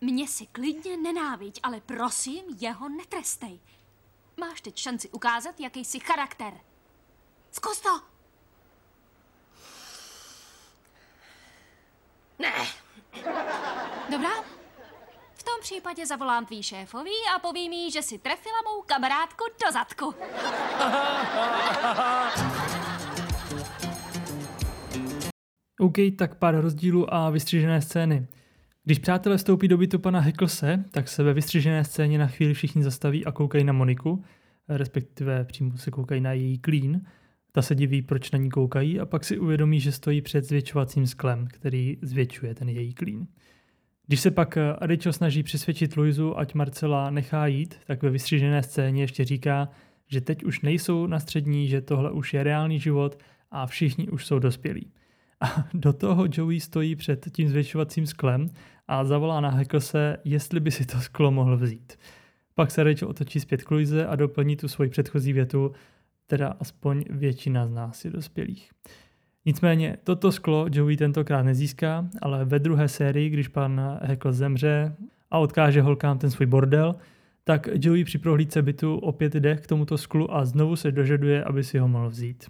Mě 0.00 0.28
si 0.28 0.46
klidně 0.46 0.96
nenáviď, 0.96 1.60
ale 1.62 1.80
prosím, 1.80 2.44
jeho 2.58 2.88
netrestej. 2.88 3.60
Máš 4.36 4.60
teď 4.60 4.78
šanci 4.78 5.08
ukázat, 5.08 5.60
jaký 5.60 5.84
jsi 5.84 6.00
charakter. 6.00 6.60
Zkus 7.54 7.80
to! 7.80 8.00
Ne, 12.38 12.52
Dobrá? 14.12 14.30
V 15.34 15.42
tom 15.42 15.54
případě 15.60 16.06
zavolám 16.06 16.46
tvý 16.46 16.62
šéfovi 16.62 17.10
a 17.36 17.38
povím 17.38 17.72
jí, 17.72 17.90
že 17.90 18.02
si 18.02 18.18
trefila 18.18 18.56
mou 18.64 18.82
kamarádku 18.82 19.44
do 19.64 19.72
zadku. 19.72 20.14
OK, 25.80 25.96
tak 26.18 26.34
pár 26.34 26.60
rozdílů 26.60 27.14
a 27.14 27.30
vystřižené 27.30 27.82
scény. 27.82 28.26
Když 28.84 28.98
přátelé 28.98 29.36
vstoupí 29.36 29.68
do 29.68 29.78
bytu 29.78 29.98
pana 29.98 30.20
Hecklese, 30.20 30.84
tak 30.90 31.08
se 31.08 31.22
ve 31.22 31.32
vystřižené 31.32 31.84
scéně 31.84 32.18
na 32.18 32.26
chvíli 32.26 32.54
všichni 32.54 32.82
zastaví 32.82 33.26
a 33.26 33.32
koukají 33.32 33.64
na 33.64 33.72
Moniku, 33.72 34.24
respektive 34.68 35.44
přímo 35.44 35.78
se 35.78 35.90
koukají 35.90 36.20
na 36.20 36.32
její 36.32 36.58
klín. 36.58 37.06
Ta 37.56 37.62
se 37.62 37.74
diví, 37.74 38.02
proč 38.02 38.30
na 38.30 38.38
ní 38.38 38.50
koukají 38.50 39.00
a 39.00 39.06
pak 39.06 39.24
si 39.24 39.38
uvědomí, 39.38 39.80
že 39.80 39.92
stojí 39.92 40.20
před 40.20 40.44
zvětšovacím 40.44 41.06
sklem, 41.06 41.46
který 41.46 41.98
zvětšuje 42.02 42.54
ten 42.54 42.68
její 42.68 42.94
klín. 42.94 43.26
Když 44.06 44.20
se 44.20 44.30
pak 44.30 44.56
eh, 44.56 44.76
Rachel 44.80 45.12
snaží 45.12 45.42
přesvědčit 45.42 45.96
Luizu, 45.96 46.38
ať 46.38 46.54
Marcela 46.54 47.10
nechá 47.10 47.46
jít, 47.46 47.74
tak 47.86 48.02
ve 48.02 48.10
vystřižené 48.10 48.62
scéně 48.62 49.02
ještě 49.02 49.24
říká, 49.24 49.68
že 50.06 50.20
teď 50.20 50.44
už 50.44 50.60
nejsou 50.60 51.06
na 51.06 51.20
střední, 51.20 51.68
že 51.68 51.80
tohle 51.80 52.10
už 52.10 52.34
je 52.34 52.42
reálný 52.42 52.80
život 52.80 53.18
a 53.50 53.66
všichni 53.66 54.08
už 54.08 54.26
jsou 54.26 54.38
dospělí. 54.38 54.92
A 55.40 55.68
do 55.74 55.92
toho 55.92 56.26
Joey 56.32 56.60
stojí 56.60 56.96
před 56.96 57.28
tím 57.32 57.48
zvětšovacím 57.48 58.06
sklem 58.06 58.48
a 58.88 59.04
zavolá 59.04 59.40
na 59.40 59.50
Hecklese, 59.50 60.16
jestli 60.24 60.60
by 60.60 60.70
si 60.70 60.86
to 60.86 61.00
sklo 61.00 61.30
mohl 61.30 61.56
vzít. 61.56 61.98
Pak 62.54 62.70
se 62.70 62.84
Rachel 62.84 63.08
otočí 63.08 63.40
zpět 63.40 63.62
k 63.62 63.70
Louise 63.70 64.06
a 64.06 64.16
doplní 64.16 64.56
tu 64.56 64.68
svoji 64.68 64.90
předchozí 64.90 65.32
větu, 65.32 65.72
teda 66.26 66.56
aspoň 66.60 67.04
většina 67.10 67.66
z 67.66 67.70
nás 67.70 68.04
je 68.04 68.10
dospělých. 68.10 68.70
Nicméně 69.46 69.96
toto 70.04 70.32
sklo 70.32 70.66
Joey 70.72 70.96
tentokrát 70.96 71.42
nezíská, 71.42 72.08
ale 72.22 72.44
ve 72.44 72.58
druhé 72.58 72.88
sérii, 72.88 73.30
když 73.30 73.48
pan 73.48 73.98
Heckle 74.02 74.32
zemře 74.32 74.96
a 75.30 75.38
odkáže 75.38 75.82
holkám 75.82 76.18
ten 76.18 76.30
svůj 76.30 76.46
bordel, 76.46 76.96
tak 77.44 77.68
Joey 77.74 78.04
při 78.04 78.18
prohlídce 78.18 78.62
bytu 78.62 78.96
opět 78.96 79.34
jde 79.34 79.56
k 79.56 79.66
tomuto 79.66 79.98
sklu 79.98 80.34
a 80.34 80.44
znovu 80.44 80.76
se 80.76 80.92
dožaduje, 80.92 81.44
aby 81.44 81.64
si 81.64 81.78
ho 81.78 81.88
mohl 81.88 82.10
vzít. 82.10 82.44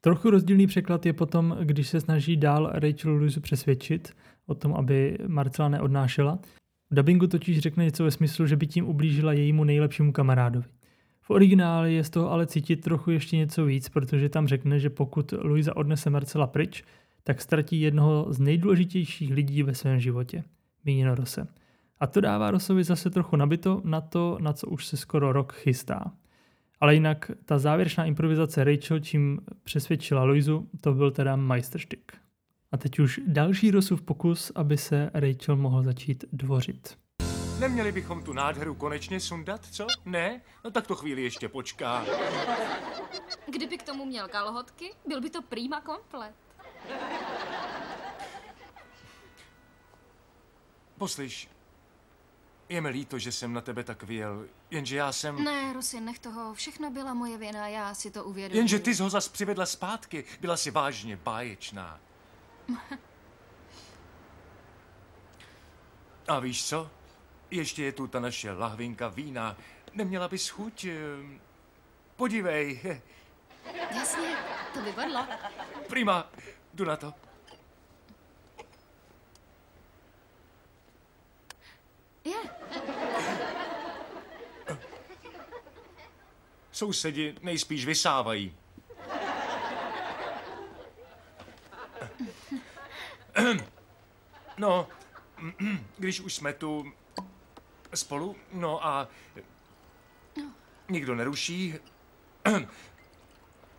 Trochu 0.00 0.30
rozdílný 0.30 0.66
překlad 0.66 1.06
je 1.06 1.12
potom, 1.12 1.56
když 1.62 1.88
se 1.88 2.00
snaží 2.00 2.36
dál 2.36 2.70
Rachel 2.74 3.12
Louise 3.12 3.40
přesvědčit 3.40 4.16
o 4.46 4.54
tom, 4.54 4.74
aby 4.74 5.18
Marcela 5.26 5.68
neodnášela. 5.68 6.38
V 6.90 6.94
dubbingu 6.94 7.26
totiž 7.26 7.58
řekne 7.58 7.84
něco 7.84 8.04
ve 8.04 8.10
smyslu, 8.10 8.46
že 8.46 8.56
by 8.56 8.66
tím 8.66 8.88
ublížila 8.88 9.32
jejímu 9.32 9.64
nejlepšímu 9.64 10.12
kamarádovi. 10.12 10.66
V 11.28 11.30
originále 11.30 11.92
je 11.92 12.04
z 12.04 12.10
toho 12.10 12.30
ale 12.30 12.46
cítit 12.46 12.76
trochu 12.76 13.10
ještě 13.10 13.36
něco 13.36 13.64
víc, 13.64 13.88
protože 13.88 14.28
tam 14.28 14.48
řekne, 14.48 14.80
že 14.80 14.90
pokud 14.90 15.34
Luisa 15.42 15.76
odnese 15.76 16.10
Marcela 16.10 16.46
pryč, 16.46 16.84
tak 17.24 17.40
ztratí 17.40 17.80
jednoho 17.80 18.26
z 18.28 18.38
nejdůležitějších 18.38 19.32
lidí 19.32 19.62
ve 19.62 19.74
svém 19.74 20.00
životě, 20.00 20.44
míněno 20.84 21.14
Rose. 21.14 21.46
A 22.00 22.06
to 22.06 22.20
dává 22.20 22.50
Rosovi 22.50 22.84
zase 22.84 23.10
trochu 23.10 23.36
nabito 23.36 23.80
na 23.84 24.00
to, 24.00 24.38
na 24.40 24.52
co 24.52 24.66
už 24.66 24.86
se 24.86 24.96
skoro 24.96 25.32
rok 25.32 25.52
chystá. 25.52 26.12
Ale 26.80 26.94
jinak 26.94 27.30
ta 27.44 27.58
závěrečná 27.58 28.04
improvizace 28.04 28.64
Rachel, 28.64 29.00
čím 29.00 29.40
přesvědčila 29.62 30.24
Loizu, 30.24 30.68
to 30.80 30.94
byl 30.94 31.10
teda 31.10 31.36
majstrštyk. 31.36 32.12
A 32.72 32.76
teď 32.76 32.98
už 32.98 33.20
další 33.26 33.70
Rosův 33.70 34.02
pokus, 34.02 34.52
aby 34.54 34.76
se 34.76 35.10
Rachel 35.14 35.56
mohl 35.56 35.82
začít 35.82 36.24
dvořit. 36.32 36.96
Neměli 37.58 37.92
bychom 37.92 38.22
tu 38.22 38.32
nádheru 38.32 38.74
konečně 38.74 39.20
sundat, 39.20 39.66
co? 39.70 39.86
Ne? 40.04 40.40
No 40.64 40.70
tak 40.70 40.86
to 40.86 40.94
chvíli 40.94 41.22
ještě 41.22 41.48
počká. 41.48 42.04
Kdyby 43.46 43.78
k 43.78 43.82
tomu 43.82 44.04
měl 44.04 44.28
kalhotky, 44.28 44.94
byl 45.06 45.20
by 45.20 45.30
to 45.30 45.42
prýma 45.42 45.80
komplet. 45.80 46.34
Poslyš, 50.98 51.48
je 52.68 52.80
mi 52.80 52.88
líto, 52.88 53.18
že 53.18 53.32
jsem 53.32 53.52
na 53.52 53.60
tebe 53.60 53.84
tak 53.84 54.02
vyjel, 54.02 54.46
jenže 54.70 54.96
já 54.96 55.12
jsem... 55.12 55.44
Ne, 55.44 55.72
Rusy, 55.72 56.00
nech 56.00 56.18
toho. 56.18 56.54
Všechno 56.54 56.90
byla 56.90 57.14
moje 57.14 57.38
vina, 57.38 57.68
já 57.68 57.94
si 57.94 58.10
to 58.10 58.24
uvědomuji. 58.24 58.58
Jenže 58.58 58.78
ty 58.78 58.94
jsi 58.94 59.02
ho 59.02 59.10
zas 59.10 59.28
přivedla 59.28 59.66
zpátky. 59.66 60.24
Byla 60.40 60.56
si 60.56 60.70
vážně 60.70 61.16
báječná. 61.16 62.00
A 66.28 66.38
víš 66.40 66.64
co? 66.66 66.90
Ještě 67.50 67.84
je 67.84 67.92
tu 67.92 68.06
ta 68.06 68.20
naše 68.20 68.52
lahvinka 68.52 69.08
vína. 69.08 69.56
Neměla 69.94 70.28
bys 70.28 70.48
chuť? 70.48 70.84
eh, 70.84 71.38
Podívej. 72.16 72.80
Jasně, 73.90 74.36
to 74.74 74.80
by. 74.80 74.92
Prima, 75.88 76.30
jdu 76.74 76.84
na 76.84 76.96
to. 76.96 77.14
Je, 82.24 82.34
Sousedi 86.72 87.34
nejspíš 87.42 87.86
vysávají. 87.86 88.54
No, 94.58 94.88
když 95.98 96.20
už 96.20 96.34
jsme 96.34 96.52
tu 96.52 96.92
spolu, 97.94 98.36
no 98.52 98.86
a 98.86 99.08
nikdo 100.88 101.14
neruší, 101.14 101.74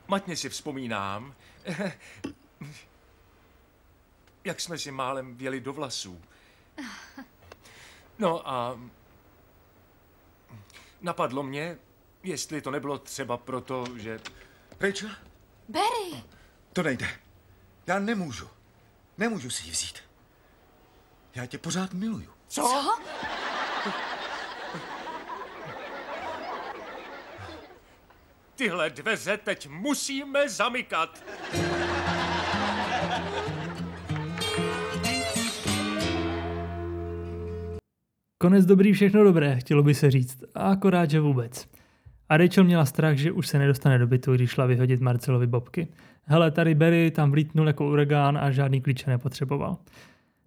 matně 0.08 0.38
si 0.38 0.50
vzpomínám, 0.50 1.36
jak 4.44 4.62
jsme 4.62 4.78
si 4.78 4.92
málem 4.92 5.36
věli 5.36 5.60
do 5.60 5.74
vlasů. 5.74 6.22
No 8.20 8.50
a 8.50 8.80
napadlo 11.02 11.44
mě, 11.44 11.78
jestli 12.24 12.62
to 12.62 12.72
nebylo 12.72 12.98
třeba 12.98 13.38
proto, 13.38 13.86
že... 13.96 14.20
Rachel, 14.80 15.10
Barry, 15.70 16.24
to 16.74 16.84
nejde. 16.84 17.20
Já 17.88 18.00
nemůžu. 18.00 18.50
Nemůžu 19.18 19.50
si 19.50 19.66
ji 19.66 19.72
vzít. 19.72 20.00
Já 21.36 21.46
tě 21.46 21.58
pořád 21.58 21.94
miluju. 21.94 22.34
Co? 22.48 22.98
Tyhle 28.56 28.90
dveře 28.90 29.38
teď 29.38 29.70
musíme 29.70 30.50
zamykat. 30.50 31.24
Konec 38.42 38.66
dobrý, 38.66 38.94
všechno 38.94 39.24
dobré, 39.24 39.60
chtělo 39.60 39.84
by 39.84 39.94
se 39.94 40.12
říct, 40.12 40.44
a 40.56 40.60
akorát, 40.60 41.10
že 41.10 41.20
vůbec. 41.20 41.68
A 42.30 42.38
Rachel 42.38 42.64
měla 42.64 42.86
strach, 42.86 43.16
že 43.16 43.32
už 43.32 43.48
se 43.48 43.60
nedostane 43.60 43.98
do 43.98 44.08
bytu, 44.08 44.36
když 44.36 44.50
šla 44.50 44.66
vyhodit 44.66 45.02
Marcelovi 45.02 45.48
bobky. 45.48 45.88
Hele, 46.24 46.52
tady 46.52 46.76
Barry 46.76 47.12
tam 47.12 47.32
vlítnul 47.32 47.68
jako 47.68 47.88
uragán 47.88 48.38
a 48.38 48.52
žádný 48.52 48.82
klíče 48.82 49.10
nepotřeboval. 49.10 49.78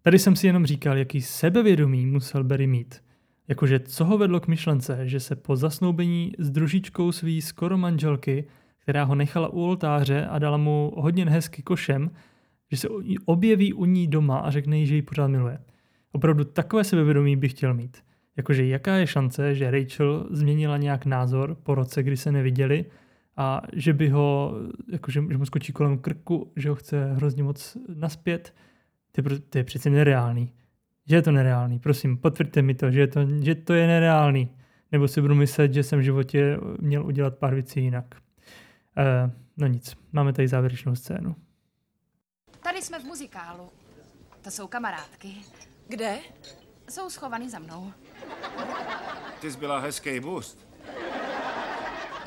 Tady 0.03 0.19
jsem 0.19 0.37
si 0.37 0.47
jenom 0.47 0.67
říkal, 0.67 0.99
jaký 0.99 1.23
sebevědomí 1.23 2.07
musel 2.07 2.45
Barry 2.45 2.67
mít. 2.67 3.03
Jakože 3.49 3.81
co 3.81 4.05
ho 4.05 4.19
vedlo 4.19 4.41
k 4.41 4.49
myšlence, 4.49 5.09
že 5.09 5.21
se 5.21 5.37
po 5.37 5.57
zasnoubení 5.57 6.33
s 6.39 6.51
družičkou 6.51 7.13
svý 7.13 7.43
skoro 7.43 7.79
manželky, 7.79 8.45
která 8.79 9.05
ho 9.05 9.15
nechala 9.15 9.49
u 9.49 9.61
oltáře 9.61 10.27
a 10.27 10.39
dala 10.39 10.57
mu 10.57 10.93
hodně 10.97 11.25
hezky 11.25 11.63
košem, 11.63 12.11
že 12.71 12.77
se 12.77 12.89
objeví 13.25 13.73
u 13.73 13.85
ní 13.85 14.09
doma 14.09 14.39
a 14.39 14.51
řekne 14.51 14.79
jí, 14.79 14.87
že 14.87 14.95
ji 14.95 15.03
pořád 15.03 15.27
miluje. 15.27 15.59
Opravdu 16.13 16.45
takové 16.45 16.85
sebevědomí 16.85 17.37
bych 17.37 17.53
chtěl 17.53 17.75
mít. 17.75 17.97
Jakože 18.37 18.67
jaká 18.67 18.95
je 18.95 19.07
šance, 19.07 19.55
že 19.55 19.71
Rachel 19.71 20.27
změnila 20.31 20.77
nějak 20.77 21.07
názor 21.07 21.55
po 21.63 21.75
roce, 21.75 22.03
kdy 22.03 22.17
se 22.17 22.33
neviděli 22.33 22.85
a 23.37 23.63
že 23.73 23.93
by 23.93 24.09
ho, 24.09 24.55
jakože 24.93 25.25
že 25.31 25.39
mu 25.39 25.47
skočí 25.47 25.73
kolem 25.73 25.99
krku, 25.99 26.53
že 26.57 26.69
ho 26.69 26.75
chce 26.75 27.13
hrozně 27.15 27.43
moc 27.43 27.77
naspět, 27.95 28.55
to 29.13 29.21
je, 29.21 29.39
to 29.39 29.59
je 29.59 29.65
přece 29.65 29.91
nereálný. 29.91 30.53
Že 31.07 31.17
je 31.17 31.23
to 31.23 31.33
nereálný, 31.33 31.79
prosím, 31.79 32.17
potvrďte 32.17 32.63
mi 32.63 32.75
to, 32.75 32.91
že, 32.91 33.01
je 33.01 33.07
to, 33.07 33.21
že 33.43 33.55
to 33.55 33.75
je 33.75 33.87
nereálný. 33.87 34.57
Nebo 34.93 35.09
si 35.09 35.21
budu 35.21 35.35
myslet, 35.35 35.75
že 35.75 35.83
jsem 35.83 35.99
v 35.99 36.03
životě 36.03 36.59
měl 36.81 37.07
udělat 37.07 37.39
pár 37.39 37.55
věcí 37.55 37.81
jinak. 37.81 38.15
Uh, 38.99 39.31
no 39.57 39.67
nic, 39.67 39.97
máme 40.13 40.33
tady 40.33 40.49
závěrečnou 40.49 40.95
scénu. 40.95 41.37
Tady 42.63 42.83
jsme 42.83 43.01
v 43.01 43.05
muzikálu. 43.05 43.69
To 44.43 44.51
jsou 44.51 44.67
kamarádky. 44.67 45.35
Kde? 45.89 46.19
Jsou 46.91 47.11
schovaný 47.11 47.51
za 47.51 47.59
mnou. 47.59 47.93
Ty 49.41 49.51
jsi 49.51 49.59
byla 49.59 49.79
hezký 49.79 50.21
boost. 50.21 50.69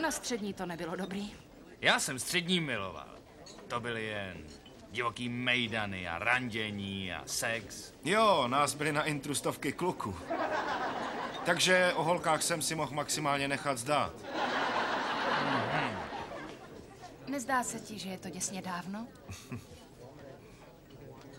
Na 0.01 0.11
střední 0.11 0.53
to 0.53 0.65
nebylo 0.65 0.95
dobrý. 0.95 1.31
Já 1.81 1.99
jsem 1.99 2.19
střední 2.19 2.59
miloval. 2.59 3.09
To 3.67 3.79
byly 3.79 4.05
jen 4.05 4.37
divoký 4.95 5.29
mejdany 5.29 6.07
a 6.07 6.19
randění 6.19 7.13
a 7.13 7.23
sex. 7.25 7.93
Jo, 8.05 8.47
nás 8.47 8.75
byly 8.75 8.91
na 8.91 9.03
intru 9.03 9.35
stovky 9.35 9.71
kluků. 9.71 10.15
Takže 11.45 11.93
o 11.95 12.03
holkách 12.03 12.41
jsem 12.41 12.61
si 12.61 12.75
mohl 12.75 12.95
maximálně 12.95 13.47
nechat 13.47 13.77
zdát. 13.77 14.13
Nezdá 17.27 17.63
se 17.63 17.79
ti, 17.79 17.99
že 17.99 18.09
je 18.09 18.17
to 18.17 18.29
děsně 18.29 18.61
dávno? 18.61 19.07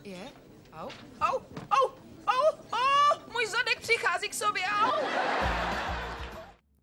Je? 0.05 0.27
Au, 0.73 0.89
au, 1.21 1.41
au, 1.71 1.91
au, 2.27 2.57
au, 2.73 3.33
můj 3.33 3.47
zadek 3.47 3.81
přichází 3.81 4.29
k 4.29 4.35
sobě, 4.35 4.63
au. 4.83 4.91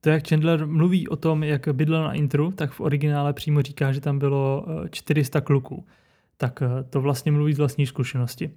To, 0.02 0.10
jak 0.10 0.28
Chandler 0.28 0.68
mluví 0.68 1.08
o 1.08 1.16
tom, 1.16 1.44
jak 1.44 1.68
bydlel 1.68 2.04
na 2.04 2.14
intru, 2.14 2.52
tak 2.52 2.72
v 2.72 2.82
originále 2.82 3.34
přímo 3.34 3.62
říká, 3.62 3.92
že 3.92 4.02
tam 4.02 4.20
bylo 4.20 4.66
eh, 4.86 4.90
400 4.90 5.42
kluků. 5.42 5.86
Tak 6.44 6.62
eh, 6.62 6.84
to 6.90 7.02
vlastně 7.02 7.32
mluví 7.32 7.54
z 7.54 7.58
vlastní 7.58 7.86
zkušenosti. 7.86 8.52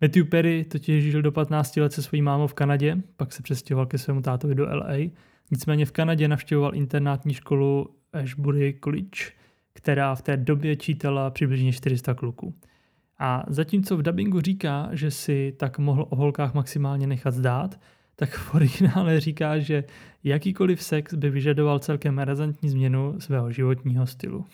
Matthew 0.00 0.24
Perry 0.24 0.64
totiž 0.64 1.04
žil 1.04 1.22
do 1.22 1.32
15 1.32 1.76
let 1.76 1.92
se 1.92 2.02
svojí 2.02 2.22
mámou 2.22 2.46
v 2.46 2.54
Kanadě, 2.54 2.96
pak 3.16 3.32
se 3.32 3.42
přestěhoval 3.42 3.86
ke 3.86 3.98
svému 3.98 4.22
tátovi 4.22 4.54
do 4.54 4.66
LA. 4.66 5.10
Nicméně 5.50 5.86
v 5.86 5.92
Kanadě 5.92 6.28
navštěvoval 6.28 6.74
internátní 6.74 7.34
školu 7.34 7.90
Ashbury 8.12 8.78
College, 8.84 9.32
která 9.72 10.14
v 10.14 10.22
té 10.22 10.36
době 10.36 10.76
čítala 10.76 11.30
přibližně 11.30 11.72
400 11.72 12.14
kluků. 12.14 12.54
A 13.18 13.44
zatímco 13.48 13.96
v 13.96 14.02
dubbingu 14.02 14.40
říká, 14.40 14.88
že 14.92 15.10
si 15.10 15.54
tak 15.56 15.78
mohl 15.78 16.06
o 16.10 16.16
holkách 16.16 16.54
maximálně 16.54 17.06
nechat 17.06 17.34
zdát, 17.34 17.80
tak 18.16 18.30
v 18.30 18.54
originále 18.54 19.20
říká, 19.20 19.58
že 19.58 19.84
jakýkoliv 20.24 20.82
sex 20.82 21.14
by 21.14 21.30
vyžadoval 21.30 21.78
celkem 21.78 22.18
razantní 22.18 22.68
změnu 22.68 23.20
svého 23.20 23.52
životního 23.52 24.06
stylu. 24.06 24.44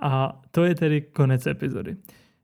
A 0.00 0.42
to 0.50 0.64
je 0.64 0.74
tedy 0.74 1.00
konec 1.00 1.46
epizody. 1.46 1.96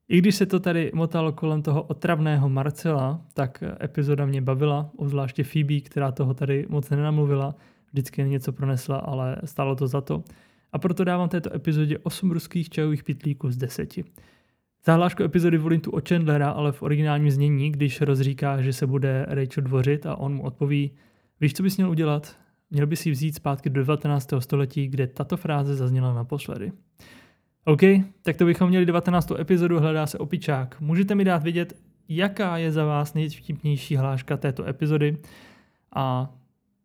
I 0.08 0.18
když 0.18 0.34
se 0.34 0.46
to 0.46 0.60
tady 0.60 0.90
motalo 0.94 1.32
kolem 1.32 1.62
toho 1.62 1.82
otravného 1.82 2.48
Marcela, 2.48 3.20
tak 3.34 3.64
epizoda 3.82 4.26
mě 4.26 4.42
bavila, 4.42 4.90
obzvláště 4.96 5.44
Phoebe, 5.44 5.80
která 5.80 6.12
toho 6.12 6.34
tady 6.34 6.66
moc 6.68 6.90
nenamluvila, 6.90 7.54
vždycky 7.92 8.22
něco 8.22 8.52
pronesla, 8.52 8.96
ale 8.96 9.36
stálo 9.44 9.76
to 9.76 9.86
za 9.86 10.00
to. 10.00 10.24
A 10.72 10.78
proto 10.78 11.04
dávám 11.04 11.28
této 11.28 11.54
epizodě 11.54 11.98
8 11.98 12.30
ruských 12.30 12.70
čajových 12.70 13.04
pitlíků 13.04 13.50
z 13.50 13.56
10. 13.56 13.94
Zahlášku 14.84 15.22
epizody 15.22 15.58
volím 15.58 15.80
tu 15.80 15.90
od 15.90 16.08
Chandlera, 16.08 16.50
ale 16.50 16.72
v 16.72 16.82
originálním 16.82 17.30
znění, 17.30 17.70
když 17.70 18.00
rozříká, 18.00 18.62
že 18.62 18.72
se 18.72 18.86
bude 18.86 19.26
Rachel 19.28 19.64
dvořit 19.64 20.06
a 20.06 20.16
on 20.16 20.34
mu 20.34 20.42
odpoví, 20.42 20.90
víš, 21.40 21.54
co 21.54 21.62
bys 21.62 21.76
měl 21.76 21.90
udělat? 21.90 22.36
Měl 22.70 22.86
bys 22.86 23.00
si 23.00 23.10
vzít 23.10 23.34
zpátky 23.34 23.70
do 23.70 23.80
19. 23.80 24.28
století, 24.38 24.88
kde 24.88 25.06
tato 25.06 25.36
fráze 25.36 25.74
zazněla 25.74 26.14
naposledy. 26.14 26.72
OK, 27.68 27.80
tak 28.22 28.36
to 28.36 28.44
bychom 28.44 28.68
měli 28.68 28.86
19. 28.86 29.30
epizodu 29.30 29.80
Hledá 29.80 30.06
se 30.06 30.18
opičák. 30.18 30.80
Můžete 30.80 31.14
mi 31.14 31.24
dát 31.24 31.42
vědět, 31.42 31.76
jaká 32.08 32.56
je 32.56 32.72
za 32.72 32.84
vás 32.84 33.14
nejvtipnější 33.14 33.96
hláška 33.96 34.36
této 34.36 34.68
epizody. 34.68 35.16
A 35.94 36.34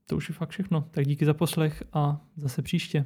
to 0.05 0.17
už 0.17 0.29
je 0.29 0.35
fakt 0.35 0.49
všechno. 0.49 0.81
Tak 0.91 1.05
díky 1.05 1.25
za 1.25 1.33
poslech 1.33 1.83
a 1.93 2.21
zase 2.37 2.61
příště. 2.61 3.05